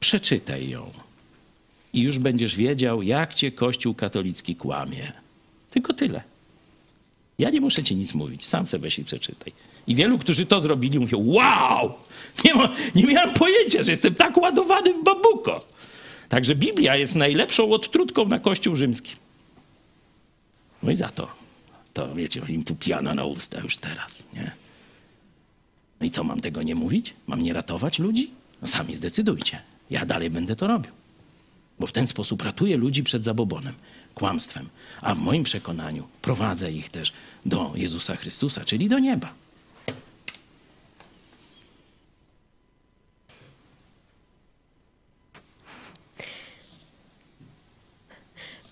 przeczytaj 0.00 0.68
ją 0.68 0.90
i 1.92 2.00
już 2.00 2.18
będziesz 2.18 2.56
wiedział, 2.56 3.02
jak 3.02 3.34
cię 3.34 3.52
Kościół 3.52 3.94
katolicki 3.94 4.56
kłamie. 4.56 5.12
Tylko 5.70 5.94
tyle. 5.94 6.22
Ja 7.38 7.50
nie 7.50 7.60
muszę 7.60 7.82
ci 7.82 7.96
nic 7.96 8.14
mówić, 8.14 8.46
sam 8.46 8.66
sobie 8.66 8.82
weź 8.82 8.98
i 8.98 9.04
przeczytaj. 9.04 9.52
I 9.86 9.94
wielu, 9.94 10.18
którzy 10.18 10.46
to 10.46 10.60
zrobili, 10.60 10.98
mówią, 10.98 11.24
wow, 11.26 11.92
nie, 12.44 12.54
ma, 12.54 12.68
nie 12.94 13.04
miałem 13.04 13.34
pojęcia, 13.34 13.82
że 13.82 13.90
jestem 13.90 14.14
tak 14.14 14.36
ładowany 14.36 14.94
w 14.94 15.04
babuko. 15.04 15.64
Także 16.28 16.54
Biblia 16.54 16.96
jest 16.96 17.16
najlepszą 17.16 17.70
odtrutką 17.70 18.28
na 18.28 18.38
Kościół 18.38 18.76
rzymski. 18.76 19.12
No 20.84 20.90
i 20.90 20.96
za 20.96 21.08
to, 21.08 21.28
to 21.92 22.14
wiecie, 22.14 22.42
im 22.48 22.64
tu 22.64 22.74
piano 22.74 23.14
na 23.14 23.24
usta 23.24 23.60
już 23.60 23.76
teraz, 23.76 24.22
nie? 24.34 24.50
No 26.00 26.06
i 26.06 26.10
co, 26.10 26.24
mam 26.24 26.40
tego 26.40 26.62
nie 26.62 26.74
mówić? 26.74 27.14
Mam 27.26 27.42
nie 27.42 27.52
ratować 27.52 27.98
ludzi? 27.98 28.30
No 28.62 28.68
sami 28.68 28.94
zdecydujcie. 28.94 29.58
Ja 29.90 30.06
dalej 30.06 30.30
będę 30.30 30.56
to 30.56 30.66
robił. 30.66 30.92
Bo 31.78 31.86
w 31.86 31.92
ten 31.92 32.06
sposób 32.06 32.42
ratuję 32.42 32.76
ludzi 32.76 33.02
przed 33.02 33.24
zabobonem, 33.24 33.74
kłamstwem. 34.14 34.68
A 35.00 35.14
w 35.14 35.18
moim 35.18 35.44
przekonaniu 35.44 36.08
prowadzę 36.22 36.72
ich 36.72 36.88
też 36.88 37.12
do 37.46 37.72
Jezusa 37.74 38.16
Chrystusa, 38.16 38.64
czyli 38.64 38.88
do 38.88 38.98
nieba. 38.98 39.34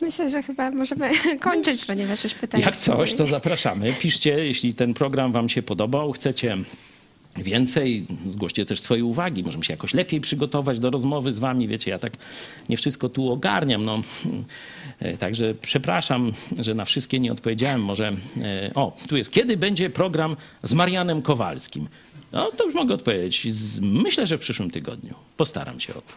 Myślę, 0.03 0.31
że 0.31 0.43
chyba 0.43 0.71
możemy 0.71 1.11
kończyć, 1.41 1.85
ponieważ 1.85 2.25
już 2.25 2.35
pytania 2.35 2.65
Jak 2.65 2.77
coś, 2.77 3.15
to 3.15 3.27
zapraszamy. 3.27 3.93
Piszcie, 3.93 4.45
jeśli 4.45 4.75
ten 4.75 4.95
program 4.95 5.33
Wam 5.33 5.49
się 5.49 5.63
podobał, 5.63 6.13
chcecie 6.13 6.57
więcej, 7.37 8.07
zgłoście 8.29 8.65
też 8.65 8.81
swoje 8.81 9.05
uwagi. 9.05 9.43
Możemy 9.43 9.65
się 9.65 9.73
jakoś 9.73 9.95
lepiej 9.95 10.21
przygotować 10.21 10.79
do 10.79 10.91
rozmowy 10.91 11.33
z 11.33 11.39
Wami. 11.39 11.69
Wiecie, 11.69 11.91
ja 11.91 11.99
tak 11.99 12.13
nie 12.69 12.77
wszystko 12.77 13.09
tu 13.09 13.33
ogarniam. 13.33 13.85
No. 13.85 14.03
E, 15.01 15.17
Także 15.17 15.55
przepraszam, 15.55 16.33
że 16.59 16.75
na 16.75 16.85
wszystkie 16.85 17.21
nie 17.21 17.33
odpowiedziałem. 17.33 17.83
Może, 17.83 18.07
e, 18.43 18.71
o, 18.75 18.97
tu 19.09 19.17
jest. 19.17 19.31
Kiedy 19.31 19.57
będzie 19.57 19.91
program 19.91 20.37
z 20.63 20.73
Marianem 20.73 21.23
Kowalskim? 21.23 21.89
No, 22.33 22.51
to 22.57 22.65
już 22.65 22.75
mogę 22.75 22.95
odpowiedzieć. 22.95 23.47
Myślę, 23.81 24.27
że 24.27 24.39
w 24.39 24.41
przyszłym 24.41 24.71
tygodniu. 24.71 25.15
Postaram 25.37 25.81
się 25.81 25.95
o 25.95 26.01
to. 26.01 26.13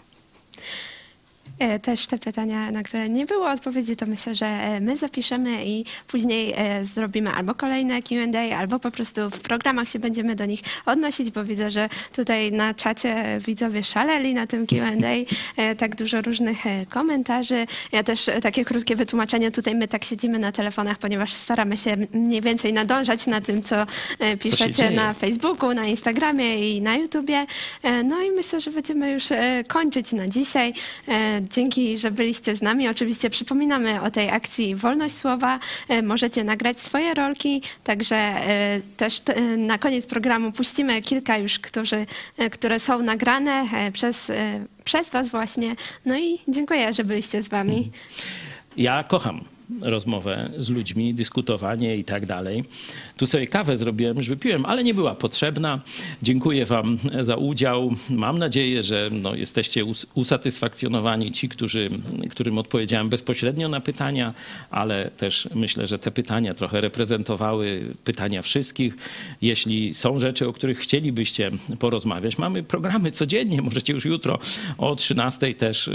E, 1.59 1.79
Też 1.79 2.07
te 2.07 2.19
pytania, 2.19 2.71
na 2.71 2.83
które 2.83 3.09
nie 3.09 3.25
było 3.25 3.49
odpowiedzi, 3.49 3.95
to 3.95 4.05
myślę, 4.05 4.35
że 4.35 4.45
e, 4.45 4.79
my 4.81 4.97
zapiszemy 4.97 5.65
i 5.65 5.85
później 6.07 6.53
e, 6.57 6.85
zrobimy 6.85 7.31
albo 7.31 7.55
kolejne 7.55 8.01
Q&A, 8.01 8.57
albo 8.57 8.79
po 8.79 8.91
prostu 8.91 9.29
w 9.29 9.39
programach 9.39 9.89
się 9.89 9.99
będziemy 9.99 10.35
do 10.35 10.45
nich 10.45 10.59
odnosić, 10.85 11.31
bo 11.31 11.43
widzę, 11.43 11.71
że 11.71 11.89
tutaj 12.15 12.51
na 12.51 12.73
czacie 12.73 13.39
widzowie 13.45 13.83
szaleli 13.83 14.33
na 14.33 14.47
tym 14.47 14.67
Q&A, 14.67 15.75
tak 15.75 15.95
dużo 15.95 16.21
różnych 16.21 16.57
komentarzy. 16.89 17.65
Ja 17.91 18.03
też 18.03 18.29
takie 18.41 18.65
krótkie 18.65 18.95
wytłumaczenie, 18.95 19.51
tutaj 19.51 19.75
my 19.75 19.87
tak 19.87 20.03
siedzimy 20.05 20.39
na 20.39 20.51
telefonach, 20.51 20.97
ponieważ 20.97 21.33
staramy 21.33 21.77
się 21.77 21.97
mniej 22.13 22.41
więcej 22.41 22.73
nadążać 22.73 23.27
na 23.27 23.41
tym, 23.41 23.63
co 23.63 23.75
piszecie 24.39 24.73
dzieje. 24.73 24.91
na 24.91 25.13
Facebooku, 25.13 25.73
na 25.73 25.85
Instagramie 25.85 26.75
i 26.75 26.81
na 26.81 26.95
YouTubie. 26.95 27.45
No 28.03 28.21
i 28.21 28.31
myślę, 28.31 28.61
że 28.61 28.71
będziemy 28.71 29.11
już 29.11 29.23
kończyć 29.67 30.11
na 30.11 30.27
dzisiaj. 30.27 30.73
Dzięki, 31.51 31.97
że 31.97 32.11
byliście 32.11 32.55
z 32.55 32.61
nami. 32.61 32.87
Oczywiście 32.87 33.29
przypominamy 33.29 34.01
o 34.01 34.11
tej 34.11 34.29
akcji 34.29 34.75
Wolność 34.75 35.15
Słowa. 35.15 35.59
E, 35.89 36.01
Możecie 36.01 36.43
nagrać 36.43 36.79
swoje 36.79 37.13
rolki, 37.13 37.61
także 37.83 38.15
e, 38.15 38.81
też 38.97 39.21
na 39.57 39.77
koniec 39.77 40.07
programu 40.07 40.51
puścimy 40.51 41.01
kilka 41.01 41.37
już, 41.37 41.59
którzy, 41.59 42.05
e, 42.37 42.49
które 42.49 42.79
są 42.79 43.01
nagrane 43.01 43.65
przez, 43.93 44.31
przez 44.83 45.09
Was 45.09 45.29
właśnie. 45.29 45.75
No 46.05 46.17
i 46.17 46.39
dziękuję, 46.47 46.93
że 46.93 47.03
byliście 47.03 47.43
z 47.43 47.49
Wami. 47.49 47.91
Ja 48.77 49.03
kocham 49.03 49.54
rozmowę 49.81 50.49
z 50.57 50.69
ludźmi, 50.69 51.13
dyskutowanie 51.13 51.97
i 51.97 52.03
tak 52.03 52.25
dalej. 52.25 52.63
Tu 53.17 53.25
sobie 53.25 53.47
kawę 53.47 53.77
zrobiłem, 53.77 54.17
już 54.17 54.29
wypiłem, 54.29 54.65
ale 54.65 54.83
nie 54.83 54.93
była 54.93 55.15
potrzebna. 55.15 55.81
Dziękuję 56.21 56.65
Wam 56.65 56.99
za 57.21 57.35
udział. 57.35 57.95
Mam 58.09 58.39
nadzieję, 58.39 58.83
że 58.83 59.09
no, 59.11 59.35
jesteście 59.35 59.85
us- 59.85 60.05
usatysfakcjonowani 60.13 61.31
ci, 61.31 61.49
którzy, 61.49 61.89
którym 62.31 62.57
odpowiedziałem 62.57 63.09
bezpośrednio 63.09 63.69
na 63.69 63.81
pytania, 63.81 64.33
ale 64.69 65.11
też 65.17 65.49
myślę, 65.55 65.87
że 65.87 65.99
te 65.99 66.11
pytania 66.11 66.53
trochę 66.53 66.81
reprezentowały 66.81 67.81
pytania 68.03 68.41
wszystkich. 68.41 68.95
Jeśli 69.41 69.93
są 69.93 70.19
rzeczy, 70.19 70.47
o 70.47 70.53
których 70.53 70.79
chcielibyście 70.79 71.51
porozmawiać, 71.79 72.37
mamy 72.37 72.63
programy 72.63 73.11
codziennie, 73.11 73.61
możecie 73.61 73.93
już 73.93 74.05
jutro 74.05 74.39
o 74.77 74.95
13 74.95 75.53
też 75.53 75.89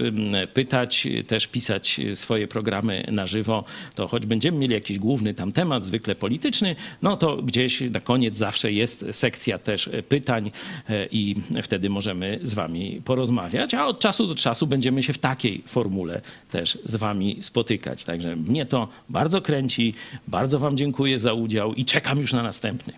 pytać, 0.55 1.09
też 1.27 1.47
pisać 1.47 2.01
swoje 2.15 2.49
programy 2.49 3.05
na 3.13 3.27
żywo. 3.27 3.60
To 3.95 4.09
choć 4.09 4.27
będziemy 4.27 4.59
mieli 4.59 4.75
jakiś 4.75 4.99
główny 4.99 5.35
tam 5.35 5.53
temat, 5.53 5.85
zwykle 5.85 6.15
polityczny, 6.15 6.77
no 7.03 7.17
to 7.17 7.37
gdzieś 7.37 7.81
na 7.81 8.01
koniec 8.01 8.37
zawsze 8.37 8.73
jest 8.73 9.05
sekcja 9.13 9.59
też 9.59 9.91
pytań 10.09 10.51
e, 10.89 11.07
i 11.07 11.37
wtedy 11.63 11.91
możemy 11.91 12.41
z 12.43 12.55
wami 12.55 13.03
porozmawiać, 13.05 13.75
a 13.75 13.87
od 13.87 14.01
czasu 14.01 14.27
do 14.27 14.35
czasu 14.35 14.67
będziemy 14.67 15.03
się 15.03 15.13
w 15.13 15.19
takiej 15.19 15.63
formule 15.67 16.21
też 16.51 16.79
z 16.85 16.97
wami 16.97 17.39
spotykać. 17.41 18.05
Także 18.05 18.37
mnie 18.37 18.67
to 18.67 18.89
bardzo 19.09 19.41
kręci, 19.41 19.95
bardzo 20.29 20.59
wam 20.59 20.77
dziękuję 20.77 21.19
za 21.19 21.33
udział 21.33 21.75
i 21.75 21.85
czekam 21.85 22.19
już 22.19 22.33
na 22.33 22.43
następny. 22.43 22.93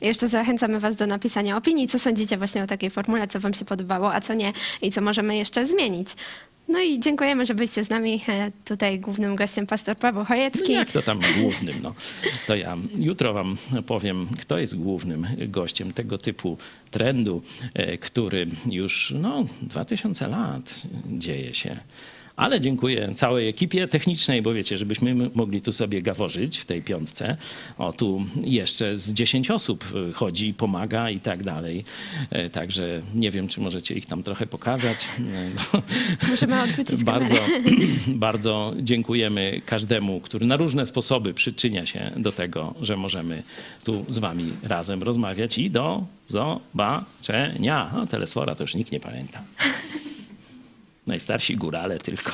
Jeszcze 0.00 0.28
zachęcamy 0.28 0.80
Was 0.80 0.96
do 0.96 1.06
napisania 1.06 1.56
opinii, 1.56 1.88
co 1.88 1.98
sądzicie 1.98 2.36
właśnie 2.36 2.62
o 2.62 2.66
takiej 2.66 2.90
formule, 2.90 3.28
co 3.28 3.40
Wam 3.40 3.54
się 3.54 3.64
podobało, 3.64 4.14
a 4.14 4.20
co 4.20 4.34
nie 4.34 4.52
i 4.82 4.92
co 4.92 5.00
możemy 5.00 5.36
jeszcze 5.36 5.66
zmienić. 5.66 6.08
No 6.68 6.80
i 6.80 7.00
dziękujemy, 7.00 7.46
że 7.46 7.54
byliście 7.54 7.84
z 7.84 7.90
nami. 7.90 8.20
E, 8.28 8.52
Tutaj 8.64 9.00
głównym 9.00 9.36
gościem 9.36 9.66
pastor 9.66 9.96
Paweł 9.96 10.22
No 10.22 10.26
Chojecki. 10.26 10.72
jak 10.72 10.92
to 10.92 11.02
tam 11.02 11.20
głównym? 11.40 11.74
No, 11.82 11.94
to 12.46 12.56
ja 12.56 12.76
jutro 12.98 13.32
wam 13.32 13.56
powiem, 13.86 14.28
kto 14.40 14.58
jest 14.58 14.76
głównym 14.76 15.26
gościem 15.48 15.92
tego 15.92 16.18
typu 16.18 16.58
trendu, 16.90 17.42
e, 17.74 17.98
który 17.98 18.46
już 18.70 19.14
no, 19.16 19.44
2000 19.62 20.28
lat 20.28 20.82
dzieje 21.06 21.54
się. 21.54 21.76
Ale 22.38 22.60
dziękuję 22.60 23.12
całej 23.14 23.48
ekipie 23.48 23.88
technicznej, 23.88 24.42
bo 24.42 24.54
wiecie, 24.54 24.78
żebyśmy 24.78 25.14
mogli 25.34 25.60
tu 25.62 25.72
sobie 25.72 26.02
gaworzyć 26.02 26.58
w 26.58 26.64
tej 26.64 26.82
piątce. 26.82 27.36
O, 27.78 27.92
tu 27.92 28.24
jeszcze 28.44 28.96
z 28.96 29.12
10 29.12 29.50
osób 29.50 29.84
e, 30.10 30.12
chodzi, 30.12 30.54
pomaga 30.54 31.10
i 31.10 31.20
tak 31.20 31.42
dalej. 31.42 31.84
E, 32.30 32.50
Także 32.50 33.02
nie 33.14 33.30
wiem, 33.30 33.48
czy 33.48 33.60
możecie 33.60 33.94
ich 33.94 34.06
tam 34.06 34.22
trochę 34.22 34.46
pokazać. 34.46 34.96
E, 35.18 35.50
bo- 35.72 35.82
Możemy 36.30 36.62
odwrócić 36.62 37.04
bardzo, 37.04 37.34
bardzo 38.26 38.74
dziękujemy 38.82 39.60
każdemu, 39.66 40.20
który 40.20 40.46
na 40.46 40.56
różne 40.56 40.86
sposoby 40.86 41.34
przyczynia 41.34 41.86
się 41.86 42.10
do 42.16 42.32
tego, 42.32 42.74
że 42.82 42.96
możemy 42.96 43.42
tu 43.84 44.04
z 44.08 44.18
wami 44.18 44.52
razem 44.62 45.02
rozmawiać 45.02 45.58
i 45.58 45.70
do 45.70 46.06
zobaczenia. 46.28 47.90
O, 48.02 48.06
telesfora 48.06 48.54
to 48.54 48.64
już 48.64 48.74
nikt 48.74 48.92
nie 48.92 49.00
pamięta. 49.00 49.42
Najstarsi 51.08 51.56
górale 51.56 51.98
tylko. 51.98 52.32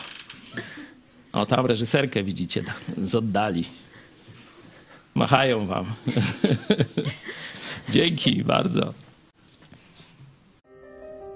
O, 1.33 1.47
tam 1.47 1.67
reżyserkę 1.67 2.23
widzicie 2.23 2.65
z 3.03 3.15
oddali. 3.15 3.65
Machają 5.15 5.67
wam. 5.67 5.85
Dzięki 7.91 8.45
bardzo. 8.45 8.93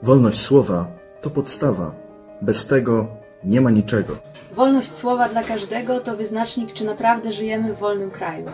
Wolność 0.02 0.40
słowa 0.40 0.86
to 1.22 1.30
podstawa. 1.30 1.94
Bez 2.42 2.66
tego 2.66 3.06
nie 3.44 3.60
ma 3.60 3.70
niczego. 3.70 4.18
Wolność 4.52 4.90
słowa 4.90 5.28
dla 5.28 5.42
każdego 5.42 6.00
to 6.00 6.16
wyznacznik, 6.16 6.72
czy 6.72 6.84
naprawdę 6.84 7.32
żyjemy 7.32 7.74
w 7.74 7.78
wolnym 7.78 8.10
kraju. 8.10 8.46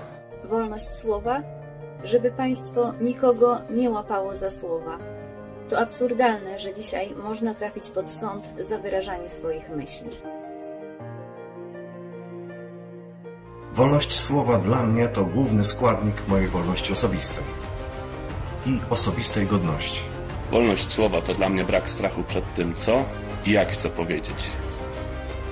wolność 0.51 0.91
słowa, 0.91 1.43
żeby 2.05 2.31
państwo 2.31 2.95
nikogo 3.01 3.61
nie 3.71 3.91
łapało 3.91 4.37
za 4.37 4.51
słowa. 4.51 4.99
To 5.69 5.79
absurdalne, 5.79 6.59
że 6.59 6.75
dzisiaj 6.75 7.15
można 7.23 7.55
trafić 7.55 7.91
pod 7.91 8.11
sąd 8.11 8.53
za 8.61 8.79
wyrażanie 8.79 9.29
swoich 9.29 9.69
myśli. 9.69 10.11
Wolność 13.75 14.15
słowa 14.15 14.59
dla 14.59 14.87
mnie 14.87 15.09
to 15.09 15.25
główny 15.25 15.65
składnik 15.65 16.29
mojej 16.29 16.49
wolności 16.49 16.93
osobistej 16.93 17.45
i 18.67 18.81
osobistej 18.91 19.47
godności. 19.47 20.01
Wolność 20.51 20.93
słowa 20.93 21.21
to 21.21 21.35
dla 21.35 21.49
mnie 21.49 21.65
brak 21.65 21.89
strachu 21.89 22.23
przed 22.23 22.55
tym, 22.55 22.75
co 22.79 23.05
i 23.47 23.53
jak 23.53 23.69
chcę 23.69 23.91
powiedzieć. 23.91 24.51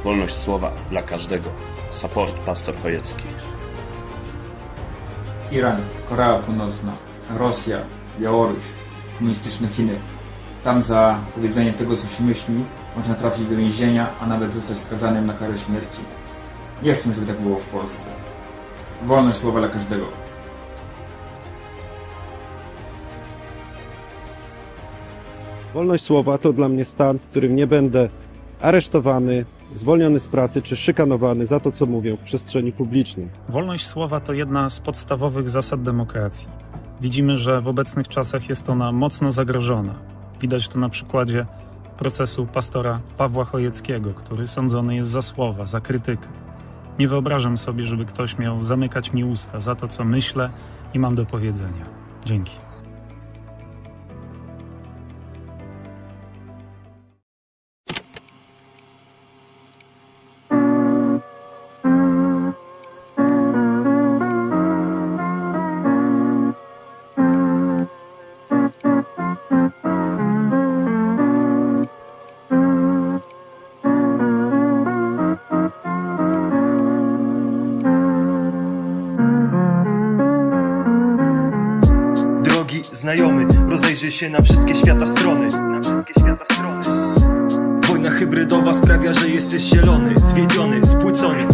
Wolność 0.04 0.34
słowa 0.34 0.72
dla 0.90 1.02
każdego. 1.02 1.50
Support 1.90 2.34
Pastor 2.34 2.76
Chojecki. 2.82 3.24
Iran, 5.52 5.80
Korea 6.08 6.38
Północna, 6.38 6.92
Rosja, 7.34 7.78
Białoruś, 8.20 8.64
komunistyczne 9.23 9.68
Chiny. 9.68 9.99
Tam 10.64 10.83
za 10.83 11.18
powiedzenie 11.35 11.73
tego, 11.73 11.97
co 11.97 12.07
się 12.07 12.25
myśli, 12.25 12.64
można 12.97 13.14
trafić 13.14 13.47
do 13.47 13.57
więzienia, 13.57 14.09
a 14.20 14.27
nawet 14.27 14.53
zostać 14.53 14.79
skazanym 14.79 15.27
na 15.27 15.35
karę 15.35 15.59
śmierci. 15.59 16.01
Nie 16.83 16.95
chcę, 16.95 17.12
żeby 17.12 17.27
tak 17.27 17.41
było 17.41 17.57
w 17.59 17.64
Polsce. 17.64 18.07
Wolność 19.07 19.39
słowa 19.39 19.61
dla 19.61 19.68
każdego. 19.68 20.07
Wolność 25.75 26.05
słowa 26.05 26.39
to 26.39 26.53
dla 26.53 26.68
mnie 26.68 26.85
stan, 26.85 27.18
w 27.18 27.27
którym 27.27 27.57
nie 27.57 27.66
będę 27.66 28.09
aresztowany, 28.61 29.45
zwolniony 29.75 30.20
z 30.20 30.29
pracy 30.29 30.62
czy 30.62 30.77
szykanowany 30.77 31.47
za 31.47 31.61
to, 31.61 31.73
co 31.73 31.87
mówię 31.87 32.16
w 32.16 32.23
przestrzeni 32.23 32.73
publicznej. 32.73 33.29
Wolność 33.49 33.87
słowa 33.87 34.20
to 34.20 34.33
jedna 34.33 34.70
z 34.70 34.81
podstawowych 34.81 35.51
zasad 35.51 35.83
demokracji. 35.83 36.49
Widzimy, 37.03 37.36
że 37.36 37.61
w 37.61 37.68
obecnych 37.68 38.09
czasach 38.09 38.48
jest 38.48 38.70
ona 38.70 38.92
mocno 38.92 39.32
zagrożona. 39.32 39.94
Widać 40.40 40.68
to 40.68 40.78
na 40.78 40.88
przykładzie 40.88 41.46
procesu 41.98 42.46
pastora 42.46 43.00
Pawła 43.16 43.44
Chojeckiego, 43.44 44.14
który 44.14 44.48
sądzony 44.48 44.96
jest 44.96 45.11
za 45.11 45.22
słowa, 45.22 45.66
za 45.66 45.80
krytykę. 45.80 46.28
Nie 46.98 47.09
wyobrażam 47.09 47.59
sobie, 47.59 47.84
żeby 47.84 48.05
ktoś 48.05 48.38
miał 48.38 48.62
zamykać 48.62 49.12
mi 49.12 49.24
usta 49.24 49.61
za 49.61 49.74
to, 49.74 49.88
co 49.88 50.05
myślę 50.05 50.50
i 50.94 50.98
mam 50.98 51.14
do 51.14 51.26
powiedzenia. 51.26 51.84
Dzięki. 52.24 52.72
Się 84.23 84.29
na 84.29 84.43
wszystkie 84.43 84.75
świata 84.75 85.07
strony. 85.07 85.49
Wojna 87.89 88.11
hybrydowa 88.11 88.75
sprawia, 88.75 89.12
że 89.12 89.29
jesteś 89.29 89.62
zielony, 89.62 90.14
zwiedziony, 90.20 90.87
spłycony. 90.87 91.47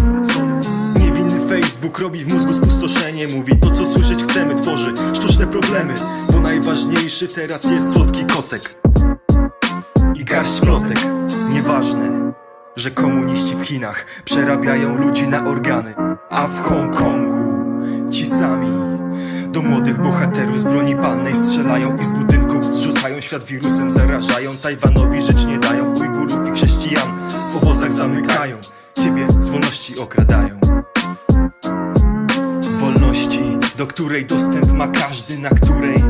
Niewinny 1.01 1.49
Facebook 1.49 1.99
robi 1.99 2.25
w 2.25 2.35
mózgu 2.35 2.53
spustoszenie 2.53 3.29
Mówi 3.29 3.57
to 3.57 3.71
co 3.71 3.87
słyszeć 3.87 4.23
chcemy, 4.23 4.55
tworzy 4.55 4.95
sztuczne 5.15 5.47
problemy 5.47 5.95
Bo 6.33 6.41
najważniejszy 6.41 7.29
teraz 7.29 7.65
jest 7.65 7.93
słodki 7.93 8.25
kotek 8.25 8.75
I 10.15 10.25
garść 10.25 10.61
plotek 10.61 10.99
Nieważne, 11.51 12.33
że 12.77 12.91
komuniści 12.91 13.55
w 13.57 13.63
Chinach 13.63 14.07
Przerabiają 14.25 14.99
ludzi 14.99 15.29
na 15.29 15.45
organy 15.45 15.95
A 16.31 16.47
w 16.47 16.61
Hongkongu 16.61 17.49
ci 18.11 18.27
sami 18.27 18.99
do 19.53 19.63
młodych 19.63 20.03
bohaterów 20.03 20.59
z 20.59 20.65
broni 20.65 20.97
palnej 20.97 21.35
strzelają 21.35 21.97
i 21.97 22.05
z 22.05 22.11
budynków 22.11 22.48
zrzucają 22.99 23.21
świat 23.21 23.45
wirusem, 23.45 23.91
zarażają 23.91 24.57
Tajwanowi 24.57 25.23
żyć 25.23 25.45
nie 25.45 25.59
dają, 25.59 25.95
Ujgurów 25.95 26.49
i 26.49 26.53
chrześcijan 26.53 27.09
w 27.53 27.57
obozach 27.57 27.93
zamykają, 27.93 28.57
ciebie 29.03 29.27
z 29.41 29.49
wolności 29.49 29.99
okradają. 29.99 30.61
Wolności, 32.79 33.41
do 33.77 33.87
której 33.87 34.27
dostęp 34.27 34.73
ma 34.73 34.89
każdy, 34.89 35.39
na 35.39 35.51
której 35.51 36.05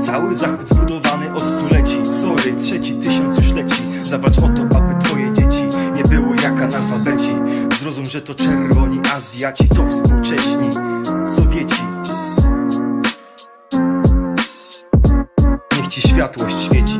cały 0.00 0.34
zachód 0.34 0.68
zbudowany 0.68 1.34
od 1.34 1.46
stuleci. 1.46 2.12
Sorry, 2.12 2.54
trzeci 2.58 2.94
tysiąc 2.94 3.36
już 3.36 3.52
leci, 3.52 3.82
zawalcz 4.04 4.38
o 4.38 4.48
to, 4.48 4.76
aby 4.76 5.04
twoje 5.04 5.32
dzieci 5.32 5.64
nie 5.94 6.02
było 6.02 6.34
jak 6.34 6.62
analfabeci. 6.62 7.34
Zrozum, 7.80 8.06
że 8.06 8.22
to 8.22 8.34
czerwoni 8.34 9.00
Azjaci, 9.14 9.68
to 9.68 9.86
współcześni 9.86 10.70
Sowieci. 11.26 11.89
Ci 15.90 16.02
światłość 16.02 16.60
świeci. 16.60 16.99